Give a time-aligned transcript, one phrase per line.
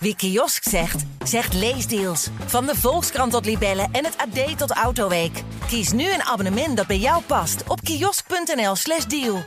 [0.00, 2.30] Wie kiosk zegt, zegt leesdeals.
[2.46, 5.42] Van de Volkskrant tot Libellen en het AD tot Autoweek.
[5.66, 9.44] Kies nu een abonnement dat bij jou past op kiosk.nl/slash deal.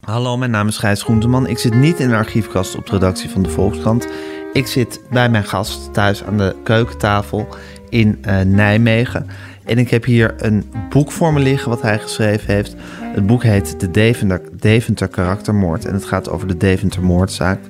[0.00, 1.46] Hallo, mijn naam is Gijs Groenteman.
[1.46, 4.08] Ik zit niet in de archiefkast op de redactie van de Volkskrant.
[4.52, 7.48] Ik zit bij mijn gast thuis aan de keukentafel
[7.88, 9.26] in uh, Nijmegen.
[9.64, 12.74] En ik heb hier een boek voor me liggen wat hij geschreven heeft.
[13.02, 15.84] Het boek heet De Deventer, Deventer Karaktermoord.
[15.84, 17.60] En het gaat over de Deventer moordzaak.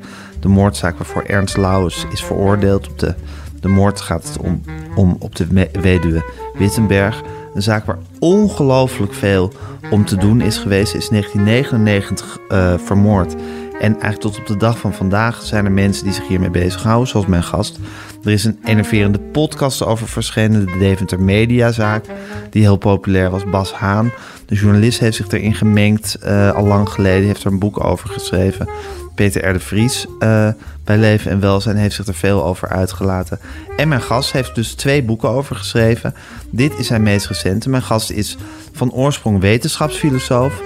[0.43, 2.88] De moordzaak waarvoor Ernst Lauwers is veroordeeld.
[2.88, 3.14] Op de,
[3.61, 4.62] de moord gaat het om,
[4.94, 6.25] om op de weduwe
[6.58, 7.22] Wittenberg.
[7.54, 9.52] Een zaak waar ongelooflijk veel
[9.90, 10.94] om te doen is geweest.
[10.94, 13.35] Is 1999 uh, vermoord.
[13.82, 17.09] En eigenlijk tot op de dag van vandaag zijn er mensen die zich hiermee bezighouden,
[17.09, 17.79] zoals mijn gast.
[18.25, 22.05] Er is een enerverende podcast over verschenen, de Deventer Mediazaak,
[22.50, 23.45] die heel populair was.
[23.45, 24.13] Bas Haan,
[24.46, 28.08] de journalist, heeft zich erin gemengd, uh, al lang geleden, heeft er een boek over
[28.08, 28.68] geschreven.
[29.14, 29.53] Peter R.
[29.53, 30.49] de Vries uh,
[30.85, 33.39] bij Leven en Welzijn heeft zich er veel over uitgelaten.
[33.77, 36.14] En mijn gast heeft dus twee boeken over geschreven.
[36.50, 37.70] Dit is zijn meest recente.
[37.70, 38.36] Mijn gast is
[38.72, 40.61] van oorsprong wetenschapsfilosoof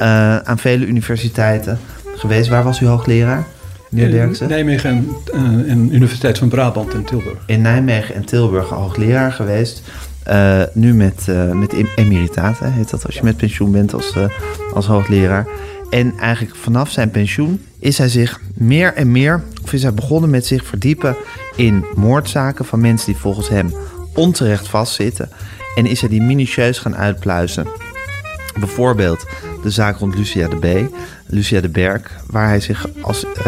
[0.00, 1.78] uh, aan vele universiteiten
[2.20, 2.48] geweest.
[2.48, 3.46] Waar was u hoogleraar?
[3.90, 4.48] Meneer Derksen?
[4.48, 7.38] Nijmegen en, uh, en Universiteit van Brabant in Tilburg.
[7.46, 9.82] In Nijmegen en Tilburg hoogleraar geweest.
[10.28, 14.14] Uh, nu met, uh, met emeritaat, heet dat als je met pensioen bent als,
[14.74, 15.46] als hoogleraar.
[15.90, 20.30] En eigenlijk vanaf zijn pensioen is hij zich meer en meer, of is hij begonnen
[20.30, 21.16] met zich verdiepen
[21.56, 23.74] in moordzaken van mensen die volgens hem
[24.14, 25.28] onterecht vastzitten.
[25.74, 27.66] En is hij die minutieus gaan uitpluizen.
[28.58, 29.26] Bijvoorbeeld
[29.62, 30.94] de zaak rond Lucia de B,
[31.26, 33.44] Lucia de Berg, waar hij zich, als, uh,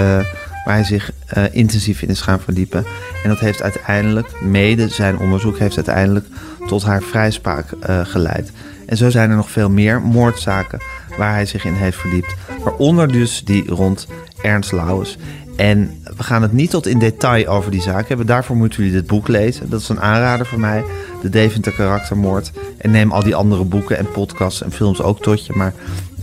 [0.65, 2.85] waar hij zich uh, intensief in is gaan verdiepen.
[3.23, 6.27] En dat heeft uiteindelijk, mede zijn onderzoek, heeft uiteindelijk
[6.67, 8.51] tot haar vrijspraak uh, geleid.
[8.87, 10.83] En zo zijn er nog veel meer moordzaken
[11.17, 12.35] waar hij zich in heeft verdiept.
[12.65, 14.07] Waaronder dus die rond
[14.43, 15.17] Ernst Lauwers.
[15.57, 18.27] En we gaan het niet tot in detail over die zaak hebben.
[18.27, 19.71] Daarvoor moeten jullie dit boek lezen.
[19.71, 20.85] Dat is een aanrader voor mij.
[21.23, 22.53] De Deventer Karaktermoord.
[22.79, 25.53] En neem al die andere boeken en podcasts en films ook tot je.
[25.57, 25.75] Maar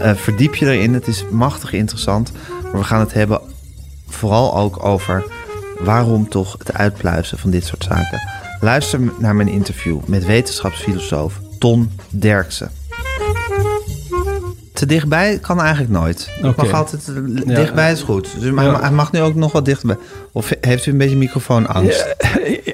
[0.02, 0.94] uh, verdiep je erin.
[0.94, 2.32] Het is machtig interessant.
[2.64, 3.42] Maar we gaan het hebben
[4.08, 5.24] vooral ook over
[5.80, 8.22] waarom toch het uitpluizen van dit soort zaken.
[8.60, 12.79] Luister naar mijn interview met wetenschapsfilosoof Ton Derksen.
[14.80, 16.30] Te dichtbij kan eigenlijk nooit.
[16.38, 16.54] Okay.
[16.58, 17.12] mag altijd
[17.46, 18.30] dichtbij is goed.
[18.40, 18.80] Dus ja.
[18.82, 19.98] hij mag nu ook nog wat dichtbij.
[20.32, 22.16] Of heeft u een beetje microfoonangst?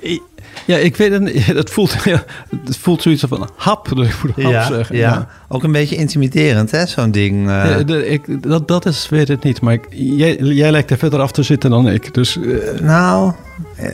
[0.02, 0.20] Ja,
[0.76, 2.04] ja, ik weet het Het voelt,
[2.66, 4.96] het voelt zoiets van hap, dat ik moet hap zeggen.
[4.96, 5.28] Ja.
[5.48, 7.48] ook een beetje intimiderend, hè, zo'n ding.
[7.48, 7.78] Uh...
[7.86, 9.62] De, ik, dat, dat is, weet het niet.
[9.62, 12.14] Maar ik, jij, jij lijkt er verder af te zitten dan ik.
[12.14, 12.80] Dus, uh...
[12.80, 13.34] Nou,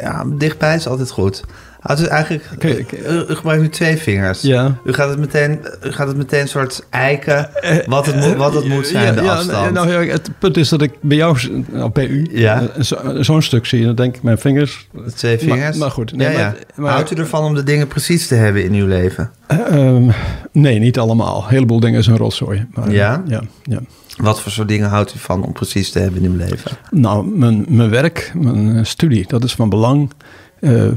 [0.01, 1.43] ja, dichtbij is altijd goed.
[1.83, 2.85] Ah, dus eigenlijk, okay, u,
[3.29, 4.41] u, gebruikt nu twee vingers.
[4.41, 4.77] Ja.
[4.83, 7.49] U gaat het meteen, u gaat het meteen soort eiken
[7.85, 9.71] wat het, moet, wat het moet zijn, de ja, afstand.
[9.71, 12.67] Nou, het punt is dat ik bij jou, nou, bij u, ja.
[12.77, 13.85] zo'n zo stuk zie.
[13.85, 14.87] Dan denk ik, mijn vingers...
[15.15, 15.61] Twee vingers?
[15.61, 16.15] Maar, maar goed.
[16.15, 19.31] Nee, maar, maar, Houdt u ervan om de dingen precies te hebben in uw leven?
[19.51, 20.11] Uh, um,
[20.51, 21.43] nee, niet allemaal.
[21.43, 22.67] Een heleboel dingen een rotzooi.
[22.73, 23.23] Maar, ja?
[23.27, 23.79] Ja, ja.
[24.17, 26.71] Wat voor soort dingen houdt u van om precies te hebben in uw leven?
[26.91, 30.11] Nou, mijn, mijn werk, mijn studie, dat is van belang.
[30.59, 30.91] Uh,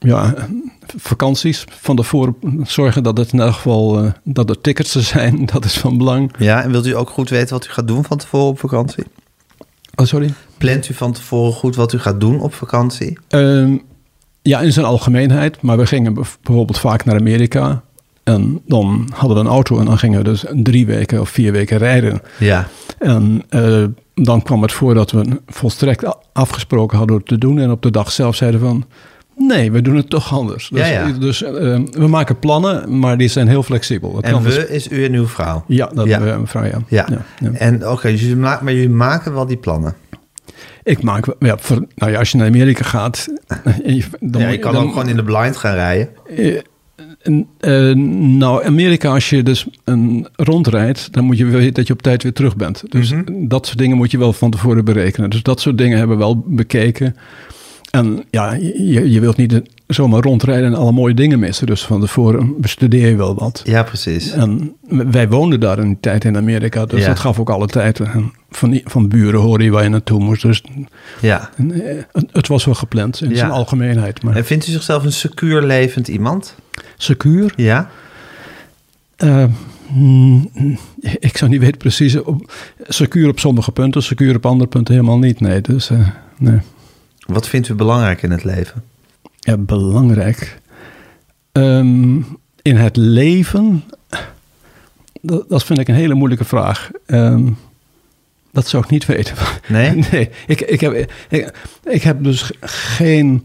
[0.00, 0.34] ja,
[0.96, 5.46] vakanties van tevoren zorgen dat het in elk geval uh, dat er tickets er zijn,
[5.52, 6.32] dat is van belang.
[6.38, 9.04] Ja, en wilt u ook goed weten wat u gaat doen van tevoren op vakantie?
[9.94, 10.32] Oh, sorry?
[10.58, 13.18] Plant u van tevoren goed wat u gaat doen op vakantie?
[13.30, 13.78] Uh,
[14.42, 15.60] ja, in zijn algemeenheid.
[15.62, 17.82] Maar we gingen bijvoorbeeld vaak naar Amerika.
[18.22, 21.52] En dan hadden we een auto en dan gingen we dus drie weken of vier
[21.52, 22.22] weken rijden.
[22.38, 22.68] Ja.
[22.98, 23.84] En uh,
[24.14, 27.58] dan kwam het voor dat we volstrekt afgesproken hadden te doen.
[27.58, 28.84] En op de dag zelf zeiden van...
[29.46, 30.68] Nee, we doen het toch anders.
[30.68, 31.12] Dus, ja, ja.
[31.12, 31.50] dus uh,
[31.90, 34.12] we maken plannen, maar die zijn heel flexibel.
[34.12, 34.66] Dat en we dus...
[34.66, 35.64] is u en uw vrouw?
[35.66, 36.10] Ja, dat ja.
[36.10, 36.78] hebben we een vrouw, ja.
[36.88, 37.06] Ja,
[37.40, 37.50] ja.
[37.52, 39.94] En oké, okay, dus maar jullie maken wel die plannen?
[40.82, 43.26] Ik maak, ja, voor, nou ja, als je naar Amerika gaat...
[44.20, 46.08] Dan ja, je kan dan, ook gewoon in de blind gaan rijden.
[46.36, 46.60] Uh,
[47.60, 47.94] uh,
[48.38, 52.22] nou, Amerika, als je dus een rondrijdt, dan moet je weten dat je op tijd
[52.22, 52.82] weer terug bent.
[52.88, 53.18] Dus Mhm.
[53.20, 53.48] mm -hmm.
[53.48, 55.30] dat soort dingen moet je wel van tevoren berekenen.
[55.30, 57.16] Dus dat soort dingen hebben we wel bekeken.
[57.90, 61.66] En ja, je, je wilt niet zomaar rondrijden en alle mooie dingen missen.
[61.66, 63.62] Dus van tevoren bestudeer je wel wat.
[63.64, 64.30] Ja, precies.
[64.32, 67.06] En wij woonden daar een tijd in Amerika, dus Ja.
[67.06, 68.00] dat gaf ook alle tijd.
[68.00, 70.42] En van, die- van buren hoorde je waar je naartoe moest.
[70.42, 70.62] Dus
[71.20, 71.50] Ja.
[71.56, 72.02] en, eh,
[72.32, 73.36] het, was wel gepland in Ja.
[73.36, 74.22] zijn algemeenheid.
[74.22, 76.54] Maar En vindt u zichzelf een secuur levend iemand?
[76.96, 77.52] secuur?
[77.56, 77.90] Ja?
[79.16, 79.44] Eh,
[79.92, 80.50] mm,
[81.18, 82.16] ik zou niet weten precies.
[82.22, 82.52] Op,
[82.88, 85.40] secuur op sommige punten, secuur op andere punten helemaal niet.
[85.40, 85.98] Nee, dus eh,
[86.38, 86.58] nee.
[87.32, 88.84] Wat vindt u belangrijk in het leven?
[89.38, 90.58] Ja, belangrijk.
[91.52, 92.16] Ehm,
[92.62, 93.84] in het leven,
[95.22, 96.90] dat, dat vind ik een hele moeilijke vraag.
[97.06, 97.48] Ehm,
[98.52, 99.34] Dat zou ik niet weten.
[99.68, 100.04] Nee?
[100.10, 101.52] Nee, ik, ik, heb, ik,
[101.84, 103.42] ik heb dus geen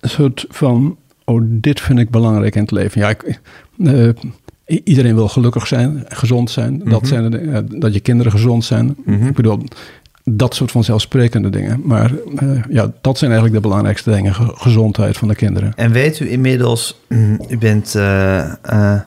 [0.00, 0.96] soort van...
[1.24, 3.00] Oh, dit vind ik belangrijk in het leven.
[3.00, 3.40] Ja, ik,
[3.84, 4.08] eh,
[4.84, 6.78] iedereen wil gelukkig zijn, gezond zijn.
[6.84, 8.96] Dat, zijn de, dingen, eh, dat je kinderen gezond zijn.
[9.06, 9.62] Ik bedoel,
[10.24, 11.80] dat soort van zelfsprekende dingen.
[11.84, 14.34] Maar eh, ja, dat zijn eigenlijk de belangrijkste dingen.
[14.34, 15.72] Ge- gezondheid van de kinderen.
[15.76, 18.38] En weet u inmiddels, mm, u bent eh,
[18.94, 19.00] eh,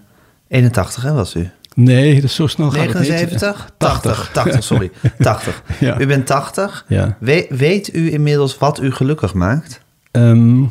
[0.48, 1.50] 81 hè, was u?
[1.76, 3.08] Nee, dat is zo snel gaat het niet.
[3.10, 3.70] 79?
[3.78, 4.92] 80, 80, sorry.
[5.20, 5.64] 80.
[5.80, 6.00] Ja.
[6.00, 6.86] U bent 80.
[6.88, 7.18] Ja.
[7.20, 9.80] We- weet u inmiddels wat u gelukkig maakt?
[10.12, 10.64] Ehm,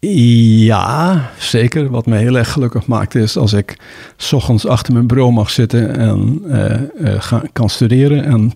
[0.00, 1.90] ja, zeker.
[1.90, 3.76] Wat mij heel erg gelukkig maakt is als ik
[4.16, 8.24] 's ochtends achter mijn bureau mag zitten en eh, eh, ga, kan studeren.
[8.24, 8.52] En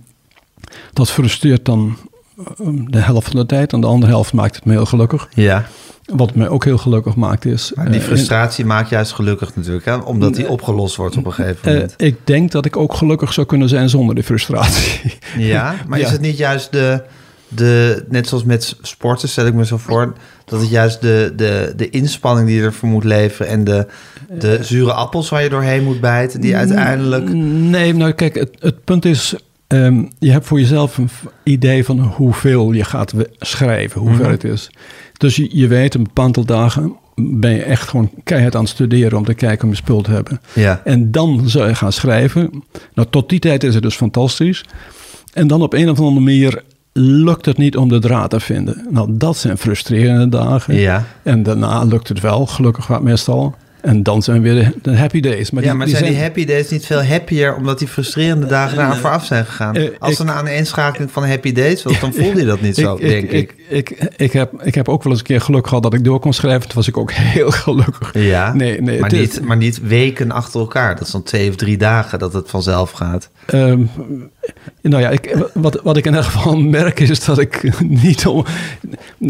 [0.92, 1.96] dat frustreert dan
[2.38, 5.28] eh, de helft van de tijd en de andere helft maakt het me heel gelukkig.
[5.34, 5.66] Ja.
[6.04, 7.72] Wat mij ook heel gelukkig maakt is...
[7.74, 9.94] Maar die eh, frustratie maakt juist gelukkig natuurlijk, hè?
[9.94, 11.94] omdat die opgelost wordt op een gegeven eh, moment.
[11.96, 15.18] ik denk dat ik ook gelukkig zou kunnen zijn zonder die frustratie.
[15.36, 16.04] Ja, maar Ja.
[16.04, 17.02] is het niet juist de,
[17.48, 20.12] de, net zoals met sporten stel ik me zo voor,
[20.44, 23.86] dat het juist de, de, de inspanning die je ervoor moet leveren en de,
[24.38, 27.28] de zure appels waar je doorheen moet bijten, die uiteindelijk...
[27.32, 29.34] Nee, nou kijk, het, het punt is,
[29.72, 31.10] ehm, je hebt voor jezelf een
[31.42, 34.70] idee van hoeveel je gaat schrijven, hoe ver het is.
[35.18, 38.70] Dus je, je weet, een bepaald aantal dagen ben je echt gewoon keihard aan het
[38.70, 40.40] studeren om te kijken om je spul te hebben.
[40.52, 40.80] Ja.
[40.84, 42.62] En dan zou je gaan schrijven.
[42.94, 44.64] Nou, tot die tijd is het dus fantastisch.
[45.32, 48.86] En dan op een of andere manier lukt het niet om de draad te vinden.
[48.90, 50.74] Nou, dat zijn frustrerende dagen.
[50.74, 51.04] Ja.
[51.22, 53.54] En daarna lukt het wel, gelukkig wat meestal.
[53.82, 55.50] En dan zijn weer de, happy days.
[55.50, 58.46] Maar ja, die, maar die zijn die happy days niet veel happier omdat die frustrerende
[58.46, 59.74] dagen eraan vooraf zijn gegaan?
[59.74, 62.96] eh, Als er een eenschakeling van happy days was, dan voelde je dat niet zo,
[62.98, 63.54] denk ik.
[63.68, 66.04] Ik, ik, ik, heb, ik heb ook wel eens een keer geluk gehad dat ik
[66.04, 66.60] door kon schrijven.
[66.68, 68.10] Toen was ik ook heel gelukkig.
[68.14, 70.94] Ja, Nee, nee, maar, niet, maar niet weken achter elkaar.
[70.96, 73.30] Dat is dan twee of drie dagen dat het vanzelf gaat.
[73.46, 73.82] Ehm,
[74.82, 78.44] nou ja, ik, wat, wat ik in ieder geval merk is dat ik niet om,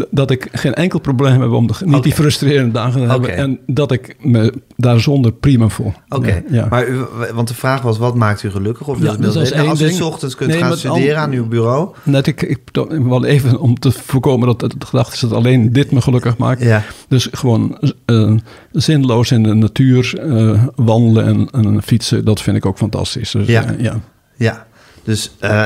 [0.09, 3.35] dat ik geen enkel probleem heb om de, niet die frustrerende dagen te hebben.
[3.35, 4.42] En dat ik me
[4.75, 5.93] daar zonder prima voel.
[6.09, 6.67] Oké, ja.
[6.69, 6.99] maar u,
[7.33, 8.87] want de vraag was, wat maakt u gelukkig?
[8.87, 9.55] Of Ja, dat als weten?
[9.55, 11.89] één als u ding- s ochtends kunt Nee, gaan studeren al- aan uw bureau.
[12.03, 12.59] Net, ik, ik
[12.89, 16.61] wel even om te voorkomen dat het gedachte is dat alleen dit me gelukkig maakt.
[16.61, 16.83] Ja.
[17.07, 18.31] Dus gewoon eh,
[18.71, 23.31] zinloos in de natuur eh, wandelen en, en fietsen, dat vind ik ook fantastisch.
[23.31, 23.63] Dus, Ja.
[23.65, 23.99] eh, ja.
[24.37, 24.65] Ja,
[25.03, 25.63] dus eh,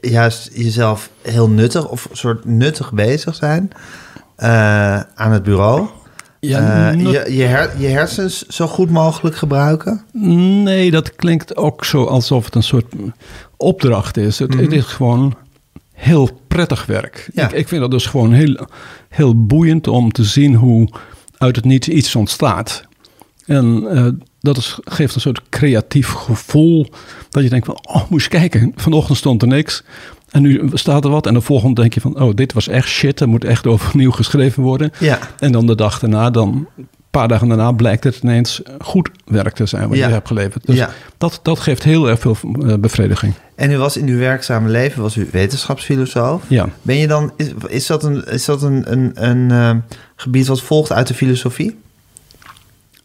[0.00, 3.70] juist jezelf heel nuttig of soort nuttig bezig zijn
[4.36, 4.48] eh,
[5.14, 5.86] aan het bureau.
[6.40, 10.02] Ja, Eh, je, je, her- je hersens zo goed mogelijk gebruiken.
[10.62, 12.92] Nee, dat klinkt ook zo alsof het een soort
[13.56, 14.38] opdracht is.
[14.38, 15.34] Het, het is gewoon
[15.92, 17.30] heel prettig werk.
[17.32, 17.44] Ja.
[17.44, 18.66] Ik, ik vind dat dus gewoon heel,
[19.08, 20.88] heel boeiend om te zien hoe
[21.38, 22.82] uit het niets iets ontstaat.
[23.46, 24.06] En eh,
[24.40, 26.86] dat is, geeft een soort creatief gevoel.
[27.30, 28.72] Dat je denkt van, oh, moet je kijken.
[28.76, 29.82] Vanochtend stond er niks.
[30.30, 31.26] En nu staat er wat.
[31.26, 33.20] En de volgende denk je van, oh, dit was echt shit.
[33.20, 34.92] Er moet echt overnieuw geschreven worden.
[34.98, 35.18] Ja.
[35.38, 39.54] En dan de dag daarna, dan een paar dagen daarna blijkt het ineens goed werk
[39.54, 40.06] te zijn wat Ja.
[40.06, 40.66] je hebt geleverd.
[40.66, 40.90] Dus Ja.
[41.18, 42.36] dat, dat geeft heel erg veel
[42.66, 43.32] eh, bevrediging.
[43.54, 46.42] En u was in uw werkzame leven was u wetenschapsfilosoof.
[46.48, 46.68] Ja.
[46.82, 49.76] Ben je dan, is, is dat een, is dat een, een, een eh,
[50.16, 51.76] gebied wat volgt uit de filosofie?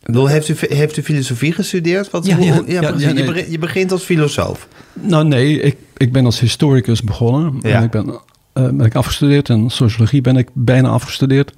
[0.03, 2.09] Bedoel, heeft, u, heeft u filosofie gestudeerd?
[2.09, 4.67] Wat, Ja, ja, je, begint, je begint als filosoof.
[4.93, 7.61] Nou nee, ik, ik ben als historicus begonnen.
[7.61, 8.19] En ik ben,
[8.53, 11.53] eh, ben ik afgestudeerd en sociologie ben ik bijna afgestudeerd.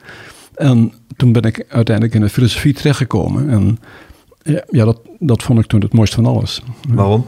[0.55, 3.49] En toen ben ik uiteindelijk in de filosofie terechtgekomen.
[3.49, 3.79] En
[4.43, 6.61] ja, ja dat, dat vond ik toen het mooiste van alles.
[6.89, 7.25] Waarom?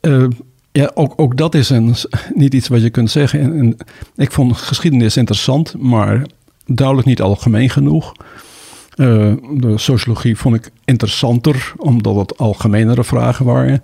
[0.00, 0.24] Eh,
[0.72, 1.94] ja, ook, ook dat is een,
[2.34, 3.40] niet iets wat je kunt zeggen.
[3.40, 3.76] En, en
[4.16, 6.26] ik vond geschiedenis interessant, maar
[6.66, 8.12] duidelijk niet algemeen genoeg.
[8.94, 13.82] Eh, de sociologie vond ik interessanter, omdat het algemenere vragen waren.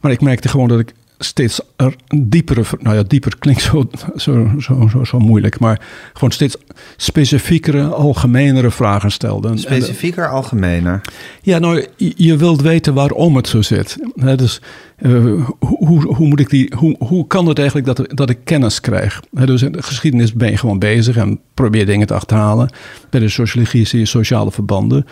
[0.00, 3.84] Maar ik merkte gewoon dat ik steeds er diepere, nou ja, dieper klinkt zo,
[4.16, 5.80] zo, zo, zo, zo moeilijk, maar
[6.12, 6.56] gewoon steeds
[6.96, 9.48] specifiekere, algemenere vragen stelde.
[9.48, 11.00] En- Specifieker, algemener.
[11.42, 13.96] ja, nou, je- wilt weten waarom het zo zit.
[14.36, 14.60] Dus
[14.96, 15.12] eh,
[15.58, 19.20] hoe, hoe, moet ik die, hoe, hoe kan het eigenlijk dat, dat ik kennis krijg?
[19.30, 22.70] Dus in de geschiedenis ben je gewoon bezig en probeer dingen te achterhalen.
[23.10, 25.06] Bij de sociologie zie je sociale verbanden.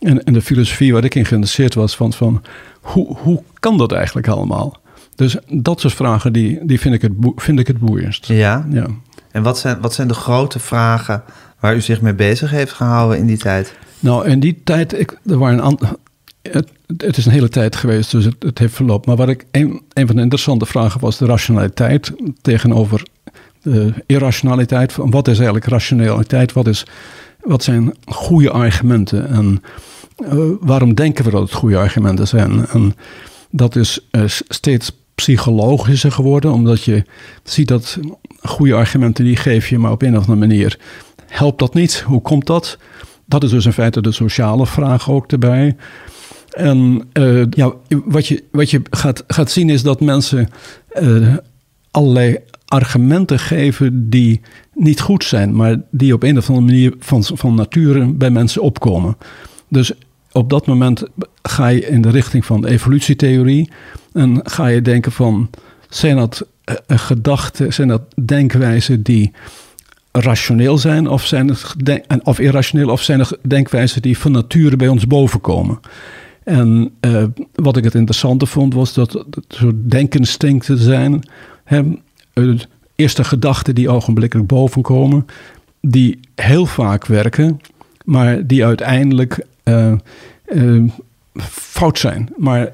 [0.00, 2.42] En, en de filosofie waar ik in geïnteresseerd was, van, van
[2.80, 4.80] hoe, hoe kan dat eigenlijk allemaal?
[5.22, 8.26] Dus dat soort vragen, die, die vind, ik het vind ik het boeiendst.
[8.26, 8.66] Ja.
[8.70, 8.86] Ja.
[9.30, 11.22] En wat zijn, wat zijn de grote vragen
[11.60, 13.74] waar u zich mee bezig heeft gehouden in die tijd?
[14.00, 15.78] Nou, in die tijd, ik, er waren een.
[16.42, 19.06] Het, het is een hele tijd geweest, dus het, het heeft verloop.
[19.06, 23.02] Maar wat ik een, een van de interessante vragen was de rationaliteit tegenover
[23.62, 24.92] de irrationaliteit.
[24.92, 26.52] Van Wat is eigenlijk rationaliteit?
[26.52, 26.86] Wat, is,
[27.40, 29.28] wat zijn goede argumenten?
[29.28, 29.62] En
[30.16, 32.66] eh, waarom denken we dat het goede argumenten zijn?
[32.66, 32.94] En
[33.50, 34.22] dat is eh,
[35.22, 37.04] s- steeds psychologischer geworden, omdat je
[37.42, 37.98] ziet dat
[38.42, 40.78] goede argumenten die geef je, maar op een of andere manier
[41.26, 42.00] helpt dat niet.
[42.00, 42.78] Hoe komt dat?
[43.26, 45.76] Dat is dus in feite de sociale vraag ook erbij.
[46.50, 47.72] En uh, ja,
[48.04, 50.48] wat je, wat je gaat, gaat zien is dat mensen
[51.00, 51.36] uh,
[51.90, 54.40] allerlei argumenten geven die
[54.74, 58.62] niet goed zijn, maar die op een of andere manier van, van nature bij mensen
[58.62, 59.16] opkomen.
[59.68, 59.92] Dus
[60.32, 61.04] op dat moment
[61.42, 63.70] ga je in de richting van de evolutietheorie
[64.12, 65.50] en ga je denken van,
[65.88, 69.32] zijn dat uh, gedachten, zijn dat denkwijzen die
[70.12, 71.74] rationeel zijn of, zijn het
[72.22, 75.80] of irrationeel of zijn er denkwijzen die van nature bij ons bovenkomen?
[76.44, 81.22] En uh, wat ik het interessante vond was dat het soort denkinstincten zijn.
[81.64, 81.82] Hè,
[82.32, 82.58] de
[82.94, 85.26] eerste gedachten die ogenblikkelijk bovenkomen,
[85.80, 87.60] die heel vaak werken,
[88.04, 89.46] maar die uiteindelijk
[91.50, 92.28] fout zijn.
[92.36, 92.72] Maar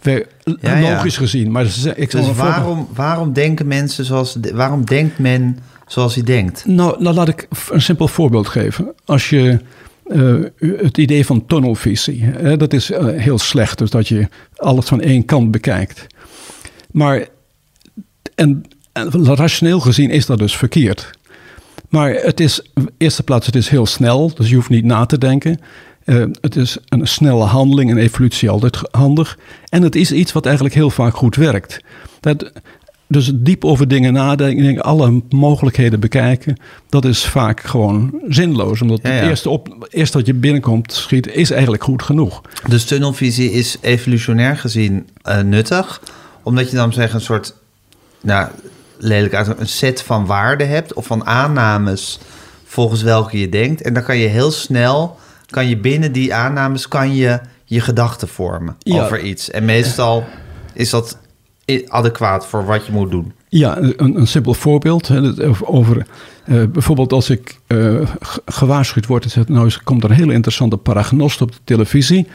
[0.00, 1.20] ja, logisch ja.
[1.20, 1.50] gezien.
[1.50, 4.36] Maar ik dus waarom, waarom denken mensen zoals.
[4.52, 6.64] Waarom denkt men zoals hij denkt?
[6.66, 8.94] Nou, nou, laat ik een simpel voorbeeld geven.
[9.04, 9.60] Als je.
[10.06, 12.24] Uh, het idee van tunnelvisie.
[12.24, 16.06] Hè, dat is uh, heel slecht, dus dat je alles van één kant bekijkt.
[16.90, 17.26] Maar
[18.34, 21.10] en, en, rationeel gezien is dat dus verkeerd.
[21.88, 25.06] Maar het is, in eerste plaats, het is heel snel, dus je hoeft niet na
[25.06, 25.60] te denken.
[26.04, 29.38] Uh, het is een snelle handeling en evolutie altijd handig.
[29.68, 31.80] En het is iets wat eigenlijk heel vaak goed werkt.
[32.20, 32.52] Dat,
[33.06, 36.56] dus diep over dingen nadenken, alle mogelijkheden bekijken,
[36.88, 38.82] dat is vaak gewoon zinloos.
[38.82, 39.14] Omdat ja, ja.
[39.14, 42.40] het eerste, op, eerst wat je binnenkomt schiet, is eigenlijk goed genoeg.
[42.68, 46.00] Dus tunnelvisie is evolutionair gezien uh, nuttig,
[46.42, 47.54] omdat je dan zeggen een soort,
[48.20, 48.48] nou
[48.98, 52.18] lelijk uit, een set van waarden hebt of van aannames
[52.64, 53.82] volgens welke je denkt.
[53.82, 55.18] En dan kan je heel snel,
[55.54, 59.02] kan je binnen die aannames, kan je je gedachten vormen ja.
[59.02, 59.50] over iets.
[59.50, 60.24] En meestal
[60.72, 61.18] is dat
[61.88, 63.32] adequaat voor wat je moet doen.
[63.48, 65.08] Ja, een, een simpel voorbeeld.
[65.08, 65.20] Hè,
[65.64, 66.06] over,
[66.46, 68.00] uh, bijvoorbeeld als ik uh,
[68.46, 72.26] gewaarschuwd word, zegt, nou komt er een hele interessante paragnost op de televisie.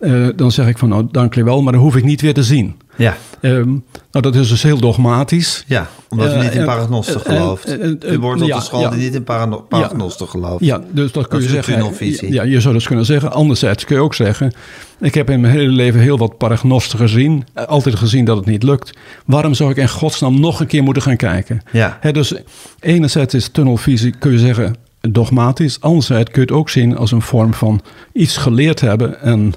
[0.00, 2.34] Uh, dan zeg ik van nou dank je wel, maar dan hoef ik niet weer
[2.34, 2.76] te zien.
[2.96, 3.16] Ja.
[3.40, 5.64] Um, nou, dat is dus heel dogmatisch.
[5.66, 7.78] Ja, omdat u niet in paragnosten gelooft.
[8.04, 9.24] u wordt op de school die niet in
[9.68, 10.64] paragnosten gelooft.
[10.64, 12.32] Ja, dus dat kun je zeggen.
[12.32, 13.32] Ja, je zou dus kunnen zeggen.
[13.32, 14.52] Anderzijds kun je ook zeggen.
[15.00, 17.44] Ik heb in mijn hele leven heel wat paragnosten gezien.
[17.54, 18.92] Altijd gezien dat het niet lukt.
[19.26, 21.62] Waarom zou ik in godsnaam nog een keer moeten gaan kijken?
[21.72, 21.98] Ja.
[22.12, 22.34] Dus
[22.80, 24.76] enerzijds is tunnelvisie, kun je zeggen,
[25.10, 25.80] dogmatisch.
[25.80, 27.80] Anderzijds kun je het ook zien als een vorm van
[28.12, 29.52] iets geleerd hebben en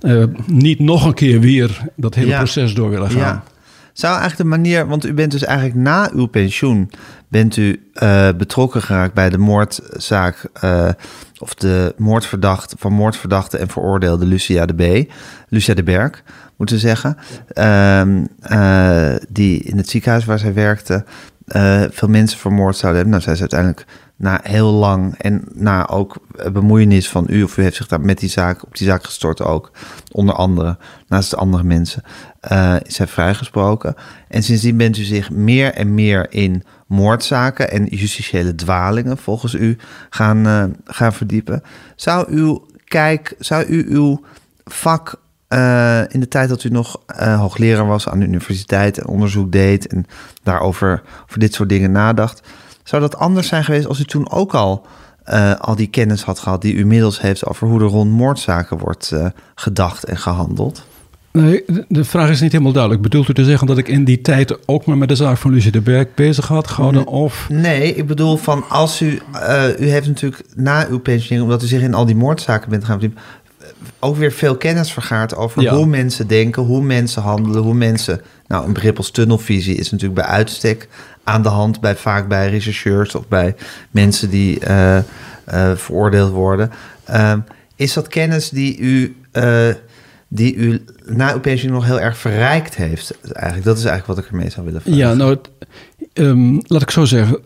[0.00, 2.36] uh, niet nog een keer weer dat hele ja.
[2.36, 3.20] proces door willen gaan.
[3.20, 3.42] Ja.
[3.92, 6.90] Zou eigenlijk de manier, want u bent dus eigenlijk na uw pensioen,
[7.28, 10.88] bent u uh, betrokken geraakt bij de moordzaak uh,
[11.38, 15.12] of de moordverdachte van moordverdachte en veroordeelde Lucia de B.
[15.48, 16.22] Lucia de Berg,
[16.56, 17.16] moeten we zeggen.
[18.50, 21.04] Uh, die in het ziekenhuis waar zij werkte
[21.90, 23.10] veel mensen vermoord zouden hebben.
[23.10, 26.16] Nou, zij is uiteindelijk na heel lang en na ook
[26.52, 29.42] bemoeienis van u, of u heeft zich daar met die zaak, op die zaak gestort
[29.42, 29.70] ook,
[30.12, 30.78] onder andere,
[31.08, 32.02] naast de andere mensen,
[32.52, 33.94] uh, is hij vrijgesproken.
[34.28, 39.76] En sindsdien bent u zich meer en meer in moordzaken en justitiële dwalingen, volgens u,
[40.10, 41.62] gaan, uh, gaan verdiepen.
[41.96, 44.24] Zou, uw kijk, zou u uw
[44.64, 49.06] vak uh, in de tijd dat u nog uh, hoogleraar was aan de universiteit en
[49.06, 50.06] onderzoek deed en
[50.42, 52.48] daarover over dit soort dingen nadacht,
[52.84, 54.86] zou dat anders zijn geweest als u toen ook al
[55.28, 58.78] uh, al die kennis had gehad die u inmiddels heeft over hoe er rond moordzaken
[58.78, 60.86] wordt uh, gedacht en gehandeld?
[61.32, 63.02] Nee, de vraag is niet helemaal duidelijk.
[63.02, 65.52] Bedoelt u te zeggen dat ik in die tijd ook maar met de zaak van
[65.52, 67.06] Lucie de Berg bezig had gehouden?
[67.06, 67.46] Of?
[67.48, 69.20] Nee, ik bedoel van als u...
[69.34, 72.84] Uh, u heeft natuurlijk na uw pensionering, omdat u zich in al die moordzaken bent
[72.84, 73.24] gaan verdiepen...
[73.98, 75.74] ook weer veel kennis vergaard over ja.
[75.74, 78.20] hoe mensen denken, hoe mensen handelen, hoe mensen...
[78.46, 80.88] Nou, een begrip als tunnelvisie is natuurlijk bij uitstek
[81.24, 83.54] aan de hand bij vaak bij rechercheurs of bij
[83.90, 85.02] mensen die uh, uh,
[85.74, 86.70] veroordeeld worden.
[87.10, 87.32] Uh,
[87.76, 89.68] is dat kennis die u, eh,
[90.28, 93.18] die u na uw pensioen nog heel erg verrijkt heeft?
[93.32, 94.98] Eigenlijk, dat is eigenlijk wat ik ermee zou willen vragen.
[94.98, 95.38] Ja, nou,
[96.14, 97.38] um, laat ik zo zeggen.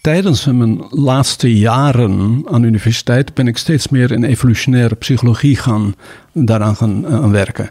[0.00, 5.94] Tijdens mijn laatste jaren aan de universiteit ben ik steeds meer in evolutionaire psychologie gaan,
[6.32, 7.68] daaraan gaan aan werken.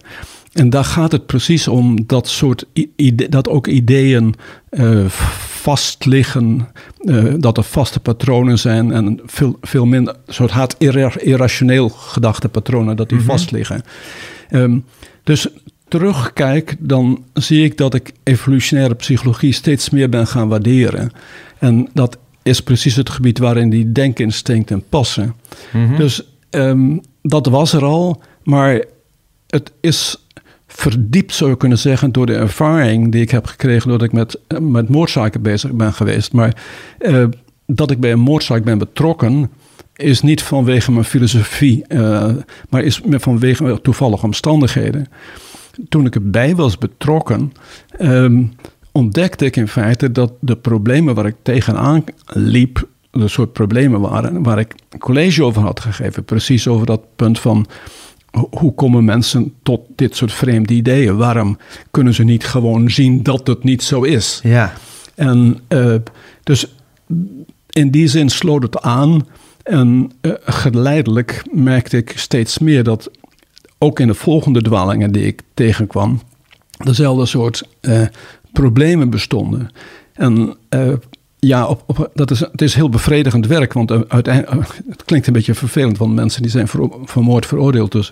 [0.52, 2.66] En daar gaat het precies om dat soort
[3.30, 4.36] dat ook ideeën
[4.72, 6.68] uh, vastliggen,
[7.02, 10.76] uh, dat er vaste patronen zijn en veel, veel minder soort haat
[11.20, 13.32] irrationeel gedachte patronen dat die mm -hmm.
[13.32, 13.82] vastliggen.
[14.50, 14.86] Um,
[15.24, 15.48] dus
[15.88, 21.12] terugkijk, dan zie ik dat ik evolutionaire psychologie steeds meer ben gaan waarderen.
[21.60, 25.36] En dat is precies het gebied waarin die denkinstincten passen.
[25.74, 25.98] Mm -hmm.
[25.98, 28.84] Dus um, dat was er al, maar
[29.48, 30.18] het is
[30.74, 34.40] verdiept, zou je kunnen zeggen, door de ervaring die ik heb gekregen doordat ik met,
[34.62, 36.34] met moordzaken bezig ben geweest.
[36.34, 36.56] Maar
[36.98, 37.26] eh,
[37.66, 39.50] dat ik bij een moordzaak ben betrokken,
[39.96, 42.30] is niet vanwege mijn filosofie, uh,
[42.70, 45.08] maar is vanwege toevallige omstandigheden.
[45.90, 47.54] Toen ik erbij was betrokken,
[48.02, 48.54] um,
[48.92, 54.44] ontdekte ik in feite dat de problemen waar ik tegenaan liep, de soort problemen waren
[54.44, 56.24] waar ik college over had gegeven.
[56.24, 57.68] Precies over dat punt van
[58.32, 61.18] hoe komen mensen tot dit soort vreemde ideeën?
[61.18, 61.58] Waarom
[61.92, 64.40] kunnen ze niet gewoon zien dat het niet zo is?
[64.44, 64.74] Ja.
[65.16, 65.96] En uh,
[66.44, 66.76] dus
[67.70, 69.28] in die zin sloot het aan.
[69.64, 73.12] En uh, geleidelijk merkte ik steeds meer dat
[73.78, 76.22] ook in de volgende dwalingen die ik tegenkwam,
[76.78, 78.02] dezelfde soort uh,
[78.52, 79.72] problemen bestonden.
[80.14, 80.56] En
[81.48, 85.34] ja, op, op, dat is, het is heel bevredigend werk, want uiteindelijk, het klinkt een
[85.34, 87.92] beetje vervelend, want mensen die zijn voor, voor moord veroordeeld.
[87.92, 88.12] Dus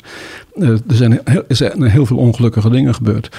[0.55, 3.37] uh, er, zijn, er zijn heel veel ongelukkige dingen gebeurd.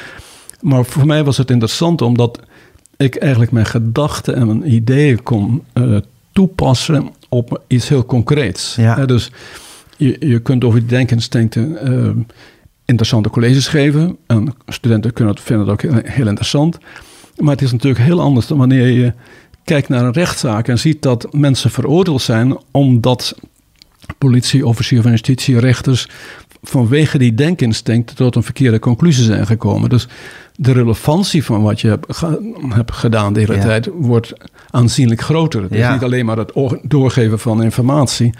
[0.61, 2.40] Maar voor mij was het interessant omdat
[2.97, 5.97] ik eigenlijk mijn gedachten en mijn ideeën kon uh,
[6.32, 8.75] toepassen op iets heel concreets.
[8.75, 9.06] Ja.
[9.06, 9.30] dus
[9.97, 11.78] je, je kunt over die denkinstincten
[12.85, 14.16] interessante colleges geven.
[14.26, 16.78] En studenten kunnen het, vinden het ook heel, heel interessant.
[17.37, 19.12] Maar het is natuurlijk heel anders dan wanneer je
[19.70, 23.34] kijkt naar een rechtszaak en ziet dat mensen veroordeeld zijn omdat
[24.18, 26.08] politie, officier van justitie, rechters
[26.62, 29.88] vanwege die denkinstinct tot een verkeerde conclusie zijn gekomen.
[29.88, 30.08] Dus
[30.54, 32.20] de relevantie van wat je hebt,
[32.68, 33.60] hebt gedaan de hele ja.
[33.62, 34.32] tijd wordt
[34.70, 35.62] aanzienlijk groter.
[35.62, 35.92] Het is Ja.
[35.92, 38.34] niet alleen maar het doorgeven van informatie,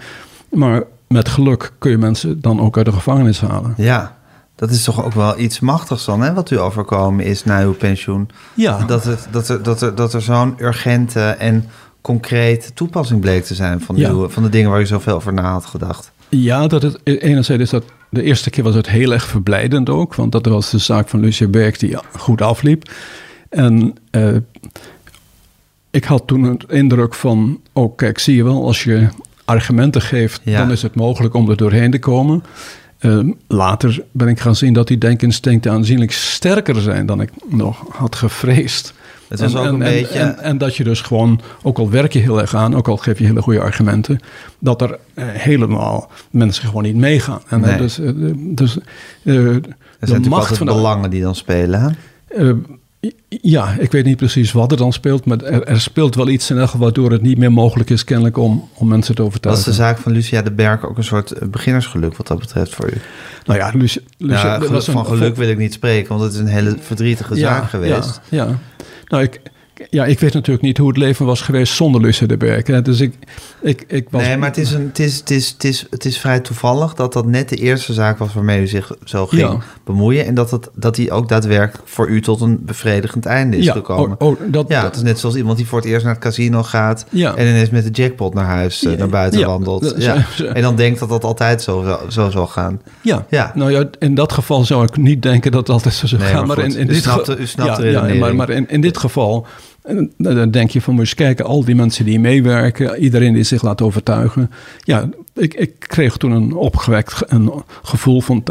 [0.49, 3.73] maar met geluk kun je mensen dan ook uit de gevangenis halen.
[3.77, 4.17] Ja,
[4.61, 7.73] dat is toch ook wel iets machtigs dan, hè, wat u overkomen is na uw
[7.73, 8.29] pensioen.
[8.53, 8.85] Ja.
[8.85, 11.65] Dat, het, dat er, dat er, dat er zo'n urgente en
[12.01, 14.09] concreet toepassing bleek te zijn van, Ja.
[14.09, 16.11] uw, van de dingen waar u zoveel over na had gedacht.
[16.29, 20.15] Ja, dat het, enerzijds is dat de eerste keer was het heel erg verblijdend ook,
[20.15, 22.91] want dat was de zaak van Lucia Berg die goed afliep.
[23.49, 24.35] En eh,
[25.91, 29.07] ik had toen het indruk van, oh kijk, zie je wel, als je
[29.45, 30.57] argumenten geeft, Ja.
[30.57, 32.43] dan is het mogelijk om er doorheen te komen.
[33.01, 37.83] Eh, later ben ik gaan zien dat die denkinstincten aanzienlijk sterker zijn dan ik nog
[37.89, 38.93] had gevreesd.
[39.27, 42.19] Het was ook een beetje- En, en dat je dus gewoon, ook al werk je
[42.19, 44.19] heel erg aan, ook al geef je hele goede argumenten,
[44.59, 47.41] dat er eh, helemaal mensen gewoon niet meegaan.
[47.47, 47.71] En Nee.
[47.71, 48.75] eh, dus, eh, dus
[49.25, 51.95] Er zijn de macht van de, belangen die dan spelen.
[53.29, 56.49] Ja, ik weet niet precies wat er dan speelt, maar er, er speelt wel iets
[56.49, 59.63] in elk waardoor het niet meer mogelijk is kennelijk om, om mensen te Was overtuigen.
[59.65, 62.89] de zaak van Lucia de Berg ook een soort eh, beginnersgeluk wat dat betreft voor
[62.93, 62.97] u?
[63.45, 66.09] Nou ja, Lucia, Lucia, ja, dat geluk, was een- van geluk wil ik niet spreken,
[66.09, 68.21] want het is een hele verdrietige zaak geweest.
[68.29, 68.59] Ja, ja.
[69.07, 69.41] Nou, ik,
[69.89, 72.67] ja, ik weet natuurlijk niet hoe het leven was geweest zonder Lucia de Berg.
[72.67, 72.81] Hè.
[72.81, 73.13] Dus ik,
[73.61, 74.21] ik, ik was...
[74.21, 76.93] Nee, maar het is, een, het, is, het, is, het, is, het is vrij toevallig
[76.93, 79.57] dat dat net de eerste zaak was waarmee u zich zo ging Ja.
[79.83, 80.25] bemoeien.
[80.25, 83.73] En dat, het, dat die ook daadwerkelijk voor u tot een bevredigend einde is ja,
[83.73, 84.15] gekomen.
[84.19, 86.13] oh, oh, dat, ja, dat- het is net zoals iemand die voor het eerst naar
[86.13, 87.35] het casino gaat Ja.
[87.35, 89.81] en ineens met de jackpot naar huis, eh, Ja, naar buiten ja, wandelt.
[89.83, 90.25] dat- Ja.
[90.53, 92.81] En dan denkt dat dat altijd zo, zo, zo zal gaan.
[93.01, 93.25] Ja.
[93.29, 93.51] Ja.
[93.55, 96.29] nou ja, in dat geval zou ik niet denken dat het altijd zo zou Nee,
[96.31, 96.47] gaan.
[96.47, 98.49] maar Maar, goed, in, in u dit snapt u snapt ja, de ja, maar, maar
[98.49, 99.47] in, in dit geval
[99.83, 103.33] eh, dan denk je van, moet je eens kijken, al die mensen die meewerken, iedereen
[103.33, 104.51] die zich laat overtuigen.
[104.79, 107.51] Ja, ik, ik kreeg toen een opgewekt ge- een
[107.83, 108.43] gevoel van,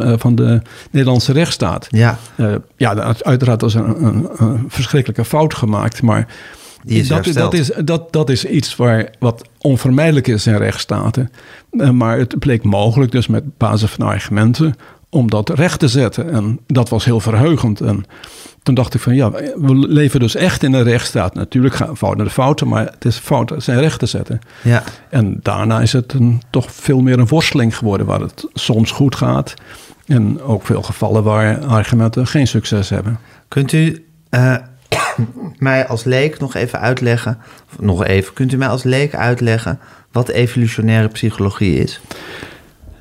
[0.00, 1.86] eh, van de Nederlandse rechtsstaat.
[1.90, 6.26] Ja, Eh, ja, uiteraard was er een, een, een verschrikkelijke fout gemaakt, maar
[6.84, 7.50] Die is dat, hersteld.
[7.50, 11.30] dat, is, dat, dat is iets waar, wat onvermijdelijk is in rechtsstaten.
[11.70, 14.74] Eh, maar het bleek mogelijk, dus met basis van argumenten,
[15.10, 16.32] om dat recht te zetten.
[16.32, 17.80] En dat was heel verheugend.
[17.80, 18.04] En
[18.62, 21.34] toen dacht ik van ja, we leven dus echt in een rechtsstaat.
[21.34, 24.40] Natuurlijk gaan fouten de fouten, maar het is fout zijn recht te zetten.
[24.62, 24.82] ja.
[25.08, 29.14] En daarna is het een, toch veel meer een worsteling geworden waar het soms goed
[29.14, 29.54] gaat.
[30.06, 33.18] En ook veel gevallen waar argumenten geen succes hebben.
[33.48, 34.56] Kunt u eh,
[35.58, 37.38] mij als leek nog even uitleggen,
[37.78, 39.78] nog even, kunt u mij als leek uitleggen
[40.12, 42.00] wat evolutionaire psychologie is?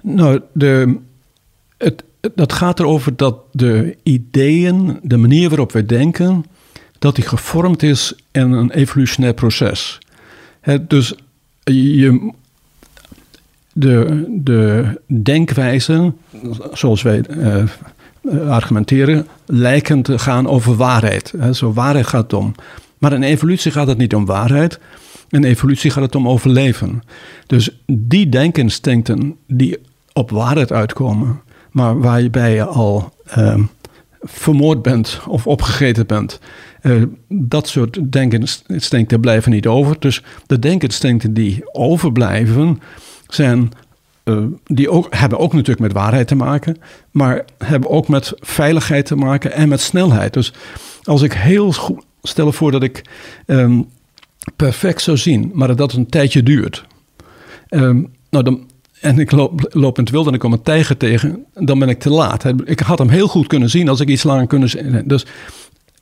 [0.01, 0.97] Nou, de,
[1.79, 2.03] het,
[2.35, 6.45] dat gaat erover dat de ideeën, de manier waarop we denken,
[6.99, 9.99] dat die gevormd is in een evolutionair proces.
[10.87, 11.13] Dus
[11.63, 12.31] je,
[13.73, 16.17] de, de denkwijzen,
[16.73, 17.63] zoals wij eh,
[18.49, 21.33] argumenteren, lijken te gaan over waarheid.
[21.51, 22.55] Zo waarheid gaat het om.
[22.97, 24.79] Maar in evolutie gaat het niet om waarheid.
[25.29, 27.03] In evolutie gaat het om overleven.
[27.47, 29.77] Dus die denkinstincten die
[30.13, 33.63] op waarheid uitkomen, maar waarbij je al ehm,
[34.21, 36.39] vermoord bent of opgegeten bent,
[36.81, 39.95] eh, dat soort denkinstincten blijven niet over.
[39.99, 42.81] Dus de denkinstincten die overblijven
[43.27, 43.71] zijn
[44.23, 46.77] eh, die ook, hebben ook natuurlijk met waarheid te maken,
[47.11, 50.33] maar hebben ook met veiligheid te maken en met snelheid.
[50.33, 50.53] Dus
[51.03, 53.01] als ik heel goed stel voor dat ik
[53.45, 53.81] ehm,
[54.55, 56.85] perfect zou zien, maar dat dat een tijdje duurt.
[57.67, 58.67] Ehm, nou, dan,
[59.01, 61.89] en ik loop, loop in het wild en ik kom een tijger tegen, dan ben
[61.89, 62.45] ik te laat.
[62.63, 65.03] Ik had hem heel goed kunnen zien als ik iets langer kunnen zien.
[65.05, 65.25] Dus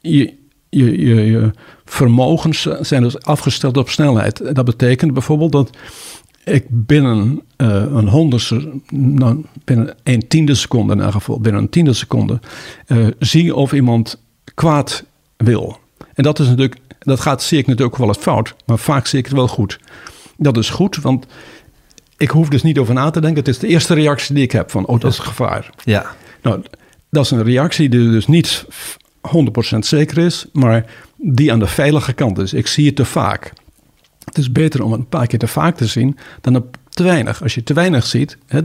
[0.02, 0.34] je,
[0.70, 1.52] je, je,
[1.86, 4.56] vermogens zijn dus afgesteld op snelheid.
[4.56, 5.70] Dat betekent bijvoorbeeld dat
[6.44, 11.94] ik binnen uh, een honderdste, nou, binnen een tiende seconde in geval, binnen een tiende
[11.94, 12.40] seconde,
[12.88, 14.22] uh, zie of iemand
[14.54, 15.04] kwaad
[15.38, 15.78] wil.
[16.14, 19.20] En dat is natuurlijk, dat gaat, zie ik natuurlijk wel eens fout, maar vaak zie
[19.20, 19.80] ik het wel goed.
[20.38, 21.26] Dat is goed, want
[22.18, 23.40] ik hoef dus niet over na te denken.
[23.40, 25.70] Het is de eerste reactie die ik heb van, oh, dat is gevaar.
[25.84, 26.06] Ja.
[26.42, 26.62] Nou,
[27.10, 28.66] dat is een reactie die dus niet
[29.76, 32.54] 100% zeker is, maar die aan de veilige kant is.
[32.54, 33.54] Ik zie het te vaak.
[34.26, 36.66] Het is beter om een paar keer te vaak te zien dan
[36.98, 37.44] te weinig.
[37.44, 38.62] Als je te weinig ziet, hè,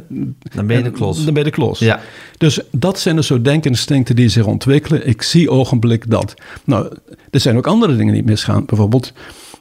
[0.54, 1.24] dan ben je de klos.
[1.24, 1.78] Dan ben je de klos.
[1.78, 2.00] Ja.
[2.38, 5.06] Dus dat zijn de soort denkinstincten die zich ontwikkelen.
[5.06, 6.34] Ik zie ogenblik dat.
[6.64, 6.96] Nou,
[7.30, 8.64] er zijn ook andere dingen die misgaan.
[8.64, 9.12] Bijvoorbeeld,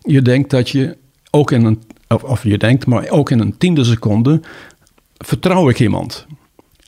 [0.01, 0.97] je denkt dat je
[1.29, 1.81] ook in een,
[2.13, 4.41] of, of je denkt, maar ook in een tiende seconde
[5.17, 6.27] vertrouw ik iemand.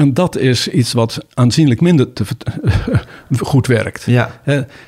[0.03, 2.23] En dat is iets wat aanzienlijk minder te,
[3.37, 4.03] goed werkt.
[4.05, 4.31] Ja.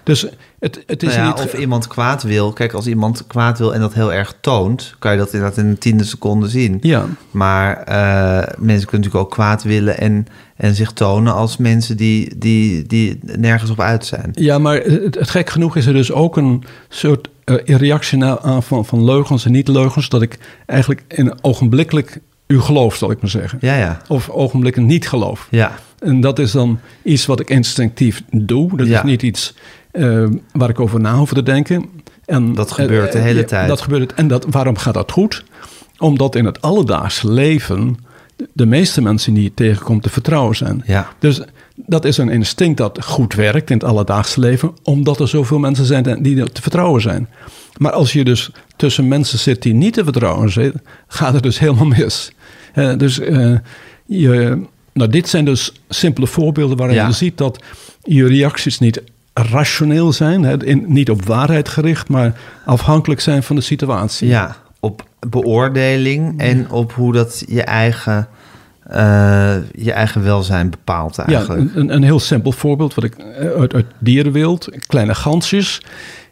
[0.03, 0.27] dus
[0.59, 1.45] het, het is nou ja, niet...
[1.45, 2.53] Of iemand kwaad wil.
[2.53, 4.95] Kijk, als iemand kwaad wil en dat heel erg toont...
[4.99, 6.77] kan je dat inderdaad in een tiende seconde zien.
[6.81, 7.05] Ja.
[7.31, 9.97] Maar uh, mensen kunnen natuurlijk ook kwaad willen...
[9.97, 14.31] en, en zich tonen als mensen die, die, die nergens op uit zijn.
[14.33, 18.63] Ja, maar het, het gek genoeg is er dus ook een soort uh, reactie aan
[18.63, 20.09] van, van leugens en niet-leugens...
[20.09, 23.57] dat ik eigenlijk in ogenblikkelijk u gelooft, zal ik maar zeggen.
[23.61, 24.01] Ja, ja.
[24.07, 25.47] Of ogenblikken niet geloof.
[25.51, 25.71] Ja.
[25.99, 28.77] En dat is dan iets wat ik instinctief doe.
[28.77, 28.97] Dat Ja.
[28.97, 29.53] is niet iets
[29.91, 31.85] eh, waar ik over na hoef te denken.
[32.25, 33.67] En, Dat gebeurt de eh, hele ja, tijd.
[33.67, 34.13] Dat gebeurt.
[34.13, 35.43] En dat, waarom gaat dat goed?
[35.97, 37.97] Omdat in het alledaagse leven
[38.53, 40.83] de meeste mensen die je tegenkomt te vertrouwen zijn.
[40.85, 41.07] Ja.
[41.19, 41.41] Dus
[41.75, 45.85] dat is een instinct dat goed werkt in het alledaagse leven, omdat er zoveel mensen
[45.85, 47.29] zijn die te vertrouwen zijn.
[47.77, 50.73] Maar als je dus tussen mensen zit die niet te vertrouwen zijn,
[51.07, 52.31] gaat het dus helemaal mis.
[52.97, 53.55] Dus eh,
[54.05, 54.61] je,
[54.93, 57.07] nou, dit zijn dus simpele voorbeelden waarin Ja.
[57.07, 57.63] je ziet dat
[58.03, 59.01] je reacties niet
[59.33, 64.27] rationeel zijn, hè, in, niet op waarheid gericht, maar afhankelijk zijn van de situatie.
[64.27, 68.27] Ja, op beoordeling en op hoe dat je eigen,
[68.83, 71.75] eh, je eigen welzijn bepaalt Ja, eigenlijk.
[71.75, 73.15] een, een heel simpel voorbeeld wat ik
[73.57, 74.69] uit, uit dierenwild.
[74.87, 75.81] Kleine gansjes.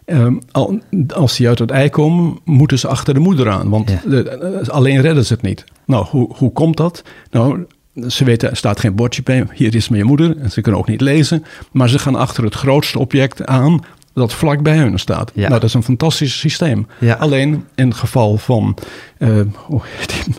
[0.06, 0.80] Ehm, al-
[1.16, 3.70] als die uit het ei komen, moeten ze achter de moeder aan.
[3.70, 4.02] Want Ja.
[4.10, 5.64] de- eh, alleen redden ze het niet.
[5.86, 7.04] Nou, hoe, hoe komt dat?
[7.32, 7.66] Nou,
[8.08, 9.46] ze weten, er staat geen bordje bij.
[9.54, 10.38] Hier is mijn moeder.
[10.38, 11.44] En ze kunnen ook niet lezen.
[11.72, 13.80] Maar ze gaan achter het grootste object aan
[14.14, 15.32] dat vlak bij hun staat.
[15.34, 15.48] Ja.
[15.48, 16.88] Nou, dat is een fantastisch systeem.
[17.00, 17.14] Ja.
[17.14, 18.78] Alleen in het geval van...
[19.18, 20.36] heet die,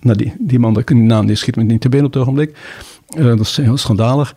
[0.00, 2.56] nou, die, die man, die naam die schiet me niet te binnen op het ogenblik.
[3.08, 4.34] Eh, dat is heel schandalig.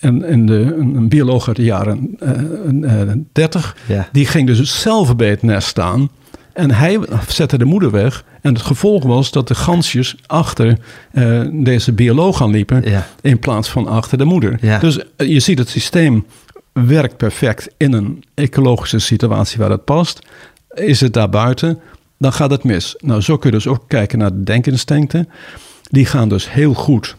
[0.00, 4.08] En, en de, een, een bioloog uit de jaren eh, eh, 30, Ja.
[4.12, 6.10] die ging dus zelf bij het nest staan.
[6.52, 8.24] En hij zette de moeder weg.
[8.40, 10.78] En het gevolg was dat de gansjes achter
[11.12, 12.90] eh, deze bioloog aan liepen.
[12.90, 13.06] Ja.
[13.20, 14.58] In plaats van achter de moeder.
[14.60, 14.78] Ja.
[14.78, 16.26] Dus eh, je ziet het systeem
[16.72, 20.26] werkt perfect in een ecologische situatie waar het past.
[20.74, 21.78] Is het daarbuiten,
[22.18, 22.94] dan gaat het mis.
[22.98, 25.28] Nou, zo kun je dus ook kijken naar de denkinstincten.
[25.90, 27.16] Die gaan dus heel goed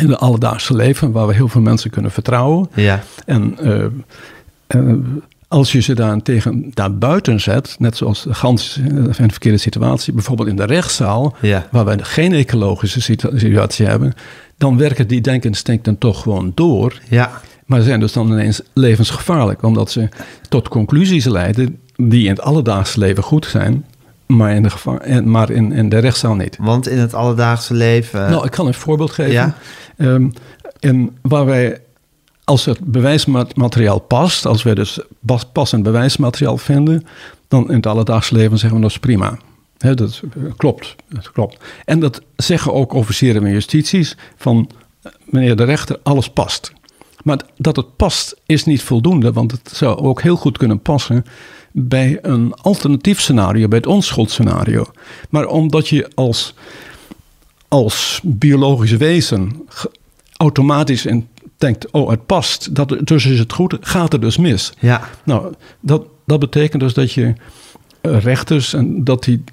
[0.00, 2.68] in het alledaagse leven, waar we heel veel mensen kunnen vertrouwen.
[2.74, 3.84] Ja, En eh,
[4.66, 4.92] eh,
[5.48, 10.48] als je ze daarentegen daarbuiten zet, net zoals de gans in een verkeerde situatie, bijvoorbeeld
[10.48, 11.66] in de rechtszaal, Ja.
[11.70, 14.12] waar wij geen ecologische situ- situatie hebben,
[14.56, 17.00] dan werken die denkinstincten toch gewoon door.
[17.08, 17.30] ja,
[17.66, 20.08] Maar zijn dus dan ineens levensgevaarlijk, omdat ze
[20.48, 23.84] tot conclusies leiden die in het alledaagse leven goed zijn,
[24.36, 26.56] maar in de, gevaar, en- maar in, in de rechtszaal niet.
[26.60, 28.30] want in het alledaagse leven...
[28.30, 29.32] Nou, ik kan een voorbeeld geven.
[29.32, 29.54] Ja.
[29.96, 30.28] Ehm,
[30.80, 31.80] en waar wij,
[32.44, 37.06] als het bewijsmateriaal past, als wij dus pas- passend bewijsmateriaal vinden,
[37.48, 39.38] dan in het alledaagse leven zeggen we dat is prima.
[39.78, 40.20] Hè, dat
[40.56, 41.64] klopt, dat klopt.
[41.84, 44.70] En dat zeggen ook officieren van justities van
[45.02, 46.72] eh, meneer de rechter, alles past.
[47.22, 51.24] Maar dat het past is niet voldoende, want het zou ook heel goed kunnen passen
[51.72, 54.84] bij een alternatief scenario, bij het onschuldscenario.
[55.28, 56.54] Maar omdat je als
[57.70, 59.66] als biologisch wezen
[60.36, 64.72] automatisch in denkt, oh het past, dat, dus is het goed, gaat het dus mis.
[64.78, 67.32] Ja, Nou, dat, dat betekent dus dat je
[68.00, 69.44] eh, rechters en dat die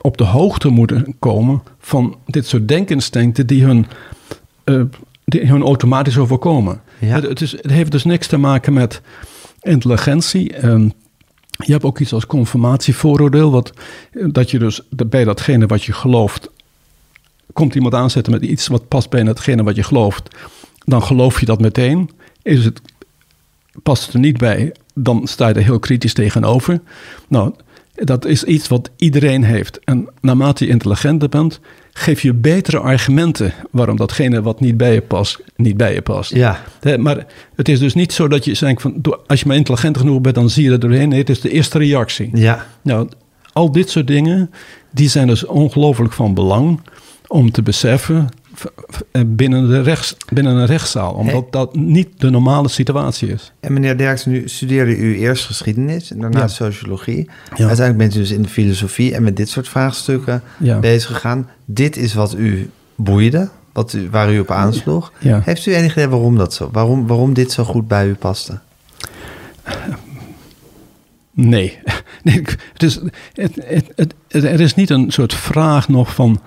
[0.00, 3.86] op de hoogte moeten komen van dit soort denkinstincten die hun,
[4.64, 4.82] eh,
[5.24, 6.80] die hun automatisch overkomen.
[6.98, 7.14] Ja.
[7.14, 9.00] Het, het, is, het heeft dus niks te maken met
[9.60, 10.52] intelligentie.
[10.52, 10.88] Ehm,
[11.66, 13.72] je hebt ook iets als confirmatievooroordeel, wat,
[14.12, 16.50] dat je dus bij datgene wat je gelooft
[17.52, 20.36] komt iemand aanzetten met iets wat past bij hetgene wat je gelooft,
[20.84, 22.10] dan geloof je dat meteen.
[22.42, 22.80] Is het,
[23.82, 26.80] past het er niet bij, dan sta je er heel kritisch tegenover.
[27.28, 27.54] Nou,
[27.94, 29.80] dat is iets wat iedereen heeft.
[29.84, 31.60] En naarmate je intelligenter bent,
[31.92, 36.34] geef je betere argumenten waarom datgene wat niet bij je past, niet bij je past.
[36.34, 36.60] Ja.
[36.98, 37.26] Maar
[37.56, 40.34] het is dus niet zo dat je denkt van, als je maar intelligent genoeg bent,
[40.34, 41.08] dan zie je er doorheen.
[41.08, 42.30] Nee, het is de eerste reactie.
[42.32, 42.66] Ja.
[42.82, 43.08] Nou,
[43.52, 44.50] al dit soort dingen,
[44.90, 46.80] die zijn dus ongelooflijk van belang
[47.26, 48.28] om te beseffen
[49.26, 51.12] binnen, de rechts, binnen een rechtszaal.
[51.12, 51.46] Omdat Hey.
[51.50, 53.52] dat niet de normale situatie is.
[53.60, 56.48] En meneer Derksen, nu studeerde u eerst geschiedenis en daarna Ja.
[56.48, 57.24] sociologie.
[57.56, 57.66] Ja.
[57.66, 60.78] Uiteindelijk bent u dus in de filosofie en met dit soort vraagstukken Ja.
[60.78, 61.48] bezig gegaan.
[61.64, 65.12] Dit is wat u boeide, wat u, waar u op aansloeg.
[65.18, 66.68] Heeft u enig idee waarom dat zo?
[66.72, 68.58] Waarom, waarom dit zo goed bij u paste?
[71.34, 71.78] Nee.
[72.22, 72.42] nee
[72.76, 73.00] is,
[73.32, 73.92] het, het-
[74.28, 76.40] het- er is niet een soort vraag nog van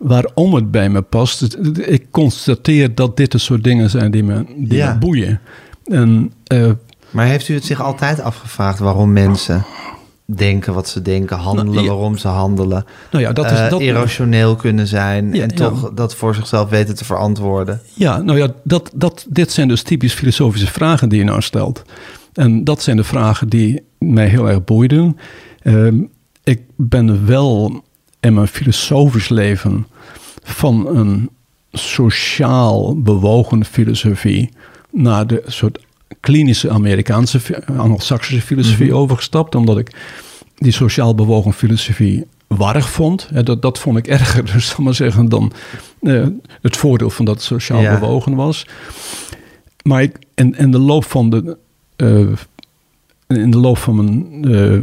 [0.00, 1.58] waarom het bij me past.
[1.86, 4.92] Ik constateer dat dit de soort dingen zijn die me, die Ja.
[4.92, 5.40] me boeien.
[5.84, 6.70] En eh,
[7.10, 9.64] Maar heeft u het zich altijd afgevraagd waarom mensen
[10.24, 11.90] denken wat ze denken, handelen Nou, ja.
[11.92, 12.84] waarom ze handelen?
[13.10, 13.58] nou ja, dat is...
[13.58, 15.54] eh, dat, irrationeel kunnen zijn Ja, en ja.
[15.68, 17.80] toch dat voor zichzelf weten te verantwoorden.
[17.94, 21.82] Ja, nou ja, dat, dat, dit zijn dus typisch filosofische vragen die je nou stelt.
[22.32, 25.16] En dat zijn de vragen die mij heel erg boeiden.
[25.62, 25.96] Ehm,
[26.44, 27.84] ik ben wel
[28.20, 29.86] in mijn filosofisch leven
[30.52, 31.30] van een
[31.72, 34.50] sociaal bewogen filosofie
[34.90, 35.78] naar de soort
[36.20, 39.94] klinische Amerikaanse, Anglo-Saxische filosofie overgestapt, omdat ik
[40.56, 43.28] die sociaal bewogen filosofie warrig vond.
[43.44, 45.52] Dat, dat vond ik erger, dus zal maar zeggen, dan
[46.00, 46.26] eh,
[46.62, 47.98] het voordeel van dat het sociaal Ja.
[47.98, 48.66] bewogen was.
[49.82, 51.56] Maar ik, in, in de loop van de,
[51.96, 52.26] eh,
[53.26, 54.82] in de loop van mijn eh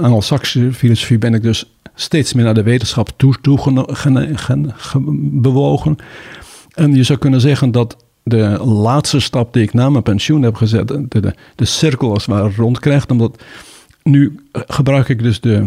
[0.00, 4.72] Anglo-Saxische filosofie ben ik dus steeds meer naar de wetenschap toe, toe gen-
[5.42, 5.96] bewogen.
[6.74, 10.54] En je zou kunnen zeggen dat de laatste stap die ik na mijn pensioen heb
[10.54, 13.10] gezet, de, de, de cirkel als het ware rondkrijgt.
[13.10, 13.42] Omdat
[14.02, 15.66] nu gebruik ik dus de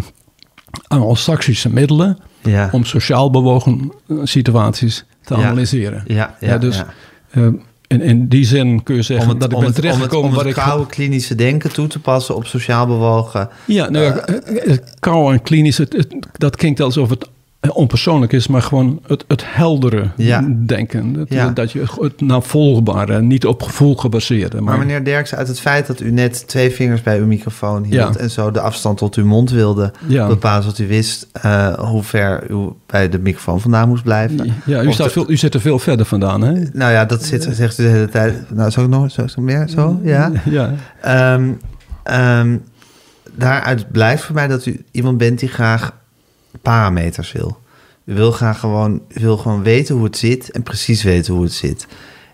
[0.88, 5.41] Anglo-Saxische middelen Ja, om sociaal bewogen eh, situaties te Ja.
[5.43, 6.03] analyseren.
[6.08, 6.84] ja, ja, dus.
[7.89, 9.84] In, in die zin kun je zeggen Om het, dat ik om ben het, om
[9.84, 10.63] het, terechtgekomen om het ik...
[10.63, 13.49] koude klinische denken toe te passen op sociaal bewogen.
[13.65, 17.30] Ja, nou ja, eh, het kou en klinisch, het, het- dat klinkt alsof het
[17.74, 20.48] onpersoonlijk is, maar gewoon het, het heldere Ja.
[20.65, 21.13] denken.
[21.13, 21.50] Dat, Ja.
[21.50, 24.56] dat je het navolgbare, niet op gevoel gebaseerde.
[24.62, 27.84] Maar, Maar meneer Derksen, uit het feit dat u net twee vingers bij uw microfoon
[27.84, 28.13] hield...
[28.13, 28.19] Ja.
[28.19, 30.63] en zo de afstand tot uw mond wilde bepalen...
[30.63, 34.54] zodat u wist eh, hoe ver u bij de microfoon vandaan moest blijven.
[34.65, 36.54] ja, u, staat de- veel, u zit er veel verder vandaan, hè?
[36.74, 38.52] Nou ja, dat zit, zegt u de hele tijd.
[38.54, 39.67] Nou, zou ik nog zo, zo meer?
[39.67, 40.32] Zo, ja.
[40.50, 41.50] Ja, Ehm,
[42.04, 42.58] ehm,
[43.36, 45.98] daaruit blijft voor mij dat u iemand bent die graag
[46.62, 47.58] parameters wil.
[48.06, 51.54] U wil graag gewoon, wil gewoon weten hoe het zit en precies weten hoe het
[51.54, 51.88] zit.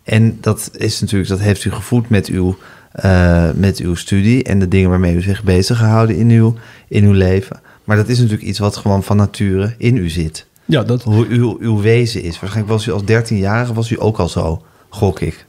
[0.03, 2.57] En dat is natuurlijk, dat heeft u gevoed met uw,
[2.91, 6.55] eh, met uw studie en de dingen waarmee u zich bezig gehouden in uw,
[6.88, 7.59] in uw leven.
[7.83, 10.45] Maar dat is natuurlijk iets wat gewoon van nature in u zit.
[10.65, 12.39] ja dat, Hoe uw, uw wezen is.
[12.39, 15.45] Waarschijnlijk was u als 13-jarige was u ook al zo, gok ik.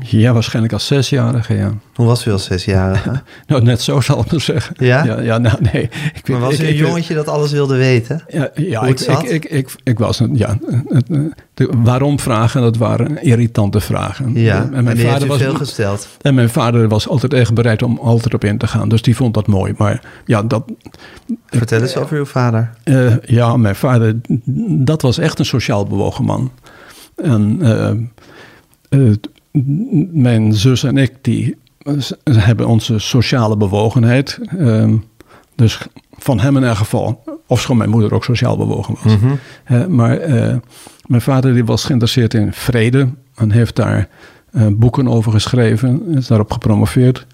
[0.00, 1.72] Ja, waarschijnlijk als zesjarige, ja.
[1.94, 3.22] Hoe was u als zesjarige?
[3.46, 4.74] Nou, net zo zal ik maar zeggen.
[4.78, 5.04] Ja?
[5.04, 5.82] Ja, ja nou nee.
[6.14, 8.22] Ik, Maar was ik- u een ik- jongetje dat alles wilde weten?
[8.28, 11.20] Ja, ja ik, ik, ik, ik, was een, ja, eh,
[11.54, 14.32] de waarom vragen, dat waren irritante vragen.
[14.34, 16.08] Ja, en mijn, vader was, veel gesteld.
[16.20, 18.88] en mijn vader was altijd erg bereid om altijd op in te gaan.
[18.88, 19.74] Dus die vond dat mooi.
[19.76, 20.64] Maar ja, dat,
[21.46, 22.70] Vertel eens over uw vader.
[22.84, 24.16] eh, ja mijn vader,
[24.84, 26.50] dat was echt een sociaal bewogen man.
[27.16, 27.90] En eh,
[28.88, 29.00] eh,
[30.12, 31.56] mijn zus en ik, die
[32.24, 34.38] hebben onze sociale bewogenheid.
[34.58, 34.92] eh,
[35.54, 35.86] dus
[36.18, 37.24] van hem in elk geval.
[37.46, 39.12] Ofschoon mijn moeder ook sociaal bewogen was.
[39.64, 40.56] Eh, maar eh,
[41.06, 44.08] mijn vader die was geïnteresseerd in vrede en heeft daar
[44.50, 47.26] eh, boeken over geschreven, is daarop gepromoveerd.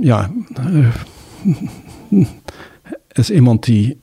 [0.00, 0.30] Ja,
[3.12, 3.98] is iemand die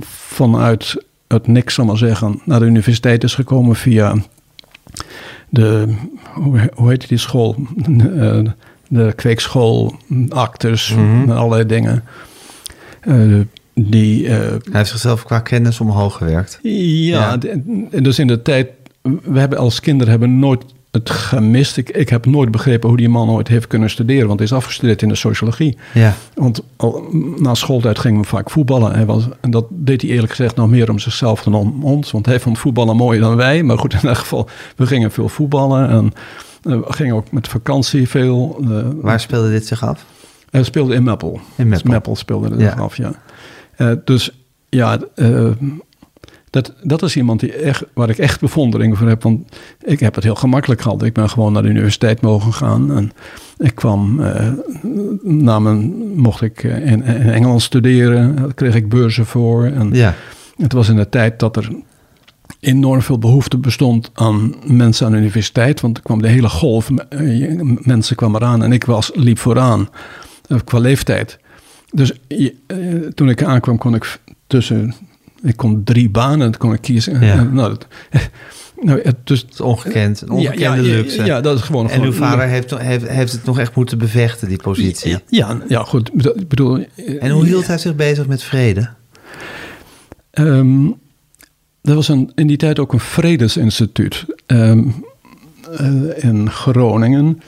[0.00, 4.14] vanuit het niks, zal maar zeggen, naar de universiteit is gekomen via
[5.50, 5.94] de,
[6.34, 7.56] hoe, heet die school?
[8.16, 8.38] Eh,
[8.88, 9.94] de kweekschool,
[10.28, 11.30] acteurs, Mhm.
[11.30, 12.04] allerlei dingen.
[13.00, 13.40] Eh,
[13.74, 16.58] die eh, Hij heeft zichzelf qua kennis omhoog gewerkt.
[16.62, 16.70] ja,
[17.30, 17.36] Ja.
[17.36, 18.68] de- dus in de tijd,
[19.22, 21.76] we hebben als kinderen hebben nooit het gemist.
[21.76, 24.54] Ik, ik heb nooit begrepen hoe die man ooit heeft kunnen studeren, want hij is
[24.54, 25.78] afgestudeerd in de sociologie.
[25.94, 26.14] Ja.
[26.34, 27.04] Want al,
[27.36, 28.92] na schooltijd gingen we vaak voetballen.
[28.94, 32.10] Hij was, en dat deed hij eerlijk gezegd nog meer om zichzelf dan om ons.
[32.10, 33.62] Want hij vond voetballen mooier dan wij.
[33.62, 35.88] Maar goed, in elk geval, we gingen veel voetballen.
[35.88, 36.12] En
[36.62, 38.58] eh, we gingen ook met vakantie veel.
[38.62, 40.04] eh, Waar speelde dit zich af?
[40.50, 41.32] hij speelde in Meppel.
[41.32, 41.82] In Meppel.
[41.82, 42.72] Dus Meppel speelde er Ja.
[42.74, 43.12] af, ja.
[43.76, 44.30] Eh, dus
[44.68, 44.98] ja,
[46.50, 49.22] dat, dat is iemand die echt, waar ik echt bewondering voor heb.
[49.22, 51.02] Want ik heb het heel gemakkelijk gehad.
[51.02, 52.96] Ik ben gewoon naar de universiteit mogen gaan.
[52.96, 53.12] En
[53.58, 54.48] ik kwam, eh,
[55.22, 58.36] na mijn, mocht ik in, in Engeland studeren.
[58.36, 59.64] Daar kreeg ik beurzen voor.
[59.64, 60.14] En Ja.
[60.56, 61.68] het was in de tijd dat er
[62.60, 65.80] enorm veel behoefte bestond aan mensen aan de universiteit.
[65.80, 69.88] Want er kwam de hele golf eh, mensen kwam eraan en ik was, liep vooraan
[70.48, 71.38] eh, qua leeftijd.
[71.92, 72.46] Dus eh,
[73.14, 74.94] toen ik aankwam kon ik tussen...
[75.42, 77.20] Ik kon drie banen kon ik kiezen.
[77.20, 77.32] Ja.
[77.32, 77.86] Eh, nou, dat,
[78.86, 81.24] nou, het, dus, Het ongekend, een ongekende ja, luxe.
[81.24, 81.90] Ja, dat is gewoon...
[81.90, 85.18] en uw vader heeft, heeft, heeft het nog echt moeten bevechten, die positie.
[85.28, 86.10] Ja, ja, goed.
[86.34, 88.88] Ik bedoel- eh, En hoe hield hij zich bezig met vrede?
[90.30, 90.86] Ehm,
[91.82, 94.82] er was een, in die tijd ook een vredesinstituut ehm,
[95.76, 97.40] eh, in Groningen.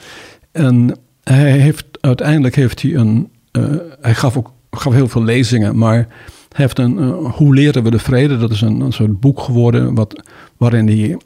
[0.53, 3.29] En hij heeft, uiteindelijk heeft hij een...
[3.51, 3.65] eh,
[4.01, 6.07] hij gaf ook gaf heel veel lezingen, maar
[6.53, 6.99] heeft een...
[6.99, 8.39] eh, Hoe leren we de vrede?
[8.39, 10.23] Dat is een, een soort boek geworden wat,
[10.57, 11.17] waarin hij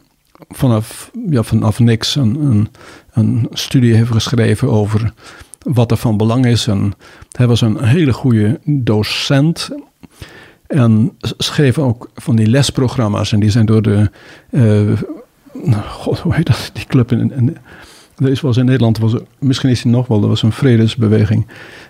[0.49, 2.69] vanaf, ja, vanaf niks een,
[3.13, 5.13] een, studie heeft geschreven over
[5.59, 6.67] wat er van belang is.
[6.67, 6.93] En
[7.37, 9.69] hij was een hele goede docent.
[10.67, 13.33] En schreef ook van die lesprogramma's.
[13.33, 14.11] En die zijn door de.
[14.51, 14.93] eh,
[15.89, 16.71] God, hoe heet dat?
[16.73, 17.33] Die club in.
[17.33, 17.57] in
[18.17, 20.43] er is wel eens in Nederland, was, er- misschien is die nog wel, er was
[20.43, 21.47] een vredesbeweging.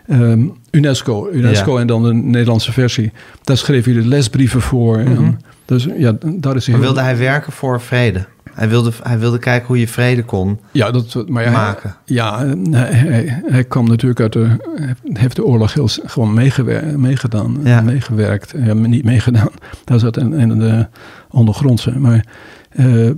[0.06, 1.80] Ehm, UNESCO, UNESCO Ja.
[1.80, 3.12] en dan de Nederlandse versie.
[3.44, 4.98] Daar schreef hij de lesbrieven voor.
[4.98, 6.74] en dus ja, daar is hij.
[6.74, 8.26] Maar heel- wilde hij werken voor vrede?
[8.52, 10.58] Hij wilde, hij wilde kijken hoe je vrede kon.
[10.72, 11.96] Ja, dat, maar ja, maken.
[12.04, 14.46] Ja, hij, hij, hij kwam natuurlijk uit de...
[14.76, 17.56] hij heeft de oorlog heel gewoon meegewer, meegedaan.
[17.64, 17.80] Ja.
[17.80, 18.54] Meegewerkt.
[18.64, 19.48] Ja, niet meegedaan.
[19.84, 20.86] Daar zat in, in de
[21.30, 21.98] ondergrondse.
[21.98, 22.24] Maar
[22.70, 23.10] eh,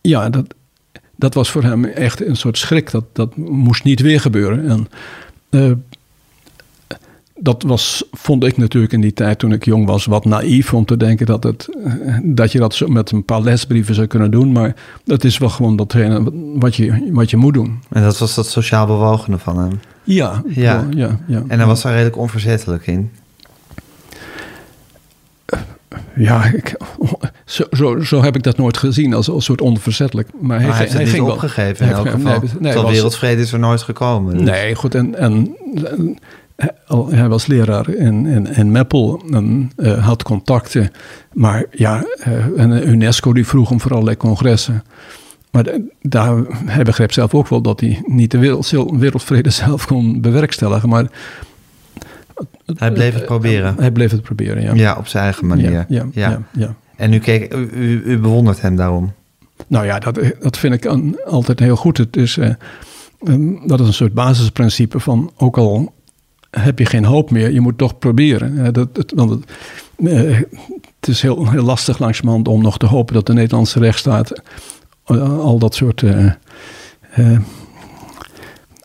[0.00, 0.54] ja, dat,
[1.22, 2.90] dat was voor hem echt een soort schrik.
[2.90, 4.68] Dat, dat moest niet weer gebeuren.
[4.68, 4.88] En
[5.50, 5.72] eh,
[7.34, 10.84] dat was, vond ik natuurlijk in die tijd toen ik jong was, wat naïef om
[10.84, 14.30] te denken dat, het, eh, dat je dat zo met een paar lesbrieven zou kunnen
[14.30, 14.52] doen.
[14.52, 17.80] Maar dat is wel gewoon datgene wat je, wat je moet doen.
[17.90, 19.80] En dat was dat sociaal bewogene van hem.
[20.04, 20.86] Ja, Ja.
[20.90, 21.42] ja, ja.
[21.48, 23.10] En daar was hij redelijk onverzettelijk in.
[26.16, 26.76] Ja, ik,
[27.44, 30.28] zo, zo, zo heb ik dat nooit gezien als, als een soort onverzettelijk.
[30.40, 32.40] Maar hij, Maar hij heeft het niet ging wel- opgegeven in elk geval.
[32.40, 34.36] nee, nee, was- wereldvrede is er nooit gekomen.
[34.36, 34.44] dus.
[34.50, 34.94] Nee, goed.
[34.94, 36.18] En, en, en
[37.10, 40.90] hij- was leraar in, in, in Meppel en eh, had contacten.
[41.32, 44.84] Maar ja, eh, en UNESCO die vroeg hem voor allerlei congressen.
[45.50, 49.86] Maar de- daar, hij begreep zelf ook wel dat hij niet de wereld, wereldvrede zelf
[49.86, 50.88] kon bewerkstelligen.
[50.88, 51.06] Maar
[52.74, 53.74] Hij bleef het proberen.
[53.78, 54.74] hij bleef het proberen, ja.
[54.74, 55.70] Ja, op zijn eigen manier.
[55.70, 56.74] ja, ja, ja, ja.
[56.96, 59.12] En u, keek, u, bewondert hem daarom.
[59.66, 61.96] Nou ja, dat, dat vind ik een- altijd heel goed.
[61.98, 62.50] Het is, eh,
[63.66, 65.92] dat is een soort basisprincipe van ook al
[66.50, 68.64] heb je geen hoop meer, je moet toch proberen.
[68.64, 69.44] Eh, dat, want het,
[70.08, 70.36] eh,
[71.00, 74.42] het is heel, heel lastig langzamerhand om nog te hopen dat de Nederlandse rechtsstaat
[75.04, 76.02] al dat soort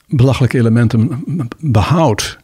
[0.08, 1.24] belachelijke elementen
[1.60, 2.38] behoudt.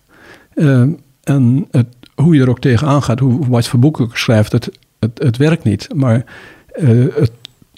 [0.54, 0.84] Eh,
[1.24, 5.20] en het, hoe je er ook tegenaan gaat, hoe, wat voor boeken schrijft, het, het,
[5.24, 5.88] het werkt niet.
[5.96, 6.24] Maar
[6.68, 7.32] eh, het,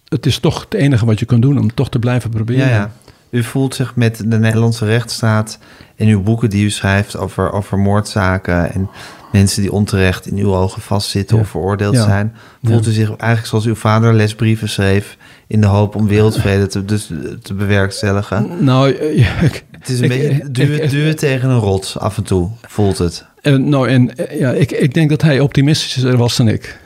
[0.07, 2.67] het is toch het enige wat je kan doen om toch te blijven proberen.
[2.67, 2.91] Ja, ja.
[3.29, 5.59] U voelt zich met de Nederlandse rechtsstaat
[5.95, 8.89] en uw boeken die u schrijft over, over moordzaken en
[9.31, 11.41] mensen die onterecht in uw ogen vastzitten Ja.
[11.41, 12.03] of veroordeeld Ja.
[12.03, 12.35] zijn.
[12.63, 16.85] Voelt u zich eigenlijk zoals uw vader lesbrieven schreef in de hoop om wereldvrede te,
[16.85, 18.63] dus, te bewerkstelligen?
[18.63, 18.89] Nou,
[19.41, 23.25] ik, Het is een Ik- beetje duwen, tegen een rots af en toe, voelt het.
[23.41, 26.79] eh, nou, en eh, ja, ik, ik denk dat hij optimistischer was dan ik.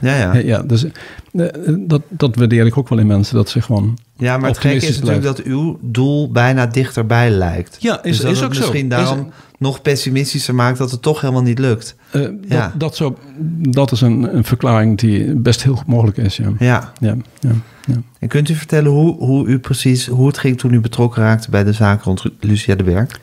[0.00, 0.34] Ja, ja.
[0.34, 0.84] Ja, dus
[1.32, 1.46] eh,
[1.78, 3.98] dat, dat waardeer ik ook wel in mensen, dat ze gewoon...
[4.16, 7.76] Ja, maar het gekke is natuurlijk dat uw doel bijna dichterbij lijkt.
[7.80, 8.60] Ja, is- dus dat is ook zo.
[8.60, 11.96] misschien Is- daarom nog pessimistischer maakt dat het toch helemaal niet lukt.
[12.10, 12.60] eh, Ja.
[12.70, 13.18] dat, dat, zo,
[13.60, 16.52] dat is een, een verklaring die best heel goed mogelijk is, ja.
[16.58, 16.92] Ja.
[17.00, 17.50] ja, ja,
[17.86, 17.94] ja.
[18.18, 21.50] En kunt u vertellen hoe, hoe u precies, hoe het ging toen u betrokken raakte
[21.50, 23.20] bij de zaak rond Lucia de Berg?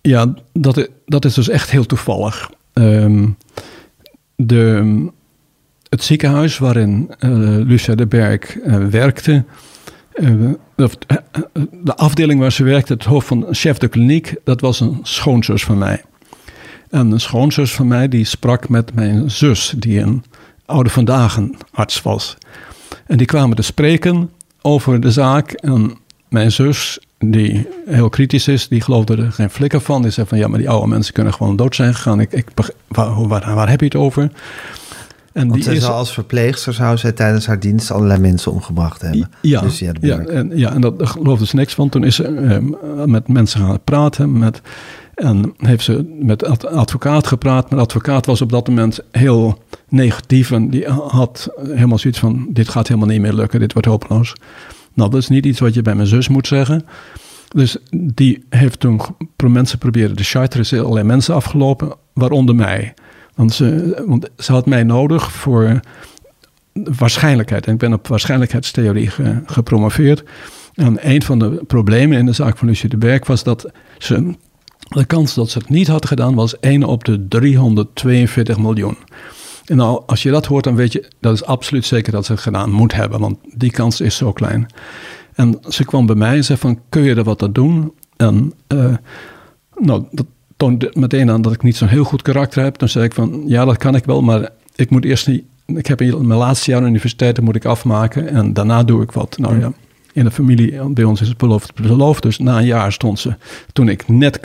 [0.00, 2.50] Ja, dat, dat is dus echt heel toevallig.
[2.72, 3.28] Ehm,
[4.36, 5.06] de,
[5.92, 7.30] het ziekenhuis waarin eh,
[7.64, 9.44] Lucia de Berg eh, werkte,
[10.12, 10.30] eh,
[11.82, 15.64] de afdeling waar ze werkte, het hoofd van chef de kliniek, dat was een schoonzus
[15.64, 16.02] van mij.
[16.90, 20.24] En een schoonzus van mij die sprak met mijn zus, die een
[20.66, 21.38] oude vandaag
[21.72, 22.36] arts was.
[23.06, 24.30] En die kwamen te spreken
[24.62, 25.52] over de zaak.
[25.52, 30.02] En mijn zus, die heel kritisch is, die geloofde er geen flikker van.
[30.02, 32.20] Die zei van ja, maar die oude mensen kunnen gewoon dood zijn gegaan.
[32.20, 32.46] Ik, ik,
[32.88, 34.30] waar, waar, waar heb je het over?
[35.32, 39.00] En Want die is, zou als verpleegster zou zij tijdens haar dienst allerlei mensen omgebracht
[39.02, 39.30] hebben.
[39.40, 40.26] ja, de ja, Berg.
[40.26, 41.88] en, ja, en dat, geloofde ze niks van.
[41.88, 44.38] Toen is ze eh, met mensen gaan praten.
[44.38, 44.60] Met,
[45.14, 47.70] En heeft ze met advocaat gepraat.
[47.70, 50.50] Maar de advocaat was op dat moment heel negatief.
[50.50, 54.34] En die had helemaal zoiets van: dit gaat helemaal niet meer lukken, dit wordt hopeloos.
[54.94, 56.84] Nou, dat is niet iets wat je bij mijn zus moet zeggen.
[57.48, 59.00] Dus die heeft toen
[59.36, 60.58] mensen proberen de charter.
[60.58, 62.94] Er is allerlei mensen afgelopen, waaronder mij.
[63.34, 65.80] Want ze, want ze had mij nodig voor
[66.72, 67.66] waarschijnlijkheid.
[67.66, 69.10] En ik ben op waarschijnlijkheidstheorie
[69.46, 70.24] gepromoveerd.
[70.74, 74.34] En een van de problemen in de zaak van Lucie de Berg was dat ze.
[74.88, 78.96] De kans dat ze het niet had gedaan was 1 op de 342 miljoen.
[79.64, 82.32] En nou, als je dat hoort, dan weet je dat is absoluut zeker dat ze
[82.32, 84.66] het gedaan moet hebben, want die kans is zo klein.
[85.34, 87.92] En ze kwam bij mij en zei van, kun je er wat aan doen?
[88.16, 88.94] En uh,
[89.76, 90.26] nou, dat
[90.62, 92.78] toonde meteen aan dat ik niet zo'n heel goed karakter heb.
[92.78, 95.44] Dan zei ik van, ja, dat kan ik wel, maar ik moet eerst niet...
[95.66, 99.38] Ik heb in mijn laatste jaar universiteit, moet ik afmaken en daarna doe ik wat.
[99.38, 99.72] Nou ja,
[100.12, 102.22] in de familie, bij ons is het beloofd beloofd.
[102.22, 103.34] Dus na een jaar stond ze,
[103.72, 104.40] toen ik net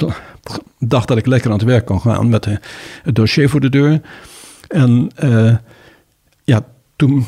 [0.80, 2.46] dacht dat ik lekker aan het werk kon gaan met
[3.04, 4.02] het dossier voor de deur.
[4.68, 5.56] En uh,
[6.44, 6.66] ja,
[6.98, 7.26] toen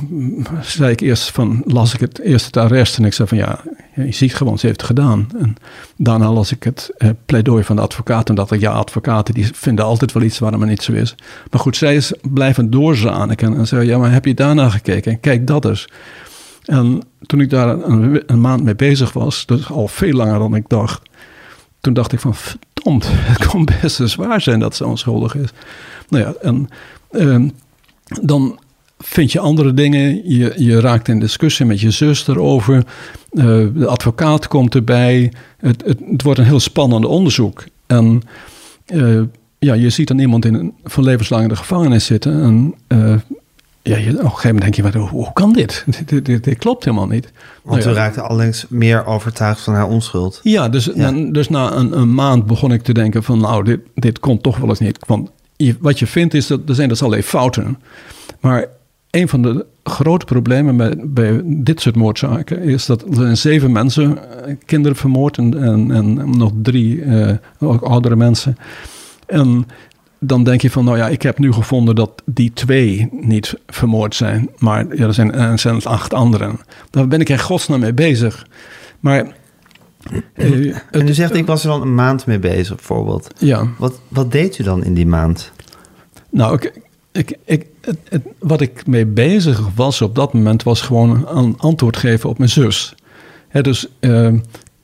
[0.61, 3.59] zei ik eerst van, las ik het eerst het arrest en ik zei van ja,
[3.95, 5.29] je ziet gewoon, ze heeft het gedaan.
[5.39, 5.55] En
[5.95, 9.49] daarna las ik het eh, pleidooi van de advocaat en dacht ik, ja, advocaten die
[9.53, 11.15] vinden altijd wel iets waarom het niet zo is.
[11.51, 15.19] Maar goed, zij is blijven doorzanen en zei, ja, maar heb je daarna gekeken?
[15.19, 15.87] Kijk dat eens.
[16.65, 20.55] En toen ik daar een, een, maand mee bezig was, dus al veel langer dan
[20.55, 21.09] ik dacht,
[21.81, 25.49] toen dacht ik van, verdomd, het kon best zwaar zijn dat ze onschuldig is.
[26.07, 26.69] Nou ja, en
[27.11, 27.49] uh,
[28.21, 28.59] dan
[29.03, 30.29] vind je andere dingen.
[30.29, 32.75] Je, je raakt in discussie met je zus erover.
[33.31, 33.43] Uh,
[33.75, 35.33] de advocaat komt erbij.
[35.57, 37.63] Het, het, het, wordt een heel spannend onderzoek.
[37.87, 38.21] En
[38.87, 39.21] uh,
[39.59, 42.41] ja, je ziet dan iemand in een, van levenslang in de gevangenis zitten.
[42.41, 43.15] En uh,
[43.81, 45.85] ja, je, op een gegeven moment denk je, maar, hoe, hoe kan dit?
[46.05, 46.43] Dit, dit?
[46.43, 47.31] dit, klopt helemaal niet.
[47.63, 50.39] Want nou, ja, raakte allengs meer overtuigd van haar onschuld.
[50.43, 51.09] Ja, dus, ja.
[51.09, 53.39] Na, dus na een, een, maand begon ik te denken van...
[53.39, 54.99] nou, dit, dit komt toch wel eens niet.
[55.07, 57.77] Want je, wat je vindt is dat er zijn dus allerlei fouten.
[58.39, 58.67] Maar
[59.09, 64.17] een van de grote problemen bij, bij dit soort moordzaken is dat er zeven mensen,
[64.65, 68.57] kinderen vermoord en, en, en nog drie uh, ook oudere mensen.
[69.25, 69.67] En
[70.19, 74.15] dan denk je van, nou ja, ik heb nu gevonden dat die twee niet vermoord
[74.15, 74.49] zijn.
[74.57, 76.59] Maar ja, er zijn, er zijn acht anderen.
[76.89, 78.47] Daar ben ik er godsnaam mee bezig.
[78.99, 79.37] Maar...
[80.35, 83.27] Uh, en u zegt, ik was er al een maand mee bezig, bijvoorbeeld.
[83.37, 83.67] Ja.
[83.77, 85.51] Wat, wat deed u dan in die maand?
[86.29, 86.81] Nou, ik,
[87.11, 87.65] ik, ik,
[88.09, 92.37] het, wat ik mee bezig was op dat moment was gewoon een antwoord geven op
[92.37, 92.95] mijn zus.
[93.51, 94.33] dus uh,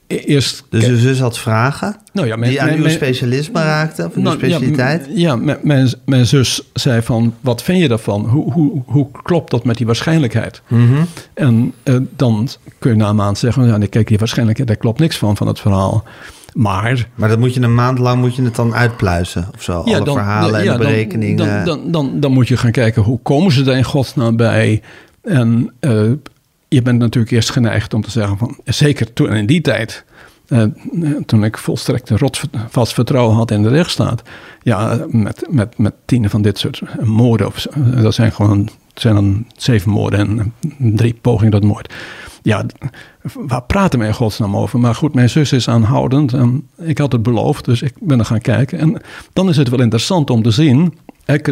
[0.07, 0.63] eerst.
[0.69, 4.15] Dus je zus had vragen nou ja, mijn, die aan mijn, uw specialisme raakten, of
[4.15, 5.05] nou, uw specialiteit?
[5.09, 8.25] Ja, ja mijn, mijn, zus zei van, wat vind je daarvan?
[8.25, 10.61] Hoe, hoe, hoe klopt dat met die waarschijnlijkheid?
[10.67, 11.07] Mm -hmm.
[11.33, 12.49] En uh, dan
[12.79, 15.37] kun je na een maand zeggen, ja, nee, kijk, die waarschijnlijkheid, daar klopt niks van,
[15.37, 16.03] van het verhaal.
[16.55, 19.81] Maar, maar dat moet je een maand lang moet je het dan uitpluizen of zo.
[19.85, 21.37] Ja, Alle dan, verhalen ja, en berekeningen.
[21.37, 24.81] Dan, dan, dan, dan, moet je gaan kijken hoe komen ze er in godsnaam bij.
[25.21, 26.11] En uh,
[26.67, 30.03] je bent natuurlijk eerst geneigd om te zeggen van zeker toen in die tijd.
[30.47, 30.63] Uh,
[31.25, 32.11] toen ik volstrekt
[32.69, 34.21] vast vertrouwen had in de rechtsstaat.
[34.61, 37.47] Ja, met, met, met tienen van dit soort moorden.
[37.47, 37.67] Of,
[38.01, 40.53] dat zijn gewoon zijn dan zeven moorden en
[40.95, 41.93] drie pogingen tot moord
[42.45, 42.65] ja,
[43.33, 44.79] waar praten we in godsnaam over?
[44.79, 48.25] Maar goed, mijn zus is aanhoudend en ik had het beloofd, dus ik ben er
[48.25, 48.79] gaan kijken.
[48.79, 49.01] En
[49.33, 50.93] dan is het wel interessant om te zien,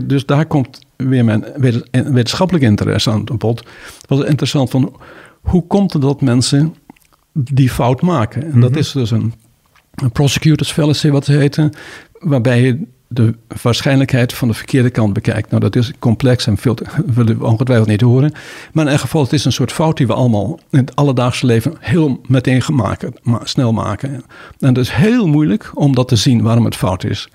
[0.04, 1.46] dus daar komt weer mijn
[1.92, 3.60] wetenschappelijk interesse aan het bod.
[3.60, 4.96] Het was interessant van,
[5.42, 6.76] hoe komt het dat mensen
[7.34, 8.52] die fout maken?
[8.52, 8.80] En dat mhm.
[8.80, 9.34] is dus een,
[9.96, 11.72] een prosecutors fallacy, wat ze heten,
[12.20, 15.50] waarbij je de waarschijnlijkheid van de verkeerde kant bekijkt.
[15.50, 16.86] Nou, dat is complex en veel te,
[17.16, 18.34] willen we ongetwijfeld niet horen.
[18.74, 21.46] Maar in elk geval, het is een soort fout die we allemaal in het alledaagse
[21.46, 24.10] leven heel meteen maken, maar snel maken.
[24.60, 27.30] En het is heel moeilijk om dat te zien waarom het fout is.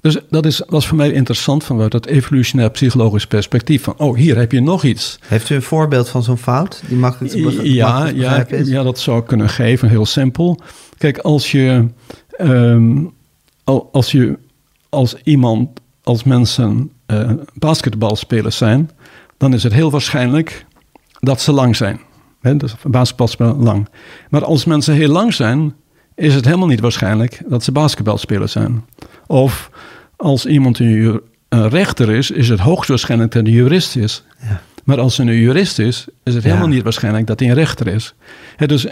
[0.00, 3.82] Dus dat is, was voor mij interessant vanuit dat evolutionair psychologisch perspectief.
[3.82, 5.18] Van, oh, hier heb je nog iets.
[5.26, 8.68] Heeft u een voorbeeld van zo'n fout die makkelijk te, be ja, ja, is?
[8.68, 10.60] Ja, dat zou ik kunnen geven, heel simpel.
[10.98, 11.86] Kijk, als je,
[12.40, 13.12] um,
[13.92, 14.38] als je
[14.94, 18.90] als iemand, als mensen uh, basketbalspelers zijn,
[19.36, 20.66] dan is het heel waarschijnlijk
[21.20, 22.00] dat ze lang zijn.
[22.40, 23.88] He, dus basketbalspelers lang.
[24.30, 25.74] Maar als mensen heel lang zijn,
[26.14, 28.84] is het helemaal niet waarschijnlijk dat ze basketbalspelers zijn.
[29.26, 29.70] Of
[30.16, 34.24] als iemand een, een rechter is, is het hoogstwaarschijnlijk dat hij een jurist is.
[34.40, 34.60] Ja.
[34.84, 38.14] Maar als een jurist is, is het helemaal niet waarschijnlijk dat hij een rechter is.
[38.66, 38.86] dus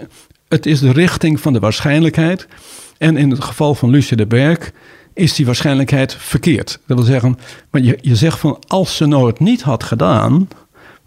[0.49, 2.47] het is de richting van de waarschijnlijkheid.
[2.99, 4.73] En in het geval van Lucie de Berg
[5.15, 6.79] is die waarschijnlijkheid verkeerd.
[6.87, 7.39] Dat wil zeggen,
[7.71, 10.49] maar je, je zegt van als ze nou het niet had gedaan,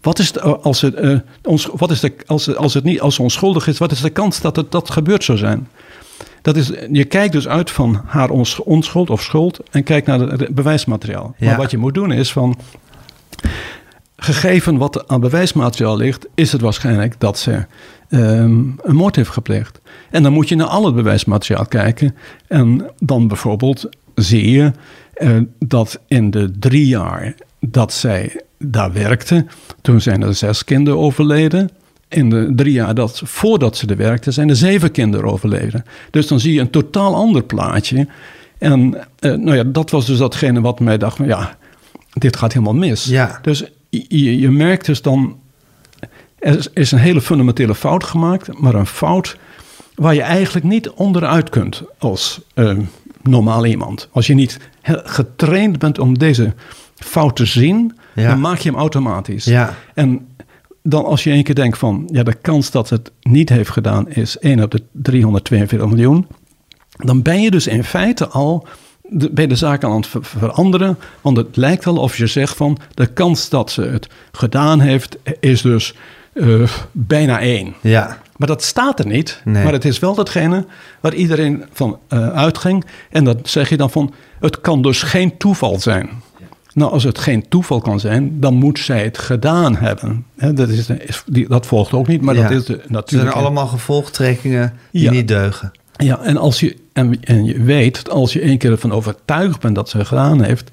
[0.00, 3.14] wat is de, als het, uh, ons, wat is de, als, als het niet als
[3.14, 5.68] ze onschuldig is, wat is de kans dat het dat gebeurd zou zijn?
[6.42, 10.20] Dat is, je kijkt dus uit van haar ons- onschuld of schuld en kijkt naar
[10.20, 11.34] het bewijsmateriaal.
[11.38, 11.46] Ja.
[11.46, 12.58] Maar wat je moet doen is van,
[14.16, 17.64] gegeven wat aan bewijsmateriaal ligt, is het waarschijnlijk dat ze
[18.08, 19.80] ehm, een moord heeft gepleegd.
[20.10, 22.14] En dan moet je naar al het bewijsmateriaal kijken.
[22.48, 24.72] En dan bijvoorbeeld zie je
[25.14, 29.46] eh, dat in de drie jaar dat zij daar werkte,
[29.82, 31.70] toen zijn er zes kinderen overleden.
[32.08, 35.84] In de drie jaar dat, voordat ze er werkte, zijn er zeven kinderen overleden.
[36.10, 38.08] Dus dan zie je een totaal ander plaatje.
[38.58, 41.56] En eh, nou ja, dat was dus datgene wat mij dacht, van, ja,
[42.12, 43.04] dit gaat helemaal mis.
[43.04, 43.38] Ja.
[43.42, 45.36] Dus je, je merkt dus dan,
[46.54, 49.36] er is- een hele fundamentele fout gemaakt, maar een fout
[49.94, 52.76] waar je eigenlijk niet onderuit kunt als eh,
[53.22, 54.08] normaal iemand.
[54.12, 54.58] Als je niet
[55.04, 56.54] getraind bent om deze
[56.96, 58.28] fout te zien, Ja.
[58.28, 59.44] dan maak je hem automatisch.
[59.44, 59.74] Ja.
[59.94, 60.26] En
[60.82, 64.08] dan als je één keer denkt van, ja, de kans dat het niet heeft gedaan
[64.10, 66.26] is 1 op de 342 miljoen,
[66.96, 68.66] dan ben je dus in feite al
[69.02, 70.98] de, bij de zaak aan het ver- veranderen.
[71.20, 75.18] Want het lijkt al of je zegt van, de kans dat ze het gedaan heeft
[75.40, 75.94] is dus
[76.36, 76.62] eh,
[76.92, 77.74] bijna 1.
[77.80, 78.18] Ja.
[78.36, 79.40] Maar dat staat er niet.
[79.44, 79.64] Nee.
[79.64, 80.66] Maar het is wel datgene
[81.00, 82.84] waar iedereen van eh, uitging.
[83.10, 86.08] En dat zeg je dan van, het kan dus geen toeval zijn.
[86.72, 90.24] Nou, als het geen toeval kan zijn, dan moet zij het gedaan hebben.
[90.34, 92.42] Dat, is, is- die, dat volgt ook niet, maar Ja.
[92.42, 93.36] dat is de Het zijn natuurlijk.
[93.36, 95.10] allemaal gevolgtrekkingen die Ja.
[95.10, 95.72] niet deugen.
[95.96, 99.74] Ja, en, als je, en, en je weet, als je één keer ervan overtuigd bent
[99.74, 100.70] dat ze het gedaan heeft,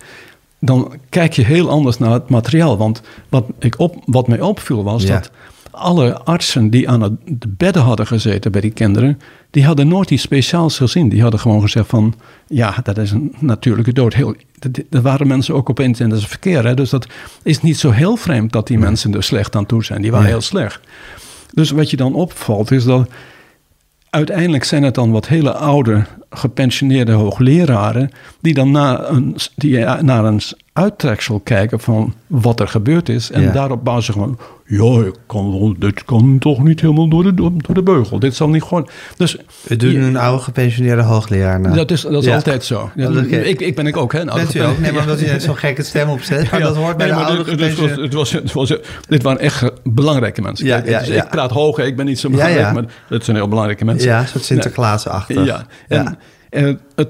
[0.60, 2.78] dan kijk je heel anders naar het materiaal.
[2.78, 5.14] Want wat, ik op, wat mij opviel was Ja.
[5.14, 5.32] dat
[5.74, 9.20] alle artsen die aan het de bedden hadden gezeten bij die kinderen,
[9.52, 11.10] die hadden nooit iets speciaals gezien.
[11.10, 12.14] Die hadden gewoon gezegd van,
[12.48, 14.14] ja, dat is een natuurlijke dood.
[14.14, 16.66] Heel, dat- Er waren mensen ook opeens in het verkeer.
[16.66, 16.74] Hè?
[16.74, 17.08] Dus dat
[17.44, 20.02] is niet zo heel vreemd dat die mensen er slecht aan toe zijn.
[20.02, 20.80] Die waren heel slecht.
[21.54, 23.10] Dus wat je dan opvalt is dat
[24.10, 28.10] uiteindelijk zijn het dan wat hele oude gepensioneerde hoogleraren
[28.42, 30.42] die dan na een, die naar een
[30.74, 33.52] uittreksel kijken van wat er gebeurd is en Ja.
[33.52, 37.52] daarop bouwen ze gewoon ja, ik kan dit kan toch niet helemaal door de, door
[37.74, 38.20] de beugel.
[38.20, 38.88] Dit zal niet gewoon.
[39.18, 42.36] Dus We doen je- een oude gepensioneerde hoogleraar dat is, dat is Ja.
[42.36, 42.90] altijd zo.
[42.96, 44.20] Ja, ik, ik ben ik ook, hè?
[44.20, 44.80] een oude Bent u ook?
[44.80, 46.42] Nee, maar omdat u net zo'n gekke stem opzet.
[46.52, 48.74] Maar dat hoort bij nee, de oude dit- dit was, het was, het was,
[49.08, 50.66] dit waren echt belangrijke mensen.
[50.66, 51.16] Ja, Kijk, het.
[51.16, 54.10] Ik praat hoog, hè, ik ben niet zo belangrijk, maar het zijn heel belangrijke mensen.
[54.10, 55.46] Ja, een soort Sinterklaas-achtig.
[55.46, 56.18] Ja, en,
[56.54, 57.06] eh,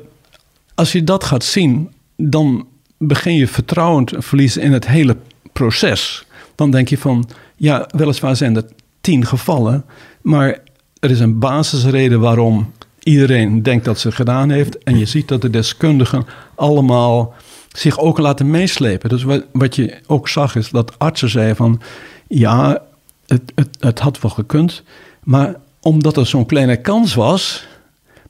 [0.76, 2.68] als je dat gaat zien, dan
[2.98, 5.18] begin je vertrouwen te verliezen in het hele
[5.54, 6.26] proces.
[6.56, 8.66] Dan denk je van, ja, weliswaar zijn er
[9.02, 9.86] tien gevallen,
[10.22, 10.60] maar
[11.00, 14.84] er is een basisreden waarom iedereen denkt dat ze het gedaan heeft.
[14.84, 16.26] En je ziet dat de deskundigen
[16.56, 17.34] allemaal
[17.72, 19.10] zich ook laten meeslepen.
[19.10, 21.82] Dus wat, wat je ook zag is dat artsen zeiden van,
[22.28, 22.82] ja,
[23.28, 24.84] het, het had wel gekund,
[25.24, 27.68] maar omdat er zo'n kleine kans was,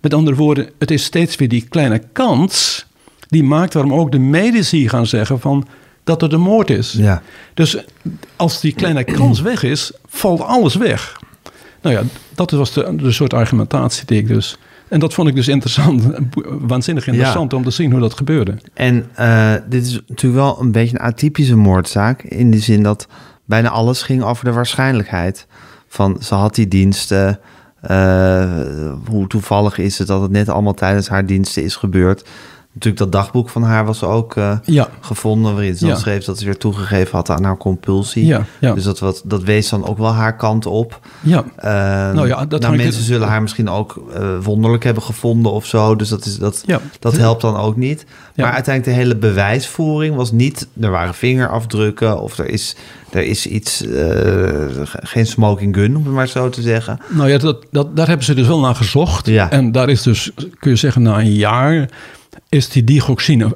[0.03, 2.85] met andere woorden, het is steeds weer die kleine kans
[3.27, 5.67] die maakt waarom ook de medici gaan zeggen van
[6.03, 6.91] dat het een moord is.
[6.91, 7.21] Ja.
[7.53, 7.77] Dus
[8.35, 11.19] als die kleine kans weg is, valt alles weg.
[11.81, 12.03] Nou ja,
[12.35, 14.57] dat was de, de soort argumentatie die ik dus.
[14.87, 16.03] En dat vond ik dus interessant,
[16.73, 18.57] waanzinnig interessant om te zien hoe dat gebeurde.
[18.73, 22.23] En eh, dit is natuurlijk wel een beetje een atypische moordzaak.
[22.23, 23.07] In de zin dat
[23.45, 25.47] bijna alles ging over de waarschijnlijkheid.
[25.87, 27.39] Van ze had die diensten.
[29.07, 32.23] Hoe toevallig is het dat het net allemaal tijdens haar diensten is gebeurd.
[32.73, 35.53] Natuurlijk, dat dagboek van haar was ook eh, Ja, gevonden.
[35.53, 35.95] Waarin ze dan Ja.
[35.99, 38.25] schreef dat ze weer toegegeven had aan haar compulsie.
[38.25, 38.45] ja.
[38.73, 40.99] Dus dat, wat, dat wees dan ook wel haar kant op.
[41.21, 41.43] ja.
[41.55, 41.71] Eh,
[42.15, 45.95] Nou ja, dat nou, mensen zullen haar misschien ook eh, wonderlijk hebben gevonden of zo.
[45.95, 46.63] Dus dat, is, dat,
[46.99, 48.05] dat helpt dan ook niet.
[48.35, 50.67] Maar uiteindelijk de hele bewijsvoering was niet...
[50.81, 52.75] er waren vingerafdrukken of er is,
[53.15, 53.85] er is iets...
[53.85, 56.99] eh, geen smoking gun, om het maar zo te zeggen.
[57.09, 59.25] Nou ja, dat, dat, daar hebben ze dus wel naar gezocht.
[59.25, 59.51] Ja.
[59.51, 61.89] En daar is dus, kun je zeggen, na een jaar
[62.49, 63.55] is die digoxine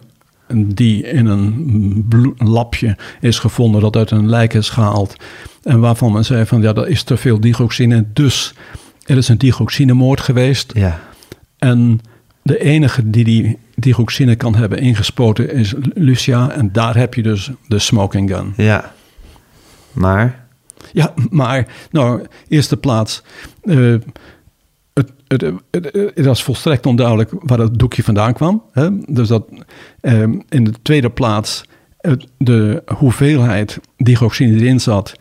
[0.54, 2.06] die in een
[2.38, 5.16] lapje is gevonden, dat uit een lijk is gehaald.
[5.64, 8.06] En waarvan men zei van, ja, dat is te veel digoxine.
[8.14, 8.54] Dus
[9.06, 10.72] er is een digoxinemoord geweest.
[10.76, 11.00] Ja,
[11.58, 12.00] En
[12.42, 16.50] de enige die die digoxine kan hebben ingespoten is Lucia.
[16.52, 18.54] En daar heb je dus de smoking gun.
[18.58, 18.96] ja.
[19.98, 20.46] Maar...
[20.92, 23.24] Ja, maar, nou, eerste plaats.
[23.64, 23.96] eh,
[24.94, 25.42] het, het,
[25.72, 28.64] het, het was volstrekt onduidelijk waar het doekje vandaan kwam.
[28.72, 28.88] Hè?
[29.06, 29.48] Dus dat
[30.00, 31.64] eh, in de tweede plaats,
[31.98, 35.14] het, de hoeveelheid digoxine die erin zat,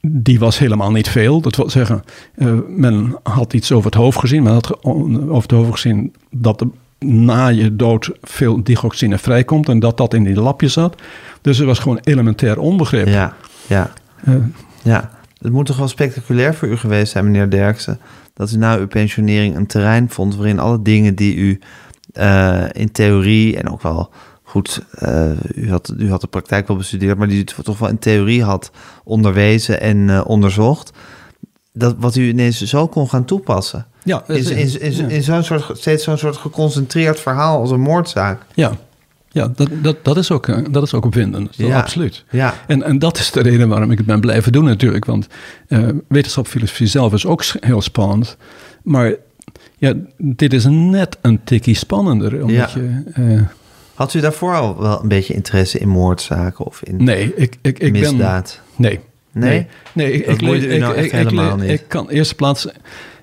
[0.00, 1.40] die was helemaal niet veel.
[1.40, 2.04] Dat wil zeggen,
[2.34, 4.42] eh, men had iets over het hoofd gezien.
[4.42, 6.66] Men had over het hoofd gezien dat er
[6.98, 11.02] na je dood veel digoxine vrijkomt en dat dat in die lapje zat.
[11.40, 13.06] Dus er was gewoon elementair onbegrip.
[13.06, 13.34] Ja,
[13.66, 13.92] ja,
[14.82, 15.10] ja.
[15.38, 17.98] Het moet toch wel spectaculair voor u geweest zijn, meneer Derksen...
[18.34, 20.36] dat u na uw pensionering een terrein vond...
[20.36, 21.60] waarin alle dingen die u
[22.12, 24.10] eh, in theorie en ook wel
[24.42, 24.84] goed...
[24.90, 27.18] eh, u, had, u had de praktijk wel bestudeerd...
[27.18, 28.70] maar die u toch wel in theorie had
[29.04, 30.92] onderwezen en eh, onderzocht...
[31.74, 33.86] Dat wat u ineens zo kon gaan toepassen.
[34.02, 38.42] Ja, In, in, in, in zo'n soort, steeds zo'n soort geconcentreerd verhaal als een moordzaak.
[38.54, 38.72] Ja,
[39.32, 41.56] ja dat, dat, dat, is ook, eh, dat is ook opwindend.
[41.56, 41.78] Ja.
[41.78, 42.24] Absoluut.
[42.30, 45.04] Ja, En, en dat is de reden waarom ik het ben blijven doen natuurlijk.
[45.04, 45.26] Want
[45.68, 48.36] eh wetenschapsfilosofie zelf is ook heel spannend.
[48.82, 49.14] Maar
[49.76, 52.42] ja, dit is net een tikkie spannender.
[52.42, 52.80] Omdat Ja.
[52.80, 53.40] je, eh,
[53.94, 57.78] Had u daarvoor al wel een beetje interesse in moordzaken of in nee, ik, ik,
[57.78, 58.00] ik ben...
[58.00, 58.60] misdaad?
[58.76, 59.00] Nee.
[59.32, 59.66] Nee?
[59.92, 61.70] Nee, ik, Dat ik, boeide u ik, nou ik, echt ik, helemaal niet?
[61.70, 62.66] ik kan eerste plaats...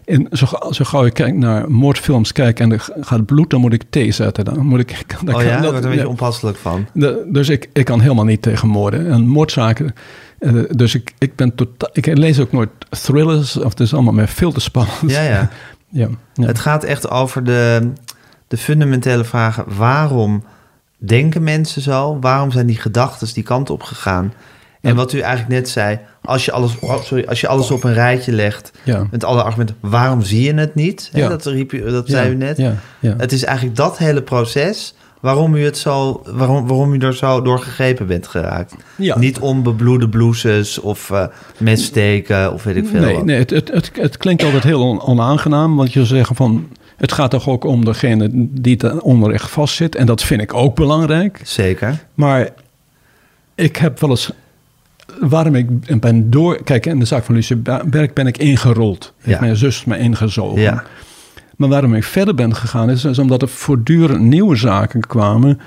[0.09, 3.73] In, zo, zo gauw ik kijk naar moordfilms kijk en er gaat bloed, dan moet
[3.73, 4.45] ik thee zetten.
[4.45, 6.85] Dan moet ik, dan oh ja, daar dat- wordt een beetje onpasselijk van.
[6.93, 9.11] De- dus ik, ik kan helemaal niet tegen moorden.
[9.11, 9.93] En moordzaken.
[10.39, 11.89] eh, dus ik, ik ben totaal.
[11.93, 13.57] Ik lees ook nooit thrillers.
[13.57, 14.99] Of het is allemaal meer veel te spannend.
[15.11, 15.49] Ja, ja.
[15.89, 16.45] ja, ja.
[16.45, 17.91] Het gaat echt over de,
[18.47, 19.63] de fundamentele vragen.
[19.77, 20.43] Waarom
[20.97, 22.17] denken mensen zo?
[22.21, 24.33] Waarom zijn die gedachten die kant op gegaan?
[24.81, 27.83] En wat u eigenlijk net zei, als je alles, oh, sorry, als je alles op
[27.83, 29.07] een rijtje legt Ja.
[29.11, 31.09] met alle argumenten, waarom zie je het niet?
[31.13, 31.27] Hè, Ja.
[31.29, 32.57] dat riep u, dat Ja, zei u net.
[32.57, 33.13] Ja, ja.
[33.17, 37.41] Het is eigenlijk dat hele proces waarom u, het zo, waarom, waarom u er zo
[37.41, 38.75] door gegrepen bent geraakt.
[39.15, 41.11] Niet om bebloede blouses of
[41.57, 43.25] messteken of weet ik veel nee, wat.
[43.25, 45.75] nee het, het, het, het klinkt altijd heel on- onaangenaam.
[45.75, 46.67] Want je zegt van.
[46.97, 49.95] Het gaat toch ook om degene die het onrecht vastzit.
[49.95, 51.41] En dat vind ik ook belangrijk.
[51.43, 51.97] Zeker.
[52.13, 52.49] Maar
[53.55, 54.31] ik heb wel eens.
[55.19, 56.63] Waarom ik ben door.
[56.63, 57.55] Kijk, in de zaak van Lucie
[57.85, 59.13] Berg ben ik ingerold.
[59.17, 59.43] Heeft Ja.
[59.45, 60.61] mijn zus me ingezogen.
[60.61, 60.83] Ja.
[61.55, 65.59] Maar waarom ik verder ben gegaan is, is omdat er voortdurend nieuwe zaken kwamen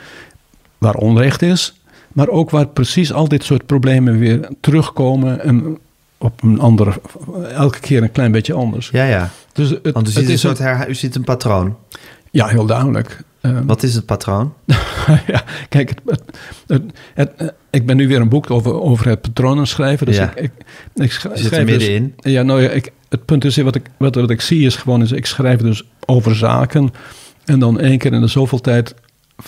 [0.79, 1.81] waar onrecht is,
[2.13, 5.79] maar ook waar precies al dit soort problemen weer terugkomen en
[6.19, 6.93] op een andere,
[7.55, 8.89] elke keer een klein beetje anders.
[8.93, 9.31] Ja, ja.
[9.53, 11.77] Dus het, Want u het ziet, een is soort herha- u ziet een patroon.
[12.31, 13.21] ja, heel duidelijk.
[13.43, 14.53] Eh, Wat is het patroon?
[15.33, 15.93] ja, kijk,
[16.67, 16.83] het,
[17.15, 20.07] het, eh, ik ben nu weer een boek over, over het patronen schrijven.
[20.07, 20.33] Dus Ja.
[20.35, 20.51] ik,
[20.95, 22.15] ik, zit er schrijf dus- middenin.
[22.17, 25.03] ja, nou ja, ik, het punt is, wat ik, wat, wat ik zie is gewoon,
[25.03, 26.91] is, ik schrijf dus over zaken.
[27.45, 28.95] En dan één keer in de zoveel tijd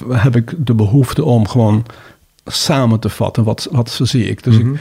[0.09, 1.86] heb ik de behoefte om gewoon
[2.45, 3.45] samen te vatten.
[3.45, 4.42] Wat, wat zie ik?
[4.42, 4.72] Dus Mhm.
[4.74, 4.80] ik,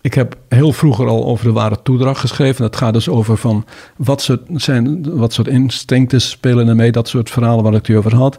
[0.00, 2.62] ik heb heel vroeger al over de ware toedracht geschreven.
[2.62, 3.64] Dat gaat dus over van
[3.96, 6.92] wat soort, zijn, wat soort instincten spelen er mee.
[6.92, 8.38] Dat soort verhalen waar ik het over had.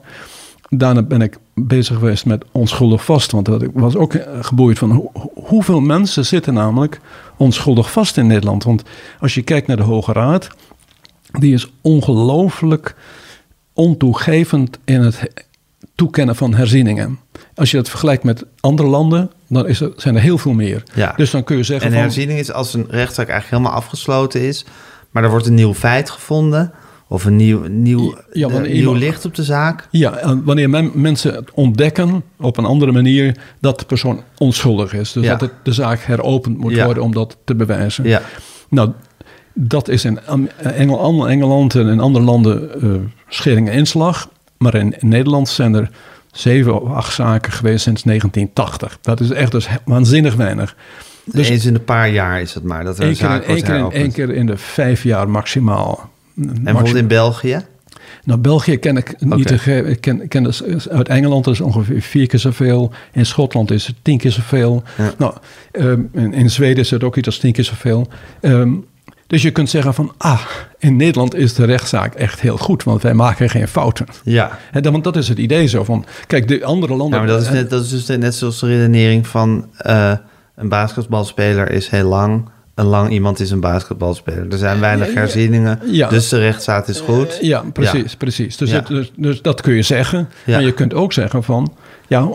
[0.69, 3.31] Daarna ben ik bezig geweest met onschuldig vast.
[3.31, 6.99] Want ik was ook eh, geboeid van hoe- hoeveel mensen zitten namelijk
[7.37, 8.63] onschuldig vast in Nederland.
[8.63, 8.83] Want
[9.19, 10.47] als je kijkt naar de Hoge Raad,
[11.39, 12.95] die is ongelooflijk
[13.73, 15.27] ontoegevend in het he-
[15.95, 17.19] toekennen van herzieningen.
[17.61, 20.83] Als je dat vergelijkt met andere landen, dan is er, zijn er heel veel meer.
[20.93, 21.13] Ja.
[21.15, 22.01] Dus dan kun je zeggen En van...
[22.01, 24.65] herziening is als een rechtszaak eigenlijk helemaal afgesloten is,
[25.11, 26.71] maar er wordt een nieuw feit gevonden
[27.07, 29.87] of een nieuw, nieuw, Ja, eh, nieuw iemand- licht op de zaak.
[29.91, 35.11] Ja, wanneer men- mensen het ontdekken op een andere manier dat de persoon onschuldig is.
[35.11, 35.29] Dus Ja.
[35.31, 36.85] dat het, de zaak heropend moet Ja.
[36.85, 38.03] worden om dat te bewijzen.
[38.07, 38.21] Ja,
[38.69, 38.91] Nou,
[39.53, 40.19] dat is in
[40.57, 42.89] Engel, Engeland en in andere landen eh
[43.27, 44.29] schering en inslag.
[44.57, 45.89] Maar in, in Nederland zijn er
[46.31, 48.97] zeven of acht zaken geweest sinds 1980.
[49.01, 50.75] Dat is echt dus waanzinnig weinig.
[51.25, 53.31] Dus eens in een paar jaar is het maar dat er een één keer, in,
[53.41, 56.09] zaak één, keer in, één keer in de vijf jaar maximaal.
[56.35, 57.65] En bijvoorbeeld in België?
[58.23, 59.51] Nou, België ken ik niet.
[59.51, 62.91] Ge- Ik ken, ken dus uit Engeland is ongeveer vier keer zoveel.
[63.11, 64.83] In Schotland is het tien keer zoveel.
[64.97, 65.13] Ja.
[65.17, 65.33] Nou,
[65.71, 68.07] ehm, in, in Zweden is het ook iets als tien keer zoveel.
[68.41, 68.73] Ehm,
[69.31, 70.41] dus je kunt zeggen van, ah,
[70.79, 74.05] in Nederland is de rechtszaak echt heel goed, want wij maken geen fouten.
[74.23, 74.59] Ja.
[74.81, 77.19] Dan- want dat is het idee zo van, kijk, de andere landen...
[77.19, 80.13] Ja, maar dat is, net, dat is dus net zoals de redenering van eh,
[80.55, 82.49] een basketbalspeler is heel lang.
[82.75, 84.51] Een lang iemand is een basketbalspeler.
[84.51, 85.19] Er zijn weinig Ja, ja.
[85.19, 86.09] herzieningen, Ja.
[86.09, 87.27] dus de rechtszaak is goed.
[87.39, 88.57] Eh, Ja, precies, precies.
[88.57, 90.29] Dus, het- dus, dus dat kun je zeggen.
[90.45, 91.73] Maar je kunt ook zeggen van,
[92.07, 92.27] ja,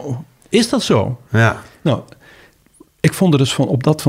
[0.48, 1.20] is dat zo?
[1.30, 2.00] Ja, Nou,
[3.00, 4.04] ik vond het dus van, op dat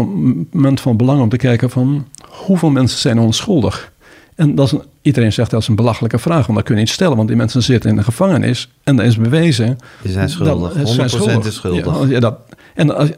[0.52, 2.08] moment van belang om te kijken van
[2.46, 3.92] hoeveel mensen zijn onschuldig.
[4.36, 6.82] En dat is een- iedereen zegt dat is een belachelijke vraag, want dat kun je
[6.82, 9.78] niet stellen, want die mensen zitten in de gevangenis en dat is bewezen.
[10.02, 10.74] die zijn schuldig.
[10.74, 12.00] dat- 100% ze zijn is schuldig.
[12.02, 12.38] Ja, ja, dat,
[12.76, 13.10] en als,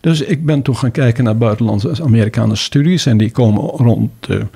[0.00, 4.46] dus ik ben toen gaan kijken naar buitenlandse Amerikaanse studies en die komen rond de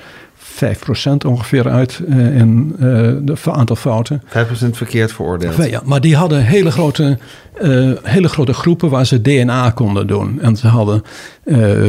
[0.65, 2.87] 5% ongeveer uit eh, in eh
[3.23, 4.23] de aantal fouten.
[4.27, 4.31] 5%
[4.71, 5.71] verkeerd veroordeeld.
[5.71, 7.19] Ja, maar die hadden hele grote,
[7.55, 10.41] eh, hele grote groepen waar ze DNA konden doen.
[10.41, 11.03] En ze hadden
[11.45, 11.81] eh,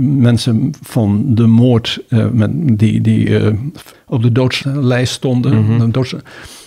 [0.00, 3.52] mensen van de moord eh, met, die, die eh,
[4.06, 5.78] op de doodslijst stonden.
[5.78, 6.14] De doods-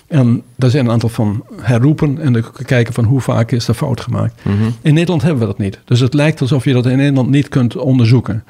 [0.07, 3.73] en daar zijn een aantal van herroepen en dan kijken van hoe vaak is er
[3.73, 4.41] fout gemaakt.
[4.81, 5.79] In Nederland hebben we dat niet.
[5.85, 8.43] Dus het lijkt alsof je dat in Nederland niet kunt onderzoeken.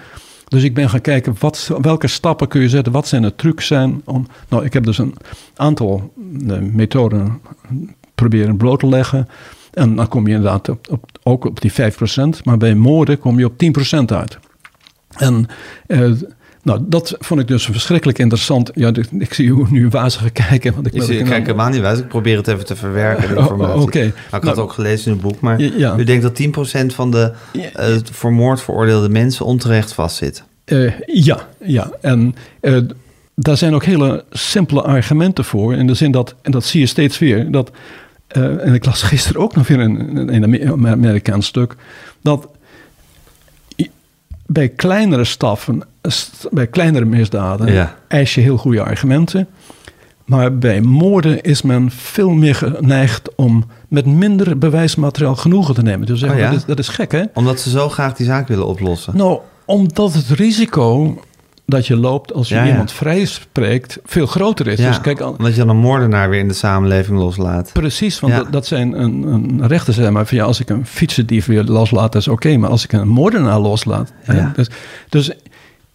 [0.53, 2.93] Dus ik ben gaan kijken, wat, welke stappen kun je zetten?
[2.93, 4.01] Wat zijn de trucs zijn?
[4.05, 5.15] Om, nou, ik heb dus een
[5.55, 6.13] aantal
[6.47, 7.41] eh, methoden
[8.15, 9.27] proberen bloot te leggen.
[9.71, 11.75] En dan kom je inderdaad op, ook op die 5%.
[12.43, 14.39] Maar bij moorden kom je op 10% uit.
[15.17, 15.47] En
[15.87, 16.11] eh,
[16.63, 18.71] nou, dat vond ik dus verschrikkelijk interessant.
[18.75, 20.73] Ja, ik, zie u nu wazig kijken.
[20.73, 21.99] Want ik, Ik, ik kijk helemaal niet wijs.
[21.99, 23.81] Ik probeer het even te verwerken, de Oh, informatie.
[23.81, 23.99] oké.
[23.99, 25.39] Maar ik had Nou, ook gelezen in het boek.
[25.39, 26.41] Maar Ja, u denkt dat
[26.83, 27.31] 10% van de
[27.73, 30.43] eh, voor moord veroordeelde mensen onterecht vastzit.
[30.65, 31.91] Eh, ja, ja.
[32.01, 32.77] En eh,
[33.35, 35.73] daar zijn ook hele simpele argumenten voor.
[35.75, 37.71] In de zin dat, en dat zie je steeds weer, dat,
[38.27, 41.75] en ik las gisteren ook nog weer een, een Amerikaans stuk,
[42.21, 42.47] dat
[44.45, 45.85] bij kleinere staffen, st-
[46.51, 47.95] bij kleinere misdaden, Ja.
[48.07, 49.47] eis je heel goede argumenten.
[50.25, 56.07] Maar bij moorden is men veel meer geneigd om met minder bewijsmateriaal genoegen te nemen.
[56.07, 56.49] Dus zeggen, Oh ja?
[56.51, 57.23] dat, is, dat is gek, hè?
[57.33, 59.17] Omdat ze zo graag die zaak willen oplossen.
[59.17, 61.17] Nou, omdat het risico
[61.65, 64.77] dat je loopt als je Ja, iemand vrij spreekt veel groter is.
[64.77, 67.69] Dus kijk, al, omdat je dan een moordenaar weer in de samenleving loslaat.
[67.73, 71.45] precies, want dat, dat zijn een, een rechter maar van ja, als ik een fietsendief
[71.45, 74.11] weer loslaat, dat is oké, maar als ik een moordenaar loslaat.
[74.21, 74.67] hè, dus,
[75.09, 75.31] dus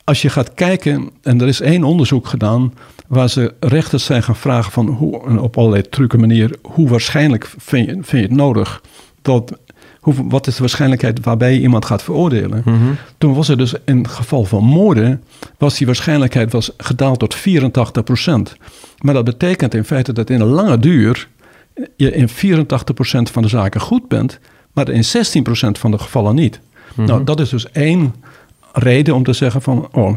[0.09, 2.74] als je gaat kijken, en er is één onderzoek gedaan
[3.06, 7.86] waar ze rechters zijn gaan vragen van hoe, op allerlei trucken manier, hoe waarschijnlijk vind
[7.86, 8.82] je, vind je het nodig
[9.22, 9.59] dat
[10.00, 12.62] hoe, wat is de waarschijnlijkheid waarbij je iemand gaat veroordelen?
[12.64, 12.92] Mhm.
[13.18, 15.22] Toen was er dus in het geval van moorden,
[15.59, 18.56] was die waarschijnlijkheid was gedaald tot 84%
[18.98, 21.28] Maar dat betekent in feite dat in een lange duur
[21.96, 22.32] je in 84%
[23.32, 24.38] van de zaken goed bent,
[24.72, 26.61] maar in 16% van de gevallen niet.
[26.94, 28.14] Nou, dat is dus één
[28.73, 30.16] reden om te zeggen van, oh,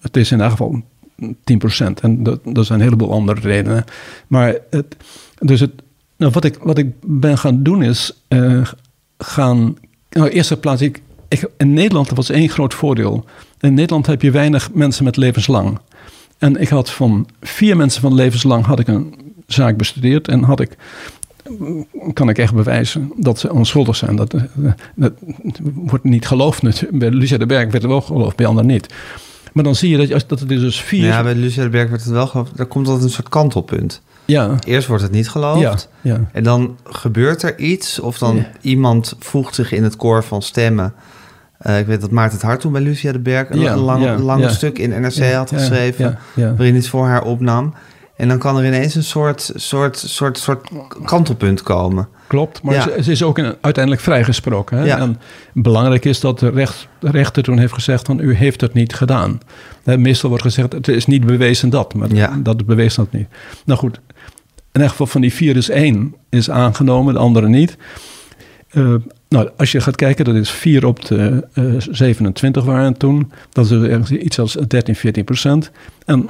[0.00, 0.82] het is in elk geval
[1.24, 1.34] 10%
[2.00, 3.84] En dat, zijn een heleboel andere redenen.
[4.26, 4.96] Maar het,
[5.38, 5.72] dus het,
[6.16, 8.66] nou, wat, ik, wat ik ben gaan doen is eh,
[9.18, 9.76] gaan.
[10.10, 13.24] Nou, eerste plaats, ik, ik, in Nederland was één groot voordeel.
[13.60, 15.78] In Nederland heb je weinig mensen met levenslang.
[16.38, 19.14] En ik had van vier mensen van levenslang had ik een
[19.46, 20.76] zaak bestudeerd en had ik
[22.12, 24.16] kan ik echt bewijzen dat ze onschuldig zijn.
[24.16, 24.42] Dat, eh,
[24.94, 25.12] dat
[25.74, 26.90] wordt niet geloofd.
[26.90, 28.94] Bij Lucia de Berg werd het wel geloofd, bij anderen niet.
[29.52, 31.04] Maar dan zie je dat, dat het dus vier...
[31.06, 32.58] Ja, bij Lucia de Berg werd het wel geloofd.
[32.58, 34.02] Er komt altijd een soort kantelpunt.
[34.24, 35.88] ja, Eerst wordt het niet geloofd.
[36.00, 36.20] ja.
[36.32, 37.98] En dan gebeurt er iets.
[38.00, 38.46] Of dan Ja.
[38.60, 40.94] iemand voegt zich in het koor van stemmen.
[41.58, 43.50] Eh, ik weet dat Maarten het Hart toen bij Lucia de Berg...
[43.50, 46.18] een, lang, lang stuk in NRC had geschreven...
[46.34, 47.74] waarin hij het voor haar opnam.
[48.16, 50.68] En dan kan er ineens een soort, soort, soort, soort
[51.04, 52.08] kantelpunt komen.
[52.26, 52.82] Klopt, maar Ja.
[52.82, 54.78] ze, ze is ook in- uiteindelijk vrijgesproken.
[54.78, 54.84] Hè?
[54.84, 54.98] Ja.
[54.98, 55.20] En
[55.54, 58.94] belangrijk is dat de, recht, de rechter toen heeft gezegd van u heeft het niet
[58.94, 59.40] gedaan.
[59.84, 62.36] Hè, meestal wordt gezegd het is niet bewezen dat, maar Ja.
[62.42, 63.26] dat bewees dat niet.
[63.64, 64.12] Nou goed, in
[64.72, 67.76] ieder geval van die vier is één is aangenomen, de andere niet.
[68.70, 68.94] Eh,
[69.28, 73.32] nou, als je gaat kijken, dat is 4 op de eh, 27 waren toen.
[73.50, 75.70] Dat is dus ergens iets als 13, 14 procent.
[76.06, 76.28] En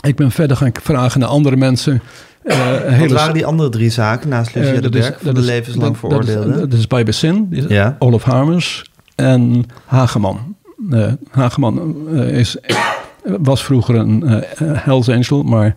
[0.00, 2.02] ik ben verder gaan vragen naar andere mensen.
[2.42, 5.16] eh, Wat waren die andere drie zaken naast Lucia eh, de dat is- Berg...
[5.16, 6.70] van dat de levenslang dat- dat is- veroordeelden?
[6.70, 7.96] Dat is bij Bessin, Ja.
[7.98, 10.56] Olaf Harmers en Hageman.
[10.90, 12.56] Eh, Hageman is,
[13.24, 15.74] was vroeger een Hells Angel, maar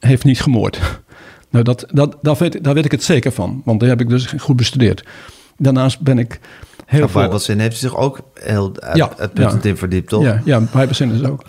[0.00, 0.78] heeft niet gemoord.
[1.50, 4.08] Nou, dat, dat, daar, weet, daar weet ik het zeker van, want daar heb ik
[4.08, 5.04] dus goed bestudeerd.
[5.56, 6.40] Daarnaast ben ik
[6.86, 7.20] heel veel...
[7.20, 9.58] Bijbelzin heeft hij zich ook heel uit- Ja, ja.
[9.62, 10.22] in verdiept, toch?
[10.22, 11.42] Ja, ja Bessin is ook.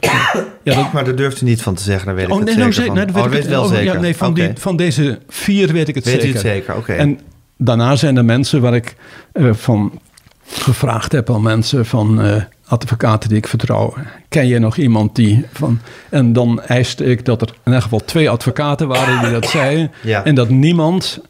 [0.63, 2.45] Ja, dat, Maar daar durft u niet van te zeggen, daar weet ik oh, het
[2.45, 3.05] nee, zeker nou, zeker, van.
[3.05, 3.93] nee, dat oh, weet weet ik wel oh, zeker.
[3.93, 6.29] Ja, nee, van, die, van deze vier weet ik het Weet zeker.
[6.29, 6.93] u het zeker, oké.
[6.93, 7.19] En
[7.57, 8.95] daarna zijn er mensen waar ik
[9.31, 9.99] eh, van
[10.47, 13.93] gevraagd heb aan mensen van eh, advocaten die ik vertrouw.
[14.29, 15.79] Ken je nog iemand die van.
[16.09, 19.91] En dan eiste ik dat er in ieder geval twee advocaten waren die dat zeiden.
[20.03, 20.23] Ja.
[20.23, 21.21] En dat niemand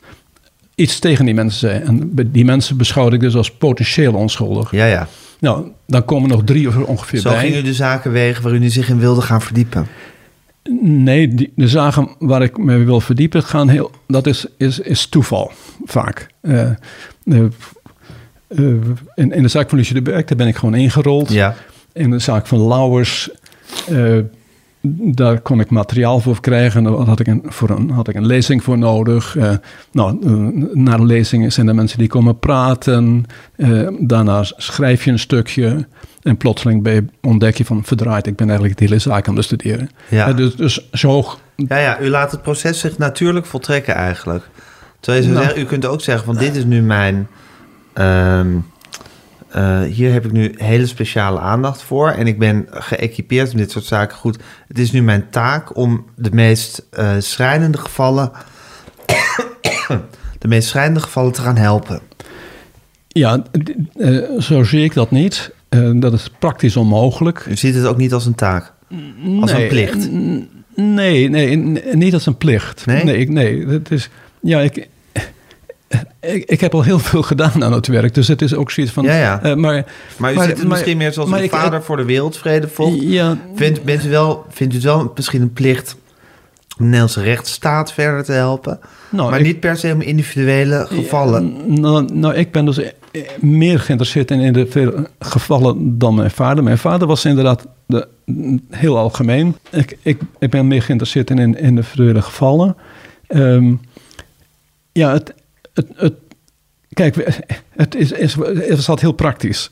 [0.78, 1.84] iets tegen die mensen zei.
[1.84, 4.72] En die mensen beschouwde ik dus als potentieel onschuldig.
[4.72, 5.08] Ja, ja.
[5.40, 7.40] Nou, dan komen nog drie of ongeveer Zo bij.
[7.40, 9.88] ging u de zaken wegen waar u nu zich in wilde gaan verdiepen.
[10.82, 15.08] Nee, die, de zaken waar ik me wil verdiepen gaan heel, dat is, is, is
[15.08, 15.52] toeval
[15.86, 16.28] vaak.
[16.42, 16.76] Eh, eh,
[17.26, 17.46] eh,
[19.16, 21.32] in, in de zaak van Lucie de Berg, daar ben ik gewoon ingerold.
[21.32, 21.56] Ja.
[21.94, 23.30] In de zaak van Lauwers,
[24.98, 26.84] daar kon ik materiaal voor krijgen.
[26.84, 29.36] Daar had ik een, voor een, had ik een lezing voor nodig.
[29.38, 29.52] Eh,
[29.92, 30.32] nou, eh,
[30.74, 33.26] na de lezing zijn er mensen die komen praten.
[33.56, 35.88] Eh, daarna schrijf je een stukje.
[36.22, 38.28] En plotseling ben je, ontdek je van verdraaid.
[38.28, 39.90] Ik ben eigenlijk de hele zaak aan het bestuderen.
[40.10, 40.34] Ja.
[40.34, 41.26] Dus, dus zo
[41.56, 44.50] Ja, ja, u laat het proces zich natuurlijk voltrekken eigenlijk.
[45.00, 45.44] Terwijl je Nou.
[45.44, 47.28] zeggen, u kunt ook zeggen van dit is nu mijn...
[47.94, 48.48] ehm,
[49.50, 52.10] eh, hier heb ik nu hele speciale aandacht voor.
[52.10, 54.38] En ik ben geëquipeerd om dit soort zaken goed.
[54.68, 58.32] Het is nu mijn taak om de meest eh schrijnende gevallen...
[60.40, 62.00] de meest schrijnende gevallen te gaan helpen.
[63.08, 63.44] Ja,
[63.98, 65.56] eh, zo zie ik dat niet.
[65.96, 67.46] Dat is praktisch onmogelijk.
[67.50, 68.74] U ziet het ook niet als een taak.
[69.40, 70.10] Als een plicht.
[70.76, 71.56] Nee, nee,
[71.94, 72.86] niet als een plicht.
[72.86, 73.04] Nee?
[73.04, 74.10] Nee, ik, nee het is,
[74.42, 74.88] ja, ik,
[76.22, 78.14] ik, ik heb al heel veel gedaan aan het werk.
[78.14, 79.04] Dus het is ook zoiets van...
[79.04, 79.42] Ja, ja.
[79.44, 79.86] eh, maar,
[80.18, 83.02] Maar u maar- ziet het maar- misschien meer zoals ik- vader voor de wereldvrede volgt.
[83.02, 87.22] Ja, Vindt, bent u wel, vindt u het wel misschien een plicht om de Nederlandse
[87.22, 88.80] rechtsstaat verder te helpen?
[89.10, 91.54] nou, maar ik- niet per se om individuele gevallen.
[91.82, 92.90] Nou, nou, ik ben dus eh,
[93.40, 96.64] meer geïnteresseerd in individuele gevallen dan mijn vader.
[96.64, 98.08] Mijn vader was inderdaad de,
[98.70, 99.56] heel algemeen.
[99.72, 102.76] Ik, ik, ik ben meer geïnteresseerd in, in individuele gevallen.
[103.28, 103.74] Ehm,
[104.92, 105.34] ja, het,
[105.78, 106.14] het, het,
[106.94, 109.70] kijk, het is, is, is heel praktisch.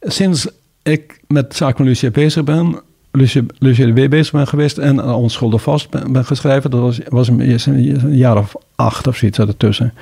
[0.00, 0.46] Sinds
[0.82, 5.62] ik met Zaken Lucia bezig ben, Lucia, Lucia de W bezig ben geweest en onschuldig
[5.62, 9.94] vast ben, geschreven, dat was, was een, jaar of acht of zoiets ertussen.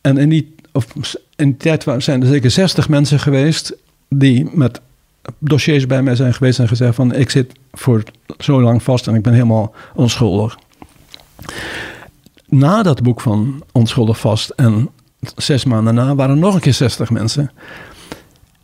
[0.00, 0.86] En in die, of
[1.36, 3.76] in die tijd zijn er zeker 60 mensen geweest
[4.08, 4.80] die met
[5.38, 8.02] dossiers bij mij zijn geweest en gezegd van ik zit voor
[8.38, 10.58] zo lang vast en ik ben helemaal onschuldig.
[12.50, 14.88] Na dat boek van Onschuldig Vast en
[15.36, 17.50] zes maanden na waren er nog een keer 60 mensen.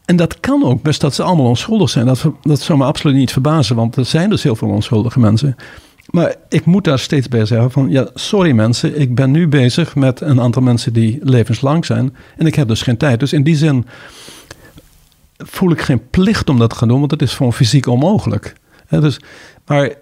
[0.05, 2.07] En dat kan ook best dat ze allemaal onschuldig zijn.
[2.07, 5.57] Dat, dat zou me absoluut niet verbazen, want er zijn dus heel veel onschuldige mensen.
[6.11, 9.95] Maar ik moet daar steeds bij zeggen van, ja, sorry mensen, ik ben nu bezig
[9.95, 12.17] met een aantal mensen die levenslang zijn.
[12.37, 13.21] En ik heb dus geen tijd.
[13.21, 13.87] Dus in die zin
[15.37, 18.55] voel ik geen plicht om dat te gaan doen, want het is gewoon fysiek onmogelijk.
[18.89, 19.21] Dus,
[19.67, 19.93] maar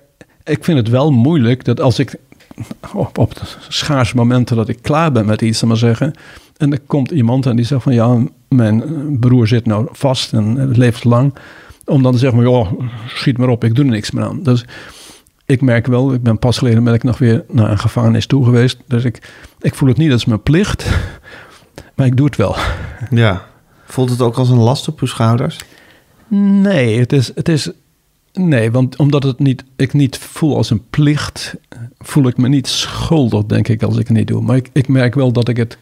[0.45, 2.19] ik vind het wel moeilijk dat als ik
[2.95, 6.15] op, op de schaarse momenten dat ik klaar ben met iets, maar zeggen.
[6.57, 8.83] En er komt iemand en die zegt van ja, mijn
[9.21, 11.35] broer zit nou vast en het levenslang.
[11.85, 12.73] Om dan te zeggen, maar, joh,
[13.07, 14.43] schiet maar op, ik doe er niks meer aan.
[14.43, 14.65] Dus
[15.47, 18.45] ik merk wel, ik ben pas geleden ben ik nog weer naar een gevangenis toe
[18.45, 18.79] geweest.
[18.87, 20.87] Dus ik, ik voel het niet als mijn plicht,
[21.95, 22.57] maar ik doe het wel.
[23.11, 23.43] Ja.
[23.85, 25.59] Voelt het ook als een last op uw schouders?
[26.29, 27.71] Nee, het is, het is.
[28.39, 31.55] Nee, want omdat het niet, ik niet voel als een plicht,
[31.99, 34.43] voel ik me niet schuldig, denk ik, als ik het niet doe.
[34.43, 35.79] Maar ik, ik merk wel dat ik het,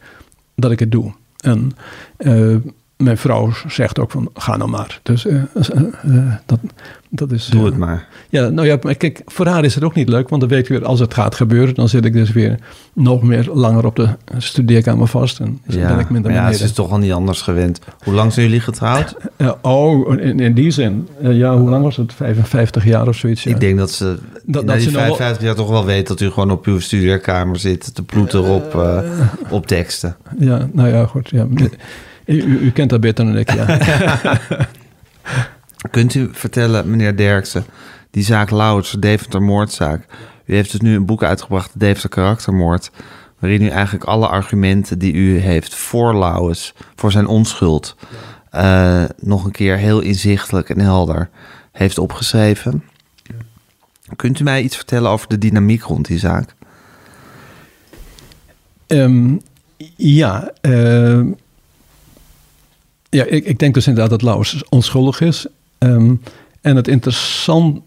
[0.55, 1.13] dat ik het doe.
[1.37, 1.71] En
[2.17, 2.55] eh,
[3.03, 4.99] mijn vrouw zegt ook van, ga nou maar.
[5.03, 5.41] Dus eh, eh,
[6.03, 6.59] eh, dat,
[7.09, 7.45] dat is...
[7.45, 8.07] Doe het maar.
[8.29, 10.59] Ja, nou ja, maar kijk, voor haar is het ook niet leuk, want dan weet
[10.59, 12.59] ik weer, als het gaat gebeuren, dan zit ik dus weer
[12.93, 16.63] nog meer langer op de studeerkamer vast en dus dan ben ik minder ja, ze
[16.63, 17.79] is toch al niet anders gewend.
[18.03, 19.15] Hoe lang zijn jullie getrouwd?
[19.37, 21.07] Ja, oh, in, in die zin.
[21.21, 22.13] Ja, hoe lang was het?
[22.13, 23.43] 55 jaar of zoiets?
[23.43, 23.51] Ja.
[23.51, 26.07] Ik denk dat ze Dat- dat die ze nog wel- 55 jaar toch wel weet
[26.07, 28.83] dat u gewoon op uw studeerkamer zit te ploeteren op,
[29.49, 30.15] op teksten.
[30.39, 31.29] Ja, nou ja, goed.
[31.29, 31.45] Ja.
[32.25, 33.79] U, u, kent dat beter dan ik, ja.
[35.91, 37.65] Kunt u vertellen, meneer Derksen,
[38.11, 40.05] die zaak Lauwers, de Deventer moordzaak.
[40.45, 42.91] U heeft dus nu een boek uitgebracht, de Deventer karaktermoord.
[43.39, 47.95] Waarin u eigenlijk alle argumenten die u heeft voor Lauwers, voor zijn onschuld,
[48.49, 51.29] eh, nog een keer heel inzichtelijk en helder
[51.71, 52.83] heeft opgeschreven.
[54.15, 56.55] Kunt u mij iets vertellen over de dynamiek rond die zaak?
[58.87, 59.35] Ehm,
[59.95, 61.31] ja, ehm,
[63.13, 65.45] ja ik, ik denk dus inderdaad dat Lauwers onschuldig is.
[65.77, 66.15] Ehm,
[66.61, 67.81] en het interessant...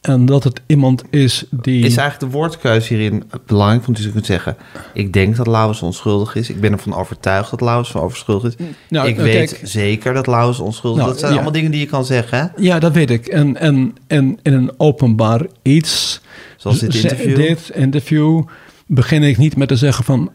[0.00, 1.84] En dat het iemand is die...
[1.84, 3.84] Is eigenlijk de woordkeuze hierin belangrijk?
[3.86, 4.56] Want u kunt zeggen,
[4.94, 6.50] ik denk dat Lauwers onschuldig is.
[6.50, 8.66] Ik ben ervan overtuigd dat Lauwers van onschuldig is.
[8.88, 11.04] Nou, ik nou, weet kijk- zeker dat Lauwers onschuldig is.
[11.04, 11.36] Nou, dat zijn ja.
[11.36, 12.62] allemaal dingen die je kan zeggen, hè?
[12.62, 13.26] Ja, dat weet ik.
[13.26, 16.20] En, en, en in een openbaar iets...
[16.56, 17.36] Zoals dit z- interview.
[17.36, 18.42] Dit interview
[18.86, 20.30] begin ik niet met te zeggen van...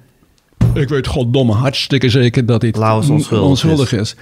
[0.77, 4.15] Ik weet goddomme hartstikke zeker dat Lauwers onschuldig onschuldig is.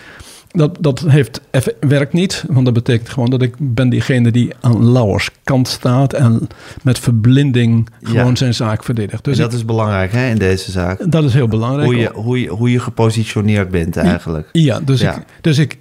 [0.51, 1.41] Dat, dat heeft,
[1.79, 6.13] werkt niet, want dat betekent gewoon dat ik ben diegene die aan Lauwers kant staat...
[6.13, 6.47] en
[6.83, 8.35] met verblinding gewoon Ja.
[8.35, 9.23] zijn zaak verdedigt.
[9.23, 11.11] Dus en dat ik- is belangrijk, hè, in deze zaak.
[11.11, 11.85] dat is heel belangrijk.
[11.85, 14.49] Hoe je, hoe, je, hoe je gepositioneerd bent, eigenlijk.
[14.51, 15.15] Ja, dus, Ja.
[15.17, 15.77] Ik, dus ik,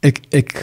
[0.00, 0.62] ik, ik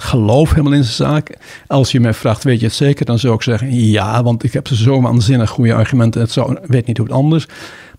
[0.00, 1.36] geloof helemaal in zijn zaak.
[1.66, 3.04] Als je mij vraagt, weet je het zeker?
[3.04, 6.20] Dan zou ik zeggen ja, want ik heb zo waanzinnig goede argumenten.
[6.20, 7.46] Het zou, weet niet hoe het anders.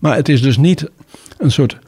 [0.00, 0.90] Maar het is dus niet
[1.38, 1.78] een soort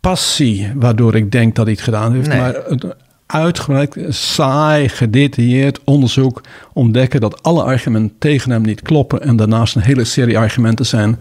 [0.00, 2.28] passie waardoor ik denk dat hij het gedaan heeft.
[2.28, 2.38] Nee.
[2.38, 2.84] Maar het
[3.32, 6.40] uitgebreid, saai, gedetailleerd onderzoek
[6.72, 9.22] ontdekken dat alle argumenten tegen hem niet kloppen.
[9.22, 11.20] En daarnaast een hele serie argumenten zijn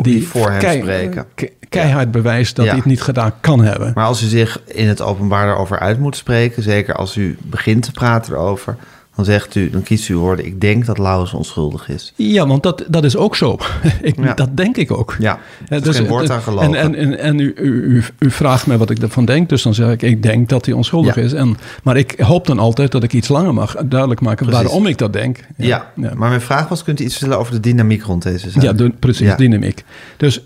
[0.00, 1.26] die voor hem spreken.
[1.34, 2.70] ke- keihard bewijst dat Ja.
[2.70, 3.92] hij het niet gedaan kan hebben.
[3.94, 6.62] Maar als u zich in het openbaar erover uit moet spreken...
[6.62, 8.76] zeker als u begint te praten erover...
[9.16, 10.46] dan zegt u, dan kiest u woorden...
[10.46, 12.12] ik denk dat Lauwers onschuldig is.
[12.16, 13.58] Ja, want dat, dat is ook zo.
[14.02, 14.34] ik, Ja.
[14.34, 15.16] Dat denk ik ook.
[15.18, 15.38] Ja,
[15.68, 16.62] er is geen woord aan.
[16.62, 19.74] En, en, en, en u, u, u, vraagt mij wat ik ervan denk, dus dan
[19.74, 21.22] zeg ik, ik denk dat hij onschuldig Ja.
[21.22, 21.32] is.
[21.32, 24.64] En, maar ik hoop dan altijd dat ik iets langer mag duidelijk maken Precies.
[24.64, 25.38] waarom ik dat denk.
[25.56, 26.12] ja, ja.
[26.14, 26.82] maar mijn vraag was...
[26.82, 28.62] kunt u iets vertellen over de dynamiek rond deze zaak?
[28.62, 29.84] Ja, de, precies, dynamiek.
[30.16, 30.40] Dus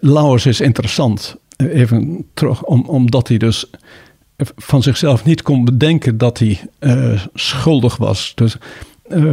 [0.00, 1.36] Lauwers is interessant.
[1.56, 3.70] eh, even terug, om, omdat hij dus
[4.56, 8.32] van zichzelf niet kon bedenken dat hij eh, schuldig was.
[8.34, 8.56] Dus
[9.08, 9.24] eh,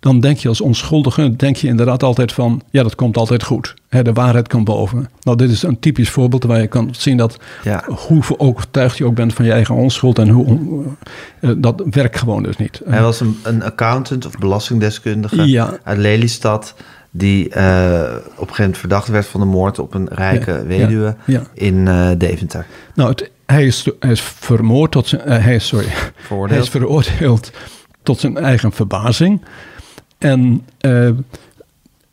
[0.00, 3.74] dan denk je als onschuldige, denk je inderdaad altijd van, ja, dat komt altijd goed.
[3.88, 5.08] Hè, de waarheid komt boven.
[5.22, 7.84] Nou, dit is een typisch voorbeeld waar je kan zien dat Ja.
[7.86, 10.96] hoe overtuigd je ook bent van je eigen onschuld en hoe on-
[11.40, 12.80] eh, dat werkt gewoon dus niet.
[12.84, 15.78] Hij was een, een accountant of belastingdeskundige Ja.
[15.82, 16.74] uit Lelystad...
[17.10, 17.64] die eh,
[18.14, 21.32] op een gegeven moment verdacht werd van de moord op een rijke Ja, weduwe ja,
[21.32, 21.42] ja.
[21.54, 22.66] in eh, Deventer.
[22.94, 26.62] Nou, het, hij, is, hij is vermoord tot zijn, eh, hij is, sorry, hij Veroordeeld.
[26.62, 27.50] is veroordeeld
[28.02, 29.44] tot zijn eigen verbazing.
[30.18, 31.10] En eh,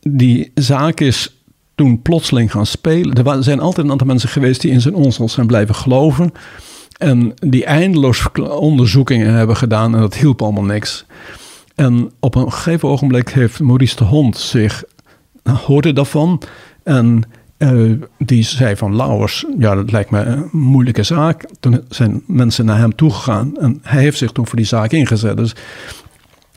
[0.00, 1.36] die zaak is
[1.74, 3.26] toen plotseling gaan spelen.
[3.26, 6.32] Er zijn altijd een aantal mensen geweest die in zijn onschuld zijn blijven geloven.
[6.98, 11.04] En die eindeloos onderzoekingen hebben gedaan en dat hielp allemaal niks.
[11.74, 14.84] En op een gegeven ogenblik heeft Maurice de Hond zich
[15.66, 16.42] hoorde daarvan.
[16.82, 17.22] En
[17.56, 21.48] eh, die zei van Lauwers, ja, dat lijkt me een moeilijke zaak.
[21.60, 25.36] Toen zijn mensen naar hem toegegaan en hij heeft zich toen voor die zaak ingezet.
[25.36, 25.54] Dus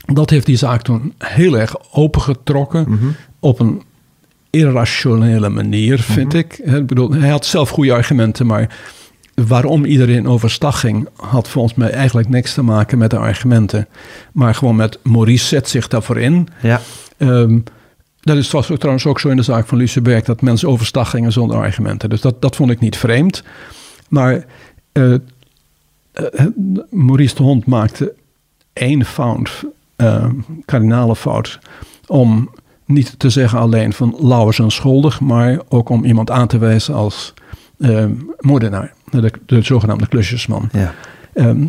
[0.06, 2.98] dat heeft die zaak toen heel erg opengetrokken
[3.40, 3.82] op een
[4.50, 6.58] irrationele manier, vind ik.
[6.58, 8.78] Ik bedoel, hij had zelf goede argumenten, maar
[9.34, 13.88] waarom iedereen overstag ging, had volgens mij eigenlijk niks te maken met de argumenten.
[14.32, 16.48] Maar gewoon met Maurice zet zich daarvoor in.
[16.62, 16.80] Ja,
[17.20, 17.58] Ehm,
[18.20, 21.10] dat is was ook trouwens ook zo in de zaak van Luceberg, dat mensen overstag
[21.10, 22.08] gingen zonder argumenten.
[22.08, 23.42] Dus dat, dat vond ik niet vreemd.
[24.08, 24.44] Maar
[24.92, 25.14] eh,
[26.12, 26.46] eh,
[26.90, 28.14] Maurice de Hond maakte
[28.72, 29.64] één fout,
[29.96, 30.26] eh,
[30.64, 31.58] kardinale fout,
[32.06, 32.50] om
[32.84, 36.94] niet te zeggen alleen van Lauwers is onschuldig, maar ook om iemand aan te wijzen
[36.94, 37.34] als
[37.78, 38.04] eh,
[38.38, 40.68] moordenaar, de, de zogenaamde klusjesman.
[40.72, 40.94] ja.
[41.32, 41.66] Ehm,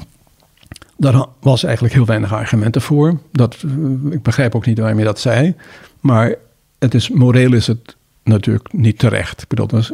[0.98, 3.20] daar was eigenlijk heel weinig argumenten voor.
[3.32, 3.64] Dat,
[4.10, 5.56] ik begrijp ook niet waarom je dat zei.
[6.02, 6.36] Maar
[6.80, 9.42] het is, moreel is het natuurlijk niet terecht.
[9.42, 9.92] Ik bedoel, dat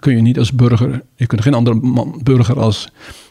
[0.00, 1.02] kun je niet als burger...
[1.16, 2.88] Je kunt geen andere man, burger als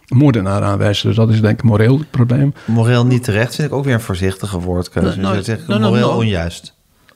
[0.07, 1.07] moordenaar aanwijzen.
[1.07, 2.53] Dus dat is denk ik een moreel probleem.
[2.65, 5.19] Moreel niet terecht vind ik ook weer een voorzichtige woordkeuze.
[5.19, 6.74] Nou, dus nou, nou, moreel onjuist.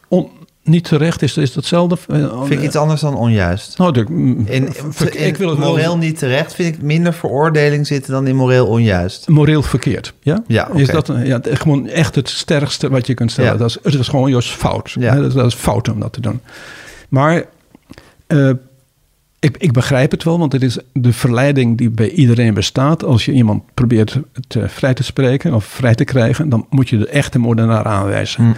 [0.08, 0.30] On,
[0.68, 1.98] niet terecht is, is datzelfde.
[2.08, 3.78] Vind ik iets anders dan onjuist.
[3.78, 7.14] Nou, mm, In, ver- in ik wil het wel- moreel niet terecht vind ik minder
[7.14, 9.28] veroordeling zitten dan in moreel onjuist.
[9.28, 10.14] moreel verkeerd.
[10.22, 13.52] Ja, Ja, is dat ja, gewoon echt het sterkste wat je kunt stellen.
[13.52, 13.58] Ja.
[13.58, 14.92] Dat is, het is gewoon juist fout.
[15.00, 15.14] Ja.
[15.14, 16.40] Hè, Dat, dat is fout om dat te doen.
[17.10, 17.44] Maar
[18.28, 18.50] eh,
[19.40, 23.04] ik, ik begrijp het wel, want het is de verleiding die bij iedereen bestaat.
[23.04, 26.98] Als je iemand probeert te, vrij te spreken of vrij te krijgen, dan moet je
[26.98, 28.44] de echte moordenaar aanwijzen.
[28.44, 28.52] Hm.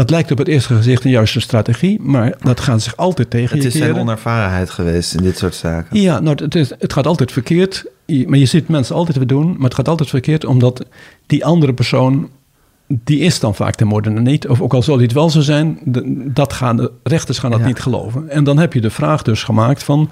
[0.00, 3.56] Dat lijkt op het eerste gezicht een juiste strategie, maar dat gaat zich altijd tegen
[3.56, 6.00] Het is zijn onervarenheid geweest in dit soort zaken.
[6.00, 7.84] Ja, nou, het, is, het gaat altijd verkeerd.
[8.26, 10.84] Maar je ziet mensen altijd weer doen, maar het gaat altijd verkeerd omdat
[11.26, 12.30] die andere persoon,
[12.86, 14.48] die is dan vaak de moordenaar niet.
[14.48, 17.60] Of ook al zal het wel zo zijn, de, dat gaan de rechters gaan dat
[17.60, 17.66] Ja.
[17.66, 18.28] niet geloven.
[18.28, 20.10] En dan heb je de vraag dus gemaakt van,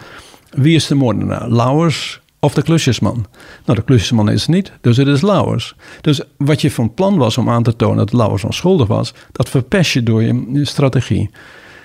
[0.50, 1.50] wie is de moordenaar?
[1.50, 3.26] Lauwers of de klusjesman?
[3.64, 5.74] Nou, de klusjesman is het niet, dus het is Lauwers.
[6.00, 9.48] Dus wat je van plan was om aan te tonen dat Lauwers onschuldig was, dat
[9.48, 11.30] verpest je door je, strategie.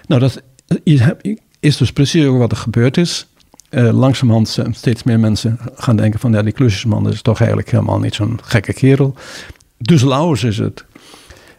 [0.07, 0.41] Nou, dat
[1.59, 3.27] is dus precies ook wat er gebeurd is.
[3.69, 6.31] Eh, langzamerhand steeds meer mensen gaan denken van...
[6.31, 9.15] ja, die klusjesman is toch eigenlijk helemaal niet zo'n gekke kerel.
[9.77, 10.85] Dus Lauwers is het.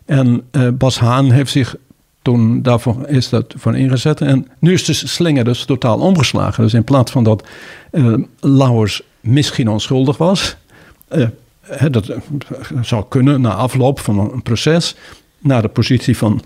[0.04, 1.76] En eh, Bas Haan heeft zich
[2.24, 4.20] toen daarvoor is dat voor ingezet.
[4.20, 6.62] En nu is de slinger dus totaal omgeslagen.
[6.62, 7.46] Dus in plaats van dat
[7.90, 10.56] eh Lauwers misschien onschuldig was...
[11.08, 11.26] eh,
[11.60, 12.18] hè, dat eh,
[12.80, 14.96] zou kunnen na afloop van een proces...
[15.38, 16.42] naar de positie van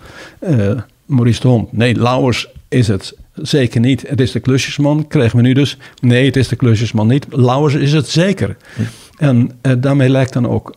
[1.07, 1.72] Maurice de Hond.
[1.72, 4.09] Nee, Lauwers is het zeker niet.
[4.09, 5.07] Het is de klusjesman.
[5.07, 5.76] Kregen we nu dus.
[6.01, 7.26] Nee, het is de klusjesman niet.
[7.31, 8.57] Lauwers is het zeker.
[9.18, 10.74] En daarmee lijkt dan ook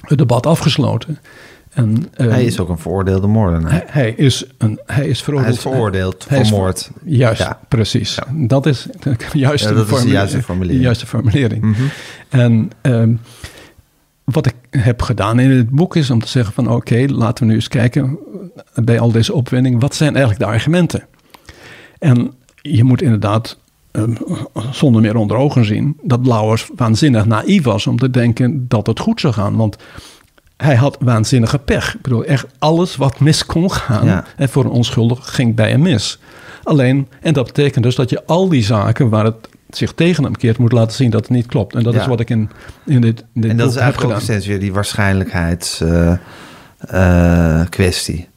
[0.00, 1.18] het debat afgesloten.
[1.70, 3.70] En, eh, Hij is ook een veroordeelde moordenaar.
[3.72, 5.54] hij, hij is, een, hij is Hij veroordeeld.
[5.56, 6.90] is veroordeeld Hij voor is- moord.
[7.04, 7.58] Juist, Ja.
[7.68, 8.18] precies.
[8.32, 10.82] Dat is de juiste, Ja, dat is de juiste formulering.
[10.82, 11.62] juiste formulering.
[11.62, 11.82] Mhm.
[12.28, 13.14] En ehm,
[14.24, 17.50] wat ik heb gedaan in het boek is om te zeggen van oké, laten we
[17.50, 18.18] nu eens kijken
[18.74, 21.04] bij al deze opwinding, wat zijn eigenlijk de argumenten?
[21.98, 23.58] En je moet inderdaad
[23.90, 24.14] ehm,
[24.70, 28.98] zonder meer onder ogen zien dat Lauwers waanzinnig naïef was om te denken dat het
[29.00, 29.56] goed zou gaan.
[29.56, 29.76] Want
[30.60, 31.94] hij had waanzinnige pech.
[31.94, 34.24] Ik bedoel, echt alles wat mis kon gaan Ja.
[34.36, 36.18] en voor een onschuldig ging bij hem mis.
[36.62, 40.36] Alleen, en dat betekent dus dat je al die zaken waar het zich tegen hem
[40.36, 41.74] keert, moet laten zien dat het niet klopt.
[41.74, 42.00] En dat Ja.
[42.00, 42.50] is wat ik in,
[42.86, 47.68] in dit, in dit En dat is eigenlijk ook steeds weer die waarschijnlijkheidskwestie.
[47.68, 48.28] kwestie.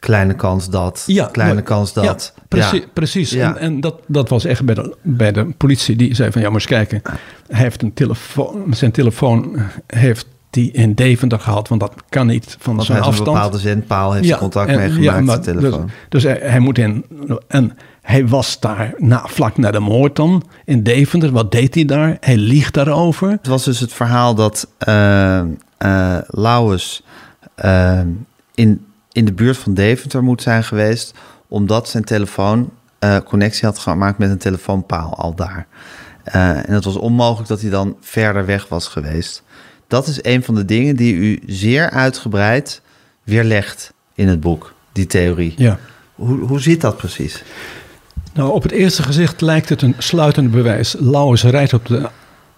[0.00, 2.04] Kleine kans dat, kleine maar- kans dat.
[2.04, 2.16] Ja,
[2.48, 2.80] precies.
[2.80, 2.86] Ja.
[2.92, 3.30] precies.
[3.30, 3.56] Ja.
[3.56, 5.96] En, en dat, dat was echt bij de, bij de politie.
[5.96, 7.02] Die zei van, ja, maar eens kijken.
[7.48, 12.56] Hij heeft een telefoon, zijn telefoon heeft die in Deventer gehad, want dat kan niet
[12.58, 13.36] van zo'n hij heeft een afstand.
[13.36, 15.86] bepaalde zendpaal, heeft contact en- mee ja, gemaakt, maar de telefoon.
[15.86, 17.04] Dus, dus hij, hij moet in.
[17.48, 21.32] En hij was daar na, vlak na de moord dan in Deventer.
[21.32, 22.16] Wat deed hij daar?
[22.20, 23.30] Hij liegt daarover.
[23.30, 24.68] Het was dus het verhaal dat
[26.26, 27.02] Lauwers
[27.54, 28.00] eh,
[28.54, 31.14] in, in de buurt van Deventer moet zijn geweest...
[31.48, 32.70] omdat zijn telefoon
[33.24, 35.66] connectie had gemaakt met een telefoonpaal al daar.
[36.24, 39.42] En het was onmogelijk dat hij dan verder weg was geweest.
[39.88, 42.80] Dat is een van de dingen die u zeer uitgebreid
[43.24, 45.54] weerlegt in het boek, die theorie.
[45.56, 45.78] Ja.
[46.14, 47.42] Hoe, hoe zit dat precies?
[48.34, 50.96] Nou, op het eerste gezicht lijkt het een sluitend bewijs.
[50.98, 52.08] Lauwers rijdt op de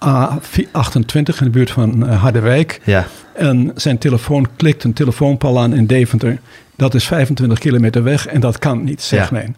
[0.05, 2.81] A28 in de buurt van eh, Harderwijk.
[2.85, 6.41] Ja, En zijn telefoon klikt een telefoonpaal aan in Deventer.
[6.77, 9.37] Dat is 25 kilometer weg en dat kan niet, zegt Ja.
[9.37, 9.57] men.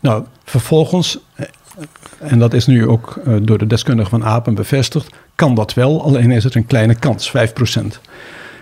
[0.00, 1.46] Nou, vervolgens, eh,
[2.18, 6.02] en dat is nu ook eh, door de deskundigen van Apen bevestigd, kan dat wel,
[6.02, 7.32] alleen is het een kleine kans, 5%.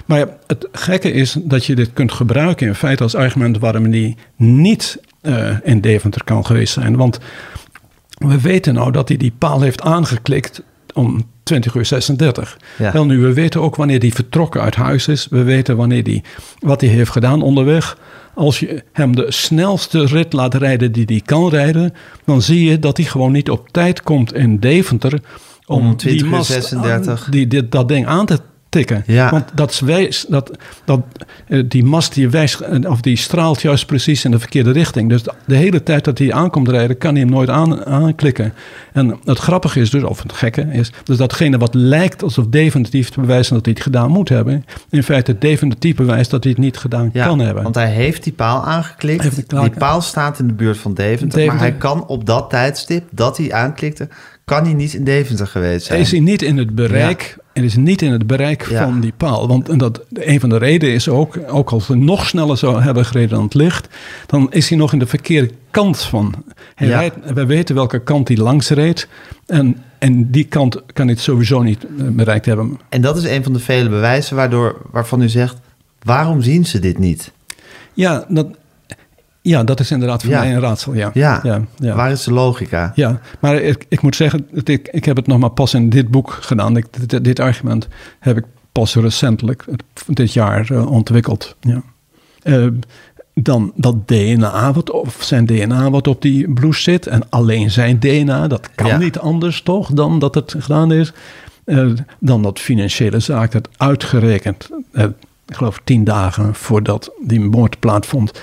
[0.06, 3.90] Maar ja, het gekke is dat je dit kunt gebruiken in feite als argument waarom
[3.90, 6.96] die niet eh, in Deventer kan geweest zijn.
[6.96, 7.18] Want
[8.18, 10.62] we weten nou dat hij die paal heeft aangeklikt
[10.94, 12.58] om 20 uur 36.
[12.78, 12.92] Ja.
[12.92, 15.26] Wel nu, we weten ook wanneer hij vertrokken uit huis is.
[15.30, 16.22] We weten wanneer die,
[16.58, 17.98] wat hij heeft gedaan onderweg.
[18.36, 21.94] Als je hem de snelste rit laat rijden die hij kan rijden...
[22.24, 25.20] dan zie je dat hij gewoon niet op tijd komt in Deventer...
[25.66, 27.24] om, Om 20 die mast 36.
[27.24, 28.38] aan- die, dit, dat ding aan te
[28.68, 29.02] tikken.
[29.06, 29.30] Ja.
[29.30, 29.82] Want dat,
[30.28, 30.50] dat,
[30.84, 31.00] dat,
[31.48, 35.08] eh, die mast die, wijst, eh, of die straalt juist precies in de verkeerde richting.
[35.08, 38.52] Dus de, de hele tijd dat hij aankomt rijden, kan hij hem nooit aan, aanklikken.
[38.92, 43.08] En het grappige is dus, of het gekke is, dus datgene wat lijkt alsof definitief
[43.10, 46.60] te bewijzen dat hij het gedaan moet hebben, in feite definitief bewijst dat hij het
[46.62, 47.62] niet gedaan Ja, kan hebben.
[47.62, 49.22] want hij heeft die paal aangeklikt.
[49.22, 51.54] Heeft die paal- die paal staat in de buurt van Deventer, Deventer.
[51.54, 54.08] Maar hij kan op dat tijdstip dat hij aanklikte...
[54.46, 56.00] kan hij niet in Deventer geweest zijn.
[56.00, 58.82] Is hij niet in het bereik, en is niet in het bereik Ja.
[58.84, 59.48] van die paal.
[59.48, 63.04] Want dat, een van de redenen is ook, ook als hij nog sneller zou hebben
[63.04, 63.88] gereden dan het licht,
[64.26, 66.34] dan is hij nog in de verkeerde kant van.
[66.74, 66.98] Hij Ja.
[66.98, 69.08] rijdt, we weten welke kant hij langs reed.
[69.46, 72.80] En, en die kant kan hij het sowieso niet eh, bereikt hebben.
[72.88, 75.56] En dat is een van de vele bewijzen waardoor, waarvan u zegt...
[76.02, 77.30] waarom zien ze dit niet?
[77.94, 78.46] Ja, dat,
[79.48, 80.40] ja, dat is inderdaad voor Ja.
[80.40, 80.94] mij een raadsel.
[80.94, 81.94] Ja, Ja, ja, ja.
[81.94, 82.92] waar is de logica?
[82.94, 85.88] Ja, maar ik, ik moet zeggen, dat ik, ik heb het nog maar pas in
[85.88, 86.76] dit boek gedaan.
[86.76, 87.88] Ik, dit, dit argument
[88.20, 89.64] heb ik pas recentelijk,
[90.06, 91.56] dit jaar, eh, ontwikkeld.
[91.60, 91.82] Ja.
[92.42, 92.66] Eh,
[93.34, 97.06] dan dat DNA, wat, of zijn DNA wat op die blouse zit.
[97.06, 101.12] En alleen zijn DNA, dat kan niet anders toch dan dat het gedaan is.
[101.64, 101.86] Eh,
[102.20, 104.68] dan dat financiële zaak, dat uitgerekend,
[105.46, 108.40] ik geloof tien dagen voordat die moord plaatsvond,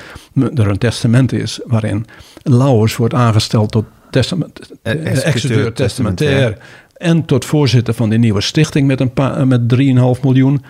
[0.55, 2.05] er een testament is waarin
[2.43, 6.57] Lauwers wordt aangesteld tot testament, Eh, eh, executeur testamentair.
[6.97, 10.63] en tot voorzitter van die nieuwe stichting met, een paar, met 3,5 miljoen.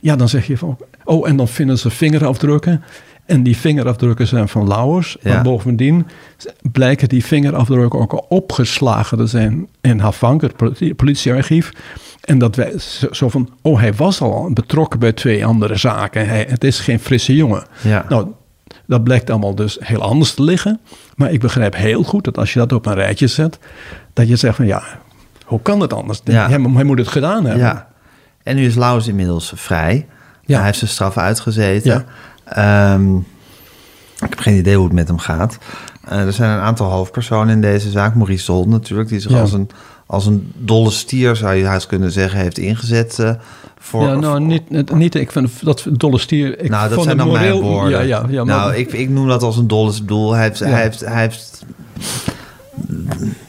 [0.00, 2.82] Ja, dan zeg je van, oh, en dan vinden ze vingerafdrukken.
[3.24, 5.16] En die vingerafdrukken zijn van Lauwers.
[5.22, 5.34] Ja.
[5.34, 6.06] Maar bovendien
[6.72, 11.72] blijken die vingerafdrukken ook al opgeslagen te zijn in Havank, het politie- politiearchief.
[12.26, 12.72] En dat wij
[13.10, 16.28] zo- van, oh, hij was al betrokken bij twee andere zaken.
[16.28, 17.64] Hij, het is geen frisse jongen.
[17.82, 18.04] Ja.
[18.08, 18.26] Nou,
[18.86, 20.80] dat blijkt allemaal dus heel anders te liggen.
[21.16, 23.58] Maar ik begrijp heel goed dat als je dat op een rijtje zet,
[24.12, 24.82] dat je zegt van ja,
[25.44, 26.20] hoe kan het anders?
[26.24, 26.48] Ja.
[26.48, 27.64] Hij, hij moet het gedaan hebben.
[27.64, 27.88] Ja.
[28.42, 30.06] En nu is Laus inmiddels vrij.
[30.44, 30.56] Ja.
[30.56, 32.04] Hij heeft zijn straf uitgezeten.
[32.44, 32.94] Ja.
[32.94, 33.16] Ehm,
[34.16, 35.58] ik heb geen idee hoe het met hem gaat.
[36.08, 38.14] Eh, er zijn een aantal hoofdpersonen in deze zaak.
[38.14, 39.40] Maurice de Hond natuurlijk, die zich Ja.
[39.40, 39.68] als, een,
[40.06, 43.18] als een dolle stier, zou je haast kunnen zeggen, heeft ingezet.
[43.18, 43.30] eh,
[43.78, 46.60] voor, ja, nou, niet, niet, ik vind dat dolle stier.
[46.60, 47.90] Ik nou, dat vond zijn dan moreel- mijn woorden.
[47.90, 50.32] Ja, ja, ja, maar- nou, ik, ik noem dat als een dolle bedoel.
[50.32, 50.66] Hij heeft, Ja.
[50.66, 51.64] hij heeft, hij heeft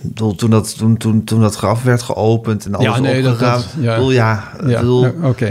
[0.01, 3.31] bedoel, toen, dat, toen, toen, toen dat graf werd geopend en alles Ja, nee, dat-
[3.31, 3.53] opgegaan.
[3.59, 3.95] dat- ja.
[3.95, 5.07] bedoel, ja, Ja, bedoel,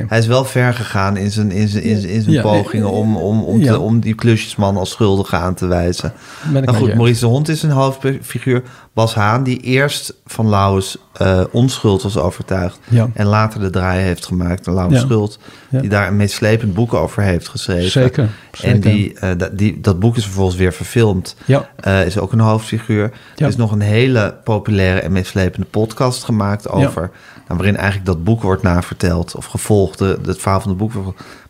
[0.07, 2.91] hij is wel ver gegaan in zijn, in zijn, in zijn, in zijn Ja, pogingen
[2.91, 6.13] om, om, om, te, om die klusjesman als schuldig aan te wijzen.
[6.53, 8.63] Nou goed, Maurice de Hond is een hoofdfiguur.
[8.97, 12.79] Bas Haan, die eerst van Lauwers eh, onschuld was overtuigd.
[12.89, 13.09] Ja.
[13.15, 15.05] En later de draai heeft gemaakt naar Lauwers Ja.
[15.07, 15.39] schuld.
[15.69, 15.81] Ja.
[15.81, 17.91] Die daar een meeslepend boek over heeft geschreven.
[17.91, 18.29] Zeker,
[18.63, 21.37] En die, eh, dat- die, dat boek is vervolgens weer verfilmd.
[21.45, 21.69] Ja.
[21.81, 23.11] Eh, is ook een hoofdfiguur.
[23.37, 27.11] Er is nog een hele populaire en meeslepende podcast gemaakt over...
[27.49, 30.93] Nou, waarin eigenlijk dat boek wordt naverteld of gevolgd, de, het verhaal van het boek.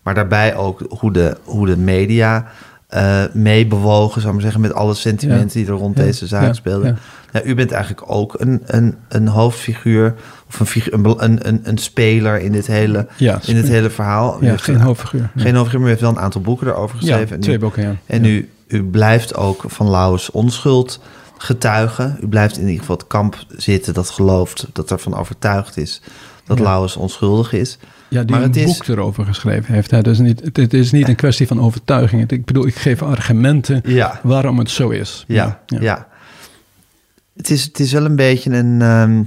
[0.02, 2.46] Maar daarbij ook hoe de, hoe de media
[2.96, 6.02] eh meebewogen, zou ik maar zeggen, met alle sentimenten die er rond Ja.
[6.04, 6.52] deze zaak Ja.
[6.52, 6.98] speelden.
[7.32, 7.42] Ja.
[7.44, 10.14] U bent eigenlijk ook een, een, een hoofdfiguur
[10.48, 14.38] of een, figu- een, een, een, een speler in dit hele, in dit hele verhaal.
[14.44, 15.30] Ja, geen een- hoofdfiguur.
[15.36, 17.28] Geen hoofdfiguur, maar u heeft wel een aantal boeken erover geschreven.
[17.28, 17.94] Ja, En twee u- boeken, ja.
[18.06, 21.00] En u, u blijft ook van Lauwers onschuld
[21.38, 22.16] getuige.
[22.22, 26.02] U blijft in ieder geval het kamp zitten dat gelooft, dat ervan overtuigd is
[26.46, 26.58] dat.
[26.60, 27.78] Lauwers onschuldig is.
[28.08, 29.90] Ja, die Maar een het is- boek erover geschreven heeft.
[29.90, 30.02] Hè.
[30.02, 32.20] Dus niet, het, het is niet een kwestie van overtuiging.
[32.20, 34.20] Het- Ik bedoel, ik geef argumenten Ja.
[34.22, 35.24] waarom het zo is.
[35.26, 36.06] Ja, ja.
[37.36, 39.22] Het, is, het is wel een beetje een, ehm,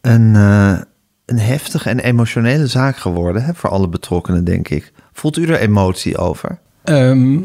[0.00, 0.78] een, eh,
[1.24, 4.92] een heftige en emotionele zaak geworden hè, voor alle betrokkenen, denk ik.
[5.12, 6.58] Voelt u er emotie over?
[6.84, 7.38] Ehm,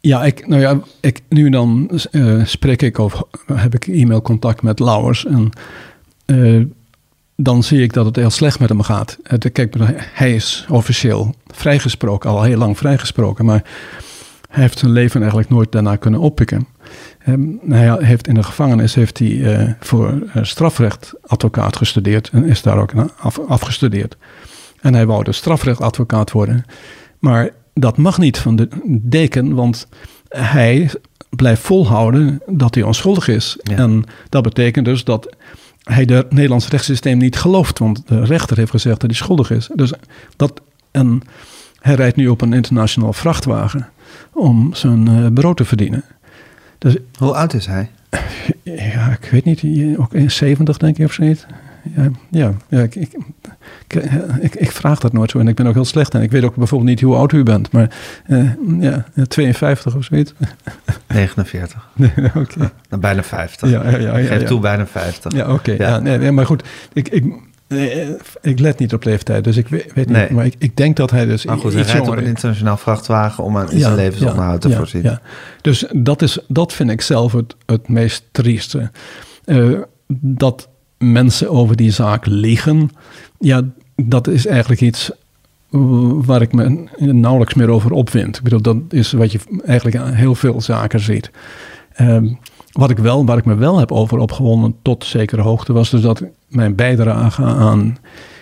[0.00, 3.22] ja, ik, nou ja, ik, nu dan eh, spreek ik of
[3.52, 5.26] heb ik e-mailcontact met Lauwers.
[5.26, 5.50] En
[6.30, 6.62] eh,
[7.36, 9.18] dan zie ik dat het heel slecht met hem gaat.
[9.22, 9.74] Het, kijk,
[10.12, 13.44] hij is officieel vrijgesproken, al heel lang vrijgesproken.
[13.44, 13.64] Maar
[14.48, 16.66] hij heeft zijn leven eigenlijk nooit daarna kunnen oppikken.
[17.18, 22.44] Ehm, hij heeft in de gevangenis heeft hij, eh, voor eh, strafrecht advocaat gestudeerd en
[22.44, 24.16] is daar ook af, afgestudeerd.
[24.80, 26.64] En hij wou dus strafrechtadvocaat worden.
[27.18, 29.88] Maar dat mag niet van de deken, want
[30.28, 30.90] hij
[31.30, 33.58] blijft volhouden dat hij onschuldig is.
[33.62, 33.76] Ja.
[33.76, 35.36] En dat betekent dus dat
[35.90, 37.78] hij het Nederlands rechtssysteem niet gelooft.
[37.78, 39.70] Want de rechter heeft gezegd dat hij schuldig is.
[39.74, 39.92] Dus
[40.36, 40.60] dat,
[40.90, 41.22] en
[41.80, 43.88] hij rijdt nu op een internationaal vrachtwagen
[44.32, 46.04] om zijn eh, brood te verdienen.
[46.78, 47.90] Dus Hoe oud is hij?
[48.62, 51.46] ja, ik weet niet, ook in 70 denk ik of zoiets.
[51.96, 53.16] Ja, ja, ja ik, ik,
[53.94, 54.02] ik,
[54.40, 56.44] ik, ik vraag dat nooit zo en ik ben ook heel slecht en ik weet
[56.44, 57.90] ook bijvoorbeeld niet hoe oud u bent, maar
[58.26, 58.50] eh,
[58.80, 60.32] ja, 52 of zoiets.
[61.08, 61.88] 49.
[62.34, 62.58] oké.
[62.88, 63.70] Nou, bijna 50.
[63.70, 65.32] Ja, ja, ja, ja, Geef toe, bijna 50.
[65.32, 65.72] Ja, oké.
[65.72, 65.88] Ja.
[65.88, 65.98] Ja.
[65.98, 67.24] nee, nee, maar goed, ik, ik,
[67.66, 68.08] eh,
[68.40, 70.22] ik let niet op leeftijd, dus ik weet, weet Nee.
[70.22, 72.76] niet, maar ik, ik denk dat hij dus Maar goed, hij rijdt op een internationaal
[72.76, 75.18] vrachtwagen om aan zijn levensonderhoud te voorzien.
[75.60, 78.90] Dus dat, is, dat vind ik zelf het, het meest trieste.
[79.44, 79.70] Eh,
[80.22, 80.68] dat
[80.98, 82.90] mensen over die zaak liegen,
[83.38, 83.62] ja,
[84.08, 85.10] dat is eigenlijk iets
[86.24, 88.36] waar ik me nauwelijks meer over opwind.
[88.36, 91.30] Ik bedoel, dat is wat je eigenlijk aan heel veel zaken ziet.
[91.92, 92.28] Ehm,
[92.72, 96.00] wat ik wel, waar ik me wel heb over opgewonden tot zekere hoogte, was dus
[96.00, 97.98] dat mijn bijdrage aan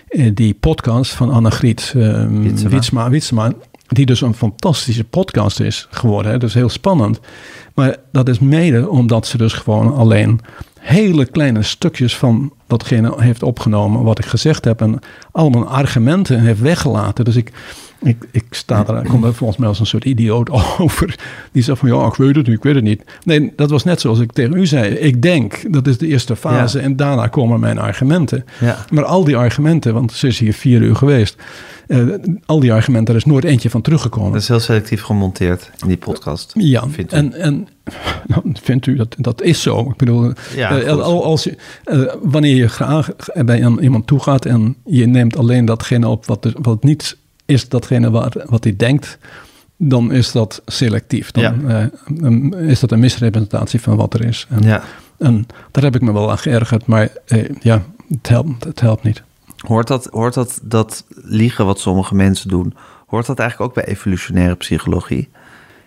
[0.07, 2.69] eh, die podcast van Annegriet uh, Wietsema.
[2.69, 3.53] Wietsma, Wietsema,
[3.87, 6.31] die dus een fantastische podcast is geworden.
[6.31, 6.37] Hè?
[6.37, 7.19] Dus heel spannend.
[7.73, 10.39] Maar dat is mede omdat ze dus gewoon alleen
[10.79, 14.81] hele kleine stukjes van datgene heeft opgenomen wat ik gezegd heb.
[14.81, 14.99] En
[15.31, 17.25] allemaal argumenten heeft weggelaten.
[17.25, 17.51] Dus ik,
[18.01, 20.49] ik, ik sta er, kom er volgens mij als een soort idioot
[20.79, 21.15] over.
[21.51, 23.03] Die zegt van ja, ik weet het niet, ik weet het niet.
[23.23, 24.93] Nee, dat was net zoals ik tegen u zei.
[24.93, 26.77] Ik denk, dat is de eerste fase.
[26.77, 26.83] Ja.
[26.83, 28.45] En daarna komen mijn argumenten.
[28.59, 28.85] Ja.
[28.91, 31.35] Maar al die argumenten, want ze is hier vier uur geweest.
[31.87, 31.99] eh,
[32.45, 34.31] al die argumenten, er is nooit eentje van teruggekomen.
[34.31, 36.51] Dat is heel selectief gemonteerd in die podcast.
[36.57, 37.15] Ja, vindt u?
[37.15, 37.67] en, en
[38.27, 39.79] nou, vindt u dat dat is zo?
[39.89, 43.09] Ik bedoel, Ja, eh, als je, eh, wanneer je graag
[43.45, 47.17] bij een- iemand toe gaat en je neemt alleen datgene op wat, er- wat niet
[47.49, 49.17] is datgene waar, wat hij denkt,
[49.77, 51.31] dan is dat selectief.
[51.31, 51.89] Dan Ja.
[52.21, 54.47] eh, is dat een misrepresentatie van wat er is.
[54.49, 54.83] En, Ja.
[55.17, 59.03] en daar heb ik me wel aan geërgerd, maar eh, ja, het helpt, het helpt
[59.03, 59.23] niet.
[59.57, 62.73] Hoort, dat, hoort dat, dat liegen wat sommige mensen doen,
[63.07, 65.29] hoort dat eigenlijk ook bij evolutionaire psychologie?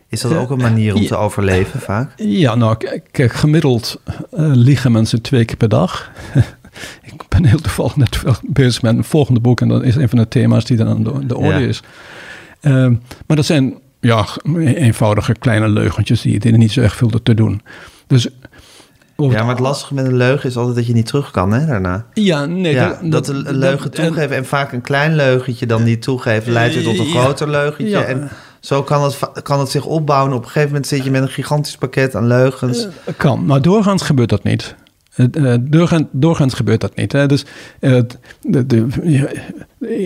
[0.08, 2.12] Is dat ook een manier om te overleven vaak?
[2.16, 2.76] Ja, nou,
[3.12, 4.18] kijk, gemiddeld eh,
[4.54, 6.10] liegen mensen twee keer per dag.
[7.02, 10.18] ik ben heel toevallig net bezig met een volgende boek en dat is een van
[10.18, 11.66] de thema's die dan aan de, de orde Ja.
[11.66, 11.82] is.
[12.60, 12.94] Ehm,
[13.26, 14.26] maar dat zijn ja,
[14.64, 17.62] eenvoudige kleine leugentjes die, er niet zo erg veel te doen.
[18.06, 18.28] Dus
[19.16, 21.66] Ja, maar het lastige met een leugen is altijd dat je niet terug kan hè,
[21.66, 22.06] daarna.
[22.14, 25.82] Ja, nee, ja, dat, een leugen dat- en- toegeven en vaak een klein leugentje dan
[25.84, 27.20] niet toegeven leidt weer tot een Ja.
[27.20, 27.98] groter leugentje.
[27.98, 28.02] Ja.
[28.02, 28.28] En
[28.60, 30.32] zo kan het, kan het zich opbouwen.
[30.32, 32.86] Op een gegeven moment zit je met een gigantisch pakket aan leugens.
[33.16, 34.74] Kan, maar doorgaans gebeurt dat niet.
[35.16, 37.12] Eh, doorgaans, doorgaans gebeurt dat niet.
[37.12, 37.26] Hè?
[37.26, 37.44] Dus
[37.80, 38.00] eh,
[38.40, 38.86] de,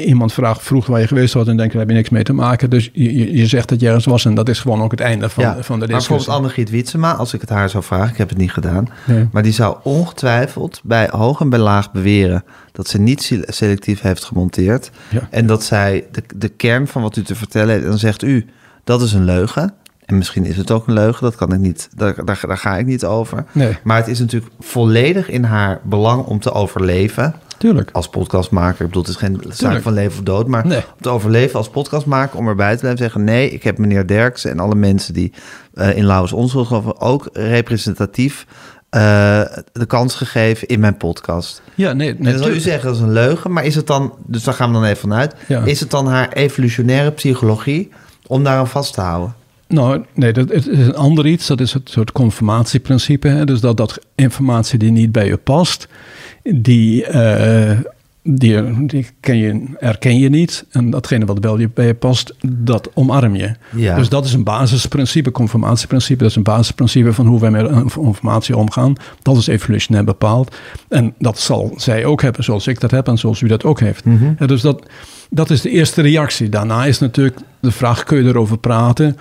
[0.05, 2.33] iemand vraagt, vroeg waar je geweest was en denkt, daar heb je niks mee te
[2.33, 2.70] maken.
[2.70, 5.45] Dus je, zegt dat je ergens was en dat is gewoon ook het einde van,
[5.45, 6.33] ja, van de maar bijvoorbeeld discussie.
[6.33, 9.28] Annegriet Wietsema, als ik het haar zou vragen, ik heb het niet gedaan, Nee.
[9.33, 14.01] maar die zou ongetwijfeld bij hoog en bij laag beweren dat ze niet se- selectief
[14.01, 15.28] heeft gemonteerd Ja.
[15.31, 18.23] en dat zij de, de kern van wat u te vertellen heeft, en dan zegt
[18.23, 18.47] u,
[18.85, 19.74] dat is een leugen.
[20.07, 22.77] En misschien is het ook een leugen, dat kan ik niet, daar, daar, daar ga
[22.77, 23.45] ik niet over.
[23.53, 23.77] Nee.
[23.83, 27.35] Maar het is natuurlijk volledig in haar belang om te overleven.
[27.59, 27.91] Tuurlijk.
[27.93, 30.78] Als podcastmaker, ik bedoel, het is geen zaak van leven of dood, maar Nee.
[30.78, 34.51] om te overleven als podcastmaker, om erbij te blijven zeggen: nee, ik heb meneer Derksen
[34.51, 35.33] en alle mensen die
[35.74, 38.47] eh, in Lauwers onschuld geloven ook representatief
[38.91, 39.01] eh,
[39.73, 41.62] de kans gegeven in mijn podcast.
[41.74, 44.45] Ja, nee, En dan u zeggen dat is een leugen, maar is het dan, dus
[44.45, 45.65] daar gaan we dan even vanuit, Ja.
[45.65, 47.93] is het dan haar evolutionaire psychologie
[48.27, 49.35] om daaraan vast te houden?
[49.68, 51.47] Nou, nee, dat het is een ander iets.
[51.47, 53.28] Dat is het soort conformatieprincipe.
[53.28, 53.44] Hè?
[53.44, 55.88] Dus dat, dat informatie die niet bij je past,
[56.43, 57.78] die, eh,
[58.22, 60.64] die, die ken je, erken je niet.
[60.70, 63.55] En datgene wat wel je bij je past, dat omarm je.
[63.74, 63.97] Ja.
[63.97, 66.22] Dus dat is een basisprincipe, conformatieprincipe.
[66.22, 68.94] Dat is een basisprincipe van hoe wij met informatie omgaan.
[69.22, 70.56] Dat is evolutionair bepaald.
[70.88, 73.80] En dat zal zij ook hebben, zoals ik dat heb en zoals u dat ook
[73.80, 74.05] heeft.
[74.38, 74.86] Ja, dus dat,
[75.31, 76.48] dat is de eerste reactie.
[76.48, 79.16] Daarna is natuurlijk de vraag, kun je erover praten?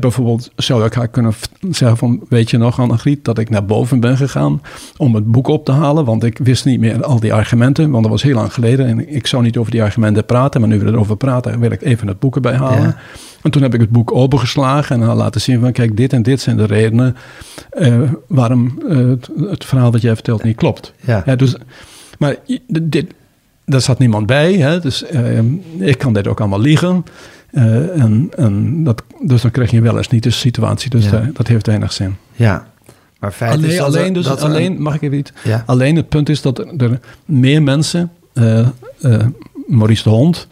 [0.00, 1.34] Bijvoorbeeld zou ik haar kunnen
[1.70, 4.62] zeggen van, weet je nog Annegriet, dat ik naar boven ben gegaan
[4.96, 8.02] om het boek op te halen, want ik wist niet meer al die argumenten, want
[8.02, 10.78] dat was heel lang geleden en ik zou niet over die argumenten praten, maar nu
[10.78, 12.82] we erover praten, wil ik even het boek erbij halen.
[12.82, 12.96] Ja.
[13.42, 16.22] En toen heb ik het boek opengeslagen en haar laten zien van, kijk, dit en
[16.22, 17.16] dit zijn de redenen
[17.70, 20.92] eh, waarom eh, het, het verhaal wat jij vertelt niet klopt.
[21.00, 21.36] Ja.
[21.36, 21.56] dus,
[22.18, 22.36] maar
[22.82, 23.14] dit,
[23.66, 24.80] daar zat niemand bij, hè?
[24.80, 25.38] dus eh,
[25.78, 27.04] ik kan dit ook allemaal liegen.
[27.50, 30.90] Eh, en, en dat, dus dan krijg je wel eens niet de situatie.
[30.90, 31.10] Dus Ja.
[31.10, 32.16] daar- dat heeft weinig zin.
[32.32, 32.66] Ja.
[33.20, 35.32] Maar feit is Alleen, dat er- alleen, dus, dat alleen een- mag ik even iets?
[35.44, 35.62] Ja.
[35.66, 38.66] Alleen het punt is dat er, er meer mensen, eh, eh,
[39.66, 40.48] Maurice de Hond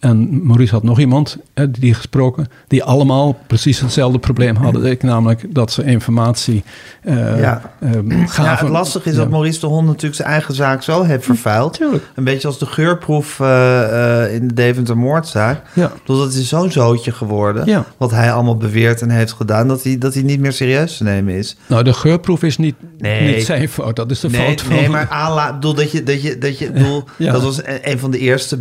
[0.00, 1.36] en Maurice had nog iemand
[1.70, 4.84] die gesproken, die allemaal precies hetzelfde probleem hadden.
[4.84, 6.62] Ik, namelijk dat ze informatie
[7.02, 7.62] eh, Ja.
[7.80, 9.20] ehm, Ja, het lastige is Ja.
[9.20, 11.72] dat Maurice de Hond natuurlijk zijn eigen zaak zo heeft vervuild.
[11.74, 12.04] Tuurlijk.
[12.14, 15.62] Een beetje als de geurproef eh, eh, in de Deventer moordzaak.
[15.74, 15.92] Ja.
[16.00, 17.66] Bedoel, dat is zo'n zootje geworden.
[17.66, 17.84] Ja.
[17.96, 19.68] Wat hij allemaal beweert en heeft gedaan.
[19.68, 21.56] Dat hij, dat hij niet meer serieus te nemen is.
[21.66, 23.34] Nou, de geurproef is niet, Nee.
[23.34, 23.96] niet zijn fout.
[23.96, 24.74] Dat is de Nee, fout van...
[24.76, 27.98] nee maar ala, bedoel, dat je, dat je, dat je, bedoel, dat was een, een
[27.98, 28.56] van de eerste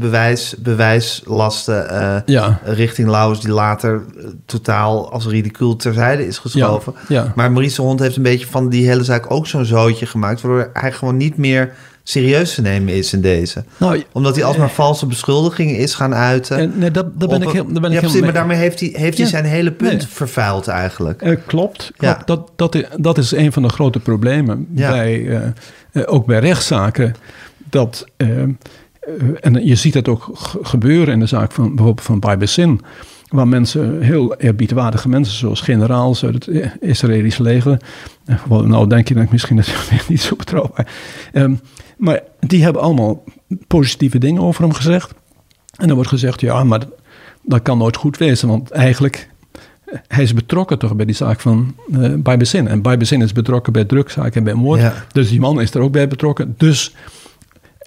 [0.58, 2.60] bewijs, bewijslasten eh, Ja.
[2.64, 6.94] richting Laus, die later eh, totaal als ridicuul terzijde is geschoven.
[7.08, 7.32] Ja, ja.
[7.36, 10.42] Maar Maurice de Hond heeft een beetje van die hele zaak ook zo'n zootje gemaakt,
[10.42, 11.74] waardoor hij gewoon niet meer
[12.04, 13.64] serieus te nemen is in deze.
[13.78, 16.58] Nou, Omdat hij alsmaar valse beschuldigingen is gaan uiten.
[16.58, 18.58] en, nee, dat, daar ben ik, heel, ben ja, ik precies, helemaal maar mee- daarmee
[18.58, 20.08] heeft hij, heeft hij zijn hele punt Nee.
[20.10, 21.22] vervuild eigenlijk.
[21.22, 21.92] Eh, klopt.
[21.98, 22.22] Ja.
[22.26, 25.42] Dat, dat, i- dat is een van de grote problemen bij, eh,
[25.92, 27.16] eh, ook bij rechtszaken.
[27.70, 28.50] Dat, eh, eh,
[29.40, 32.82] en je ziet het ook ge- gebeuren in de zaak van bijvoorbeeld van Baibesin.
[33.28, 37.82] Waar mensen, heel eerbiedwaardige mensen, zoals generaals uit het I- Israëlische leger.
[38.26, 39.70] eh, Nou, denk je dat ik misschien dat
[40.10, 40.88] niet zo betrouwbaar.
[41.34, 41.54] Ehm,
[41.98, 43.24] maar die hebben allemaal
[43.68, 45.14] positieve dingen over hem gezegd.
[45.78, 46.94] En dan wordt gezegd, ja, maar dat-
[47.44, 48.48] dat kan nooit goed wezen.
[48.48, 49.30] Want eigenlijk
[50.08, 51.76] hij is betrokken toch bij die zaak van
[52.26, 52.68] eh Bezin.
[52.68, 54.80] En bij Bezin is betrokken bij drugzaken en bij moord.
[54.82, 54.94] Ja.
[55.12, 56.54] Dus die man is er ook bij betrokken.
[56.58, 56.96] Dus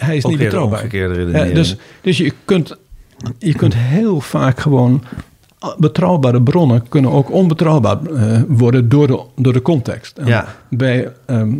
[0.05, 0.97] hij is Ook niet betrouwbaar.
[0.97, 1.55] Ja, redenering.
[1.55, 2.77] dus, dus je, kunt,
[3.39, 5.05] je kunt heel vaak gewoon...
[5.78, 10.18] Betrouwbare bronnen kunnen ook onbetrouwbaar eh, worden door de, door de context.
[10.18, 10.47] En Ja.
[10.68, 11.55] Bij, ehm,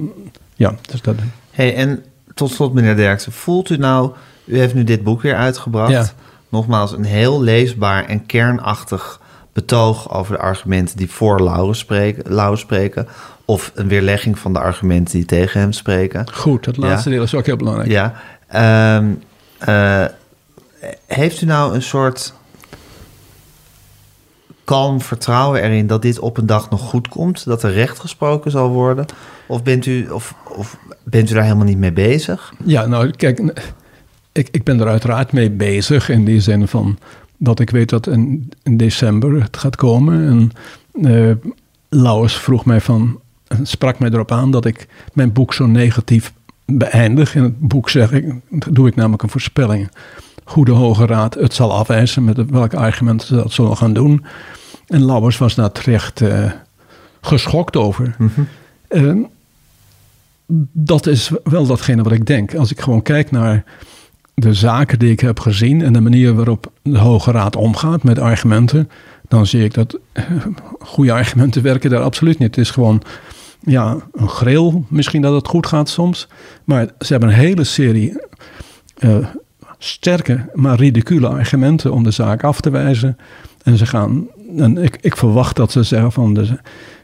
[0.55, 1.15] ja, dus dat...
[1.51, 2.05] Hey, en
[2.35, 4.11] tot slot, meneer Derksen, voelt u nou...
[4.45, 5.91] U heeft nu dit boek weer uitgebracht.
[5.91, 6.07] Ja.
[6.49, 9.21] Nogmaals, een heel leesbaar en kernachtig
[9.53, 10.13] betoog...
[10.13, 13.09] over de argumenten die voor Laurens spreken, Laurens spreken...
[13.51, 16.33] of een weerlegging van de argumenten die tegen hem spreken.
[16.33, 17.91] Goed, het laatste deel is ook heel belangrijk.
[17.91, 18.15] Ja.
[18.47, 19.13] Ehm,
[19.59, 20.05] eh,
[21.07, 22.35] heeft u nou een soort
[24.65, 27.45] kalm vertrouwen erin dat dit op een dag nog goed komt?
[27.45, 29.07] Dat er recht gesproken zal worden?
[29.47, 32.53] Of bent u, of, of bent u daar helemaal niet mee bezig?
[32.65, 33.63] Ja, nou kijk,
[34.33, 36.99] ik, ik ben er uiteraard mee bezig in die zin van
[37.37, 40.29] dat ik weet dat in, in december het gaat komen.
[40.29, 41.41] En
[41.91, 43.21] Lauwers vroeg mij van,
[43.63, 46.33] sprak mij erop aan dat ik mijn boek zo negatief
[46.65, 47.35] beëindig.
[47.35, 48.35] In het boek zeg ik,
[48.71, 49.91] doe ik namelijk een voorspelling.
[50.45, 54.25] Hoe de Hoge Raad het zal afwijzen, met welke argumenten ze dat zullen gaan doen.
[54.87, 56.51] En Lauwers was daar terecht eh,
[57.21, 58.17] geschokt over.
[58.89, 59.13] Eh,
[60.73, 62.55] dat is wel datgene wat ik denk.
[62.55, 63.65] Als ik gewoon kijk naar
[64.35, 68.19] de zaken die ik heb gezien en de manier waarop de Hoge Raad omgaat met
[68.19, 68.91] argumenten,
[69.29, 70.25] dan zie ik dat eh,
[70.79, 72.57] goede argumenten werken daar absoluut niet.
[72.57, 73.03] Het is gewoon
[73.61, 76.29] ja, een gril, misschien dat het goed gaat soms.
[76.65, 78.21] Maar ze hebben een hele serie
[78.99, 79.17] eh,
[79.79, 83.17] sterke, maar ridicule argumenten om de zaak af te wijzen.
[83.63, 84.27] En ze gaan,
[84.57, 86.59] en ik, ik verwacht dat ze zeggen van de,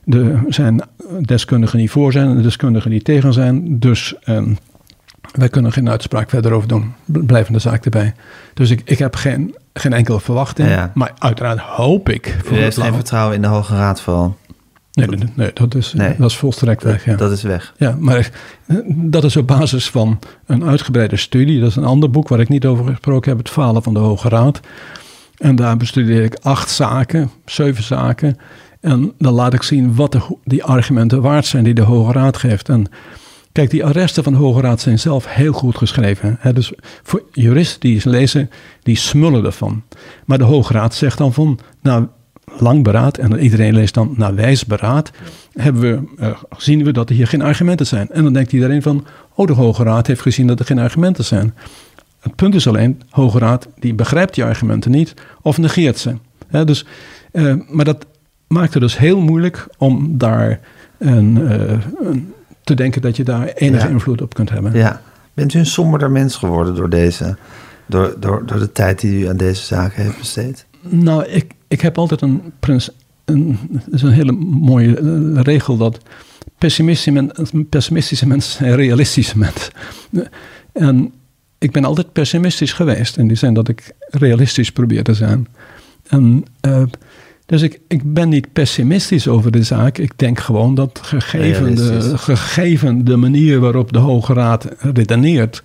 [0.05, 0.83] de zijn
[1.21, 3.79] deskundigen niet voor zijn en de deskundigen niet tegen zijn.
[3.79, 4.55] Dus ehm,
[5.33, 6.95] wij kunnen geen uitspraak verder over doen.
[7.05, 8.15] Blijven de zaak erbij.
[8.55, 10.69] Dus ik, ik heb geen, geen enkele verwachting.
[10.69, 10.91] Ja.
[10.95, 12.27] Maar uiteraard hoop ik.
[12.27, 14.37] U voor heeft het geen vertrouwen in de Hoge Raad vooral.
[14.97, 16.15] Nee, nee, dat, is, Nee.
[16.19, 17.05] dat is volstrekt weg.
[17.05, 17.17] Ja.
[17.17, 17.75] Dat is weg.
[17.77, 18.31] Ja, maar
[18.67, 21.61] eh, dat is op basis van een uitgebreide studie.
[21.61, 24.01] Dat is een ander boek waar ik niet over gesproken heb, het falen van de
[24.01, 24.61] Hoge Raad.
[25.37, 28.39] En daar bestudeer ik acht zaken, zeven zaken.
[28.81, 32.37] En dan laat ik zien wat de, die argumenten waard zijn die de Hoge Raad
[32.37, 32.69] geeft.
[32.69, 32.87] En
[33.53, 36.37] kijk, die arresten van de Hoge Raad zijn zelf heel goed geschreven.
[36.41, 36.53] Hè?
[36.53, 38.51] Dus voor juristen die eens lezen,
[38.83, 39.83] die smullen ervan.
[40.25, 42.07] Maar de Hoge Raad zegt dan van, nou,
[42.59, 45.11] lang beraad, en iedereen leest dan naar wijs beraad,
[45.53, 48.11] hebben we, eh, zien we dat er hier geen argumenten zijn.
[48.11, 49.05] En dan denkt iedereen van,
[49.35, 51.55] oh, de Hoge Raad heeft gezien dat er geen argumenten zijn.
[52.21, 56.15] Het punt is alleen, Hoge Raad die begrijpt die argumenten niet of negeert ze.
[56.65, 56.87] Dus,
[57.33, 58.07] eh, maar dat
[58.47, 60.61] maakt het dus heel moeilijk om daar
[60.99, 62.33] een, eh, een-
[62.65, 63.93] te denken dat je daar enige Ja.
[63.93, 64.73] invloed op kunt hebben.
[64.75, 65.03] Ja.
[65.35, 67.37] Bent u een somberder mens geworden door deze,
[67.87, 70.67] door, door, door de tijd die u aan deze zaken heeft besteed?
[70.81, 72.91] Nou, ik, ik heb altijd een, prins,
[73.25, 73.59] een,
[73.91, 75.99] is een hele mooie eh, regel dat
[76.59, 79.73] pessimistische, men- pessimistische mensen zijn realistische mensen.
[80.73, 81.13] En
[81.59, 85.47] ik ben altijd pessimistisch geweest in die zin dat ik realistisch probeer te zijn.
[86.09, 86.83] En, eh,
[87.47, 89.99] dus ik, ik ben niet pessimistisch over de zaak.
[89.99, 95.63] Ik denk gewoon dat gegeven de, gegeven de manier waarop de Hoge Raad redeneert,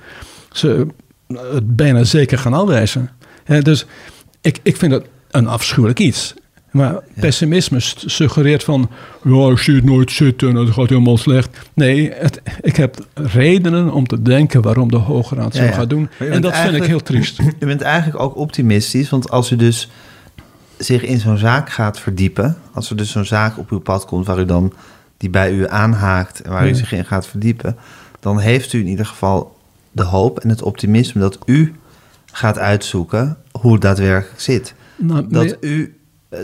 [0.52, 0.88] ze
[1.34, 3.10] het bijna zeker gaan afwijzen.
[3.61, 3.86] Dus
[4.41, 6.33] ik, ik vind het een afschuwelijk iets.
[6.71, 8.89] Maar pessimisme suggereert van...
[9.23, 11.57] ja, ik zie het nooit zitten en het gaat helemaal slecht.
[11.73, 15.73] Nee, het, ik heb redenen om te denken waarom de Hoge Raad zo Ja, ja.
[15.73, 16.09] gaat doen.
[16.17, 17.39] En dat vind ik heel triest.
[17.59, 19.89] U bent eigenlijk ook optimistisch, want als u dus
[20.77, 24.25] zich in zo'n zaak gaat verdiepen, als er dus zo'n zaak op uw pad komt
[24.25, 24.73] waar u dan
[25.17, 27.77] die bij u aanhaakt en waar u zich in gaat verdiepen,
[28.19, 29.57] dan heeft u in ieder geval
[29.91, 31.75] de hoop en het optimisme dat u
[32.31, 34.73] gaat uitzoeken hoe het daadwerkelijk zit.
[35.02, 35.95] Nou, Dat nee, u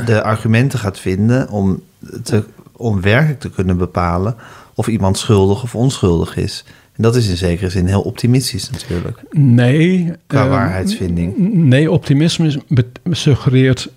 [0.06, 1.82] de argumenten gaat vinden om,
[2.24, 4.36] te, om werkelijk te kunnen bepalen
[4.76, 6.64] of iemand schuldig of onschuldig is.
[6.94, 11.54] En dat is in zekere zin heel optimistisch natuurlijk, nee, qua eh, waarheidsvinding.
[11.54, 12.62] Nee, optimisme
[13.12, 13.90] suggereert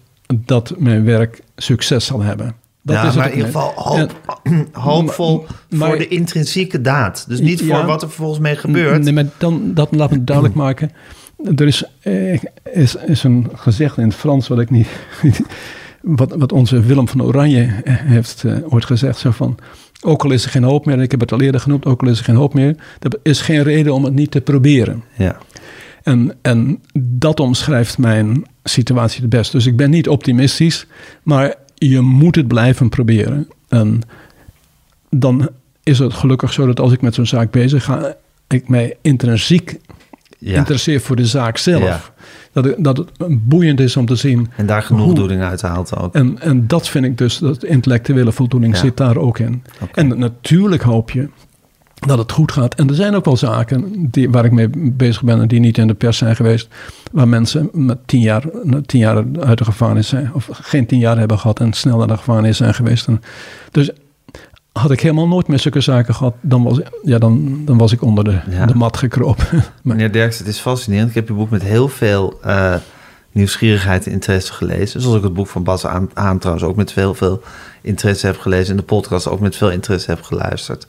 [0.45, 2.55] dat mijn werk succes zal hebben.
[2.83, 4.21] Dat ja, is maar in ieder geval hoop,
[4.73, 7.25] hoopvol maar- voor de intrinsieke daad.
[7.29, 9.03] Dus niet voor wat er vervolgens mee gebeurt.
[9.03, 10.91] Nee, maar dan, dat laat me duidelijk maken.
[11.57, 12.43] Er is, eh,
[12.73, 14.89] is, is een gezegd in het Frans wat ik niet...
[16.01, 19.19] wat, wat onze Willem van Oranje eh, heeft eh, ooit gezegd.
[19.19, 19.59] Zo van,
[20.03, 22.09] ook al is er geen hoop meer, ik heb het al eerder genoemd, ook al
[22.09, 22.77] is er geen hoop meer.
[22.99, 25.05] Er is geen reden om het niet te proberen.
[25.17, 25.39] Ja.
[26.03, 29.53] En, en dat omschrijft mijn situatie het best.
[29.53, 30.87] Dus ik ben niet optimistisch,
[31.23, 33.49] maar je moet het blijven proberen.
[33.69, 34.01] En
[35.11, 35.49] dan
[35.83, 38.15] is het gelukkig zo dat als ik met zo'n zaak bezig ga,
[38.49, 39.79] ik mij intrinsiek
[40.41, 40.57] Ja.
[40.57, 41.83] interesseer voor de zaak zelf.
[41.83, 42.01] Ja.
[42.53, 44.49] Dat, het, dat het boeiend is om te zien.
[44.57, 46.15] En daar genoegdoening uit haalt ook.
[46.15, 48.81] En, en dat vind ik dus, dat intellectuele voldoening Ja.
[48.81, 49.63] zit daar ook in.
[49.95, 51.29] En natuurlijk hoop je
[52.07, 52.75] dat het goed gaat.
[52.75, 55.79] En er zijn ook wel zaken die, waar ik mee bezig ben en die niet
[55.79, 56.69] in de pers zijn geweest.
[57.13, 58.45] Waar mensen met tien jaar,
[58.87, 60.31] tien jaar uit de gevangenis zijn.
[60.35, 63.07] Of geen tien jaar hebben gehad en snel naar de gevangenis zijn geweest.
[63.07, 63.23] En
[63.71, 63.91] dus
[64.73, 68.03] had ik helemaal nooit met zulke zaken gehad, dan was, ja, dan, dan was ik
[68.03, 68.67] onder de, Ja.
[68.67, 69.47] de mat gekropen.
[69.53, 71.09] maar, Meneer Derks, het is fascinerend.
[71.09, 72.75] Ik heb uw boek met heel veel eh,
[73.33, 75.01] nieuwsgierigheid en interesse gelezen.
[75.01, 77.43] Zoals ik het boek van Bas aan, aan trouwens ook met veel, veel
[77.81, 78.71] interesse heb gelezen.
[78.71, 80.87] En de podcast ook met veel interesse heb geluisterd.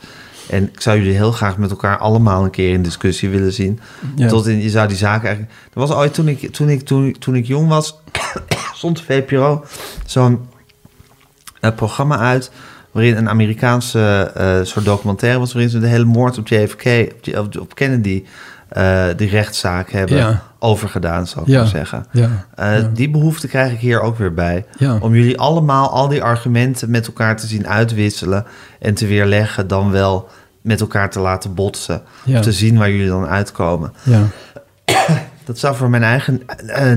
[0.50, 3.80] En ik zou jullie heel graag met elkaar allemaal een keer in discussie willen zien.
[4.16, 4.28] Ja.
[4.28, 5.56] Tot in, je zou die zaken eigenlijk...
[5.74, 8.00] Er was ooit toen ik, toen ik, toen, toen ik jong was,
[8.74, 9.66] stond VPRO
[10.06, 10.40] zo'n
[11.60, 12.52] eh, programma uit...
[12.92, 15.54] waarin een Amerikaanse eh, soort documentaire was...
[15.54, 16.86] waarin ze de hele moord op JFK,
[17.38, 18.24] op, op, Kennedy...
[18.70, 20.42] eh die rechtszaak hebben Ja.
[20.60, 21.60] overgedaan, zou ik Ja.
[21.60, 22.06] maar zeggen.
[22.12, 22.90] ja, Eh, ja.
[22.94, 24.66] Die behoefte krijg ik hier ook weer bij.
[25.00, 28.46] Om jullie allemaal al die argumenten met elkaar te zien uitwisselen...
[28.80, 30.30] en te weerleggen, dan wel
[30.62, 32.02] met elkaar te laten botsen.
[32.24, 32.40] Ja.
[32.40, 33.94] Te zien waar jullie dan uitkomen.
[34.04, 34.22] ja.
[35.46, 36.42] Dat zou voor mijn eigen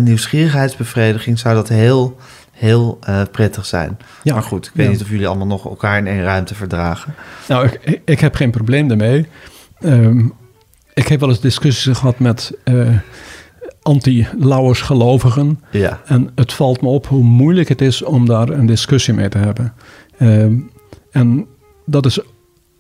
[0.01, 1.39] nieuwsgierigheidsbevrediging...
[1.39, 2.17] zou dat heel,
[2.55, 3.99] heel eh, prettig zijn.
[4.23, 4.33] Ja.
[4.35, 4.93] Maar goed, ik weet Ja.
[4.93, 7.15] niet of jullie allemaal nog elkaar in één ruimte verdragen.
[7.49, 9.27] Nou, ik- ik, heb geen probleem daarmee.
[9.81, 10.27] Ehm,
[10.95, 12.89] ik heb wel eens discussies gehad met eh
[13.83, 15.61] anti-Lauwers gelovigen.
[15.71, 19.29] Ja, En het valt me op hoe moeilijk het is om daar een discussie mee
[19.29, 19.73] te hebben.
[20.19, 20.55] Ehm,
[21.11, 21.47] en
[21.87, 22.19] dat is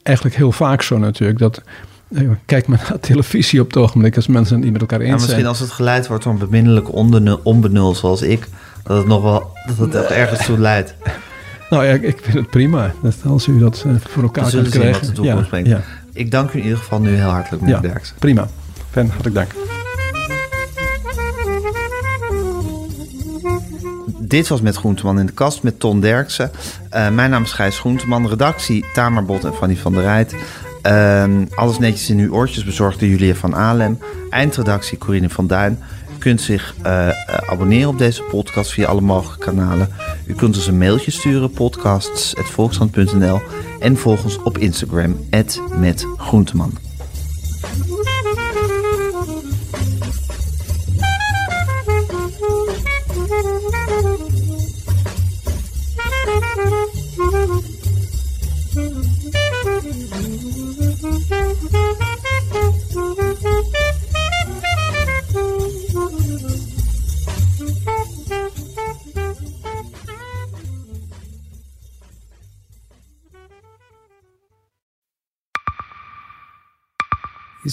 [0.02, 1.38] eigenlijk heel vaak zo natuurlijk.
[1.38, 1.62] Dat,
[2.14, 5.04] eh, kijk maar naar televisie op het ogenblik als mensen het niet met elkaar en
[5.04, 5.46] eens misschien zijn.
[5.46, 8.46] als het geleid wordt door een beminnelijke onbenul, onbenul zoals ik...
[8.84, 10.94] dat het nog wel dat het ergens toe leidt.
[11.70, 12.92] Nou ja, ik- vind het prima.
[13.02, 14.92] Dat als u dat eh, voor elkaar kunt krijgen.
[14.92, 15.68] wat de toekomst ja, brengt.
[15.68, 15.80] Ja,
[16.12, 18.16] Ik dank u in ieder geval nu heel hartelijk, meneer ja, Derksen.
[18.18, 18.48] prima.
[18.90, 19.50] Fijn, hartelijk dank.
[24.18, 26.50] Dit was met Groenteman in de kast met Ton Derksen.
[26.90, 28.28] Eh, mijn naam is Gijs Groenteman.
[28.28, 30.34] Redactie Tamar Bot en Fanny van der Rijt.
[30.82, 33.98] Ehm, alles netjes in uw oortjes bezorgd door Julia van Alem.
[34.30, 35.78] Eindredactie Corine van Duin.
[36.24, 37.14] Kunt zich eh, eh,
[37.46, 39.88] abonneren op deze podcast via alle mogelijke kanalen.
[40.26, 43.40] U kunt ons een mailtje sturen, podcasts.volkskrant.nl.
[43.80, 45.16] En volg ons op Instagram,
[45.76, 46.93] met Groenteman.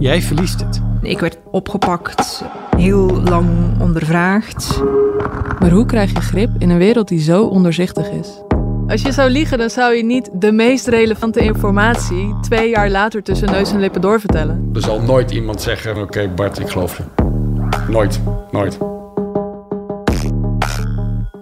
[0.00, 0.80] jij verliest het.
[1.02, 2.44] Ik werd opgepakt,
[2.76, 3.48] heel lang
[3.80, 4.82] ondervraagd.
[5.58, 8.42] Maar hoe krijg je grip in een wereld die zo onderzichtig is?
[8.88, 13.22] Als je zou liegen, dan zou je niet de meest relevante informatie twee jaar later
[13.22, 14.70] tussen neus en lippen doorvertellen.
[14.74, 17.02] Er zal nooit iemand zeggen, oké Bart, ik geloof je.
[17.88, 18.20] Nooit,
[18.50, 18.78] nooit.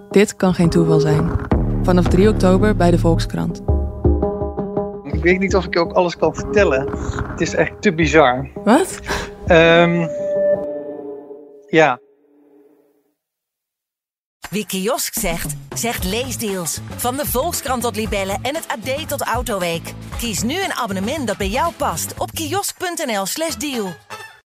[0.09, 1.29] Dit kan geen toeval zijn.
[1.83, 3.61] Vanaf 3 oktober bij de Volkskrant.
[5.19, 6.89] Ik weet niet of ik ook alles kan vertellen.
[7.31, 8.49] Het is echt te bizar.
[8.63, 8.99] Wat?
[9.47, 10.07] Ehm,
[11.67, 11.99] ja.
[14.49, 16.79] Wie kiosk zegt, zegt leesdeals.
[16.95, 19.93] Van de Volkskrant tot Libellen en het AD tot Autoweek.
[20.17, 23.93] Kies nu een abonnement dat bij jou past op kiosk.nl/slash deal.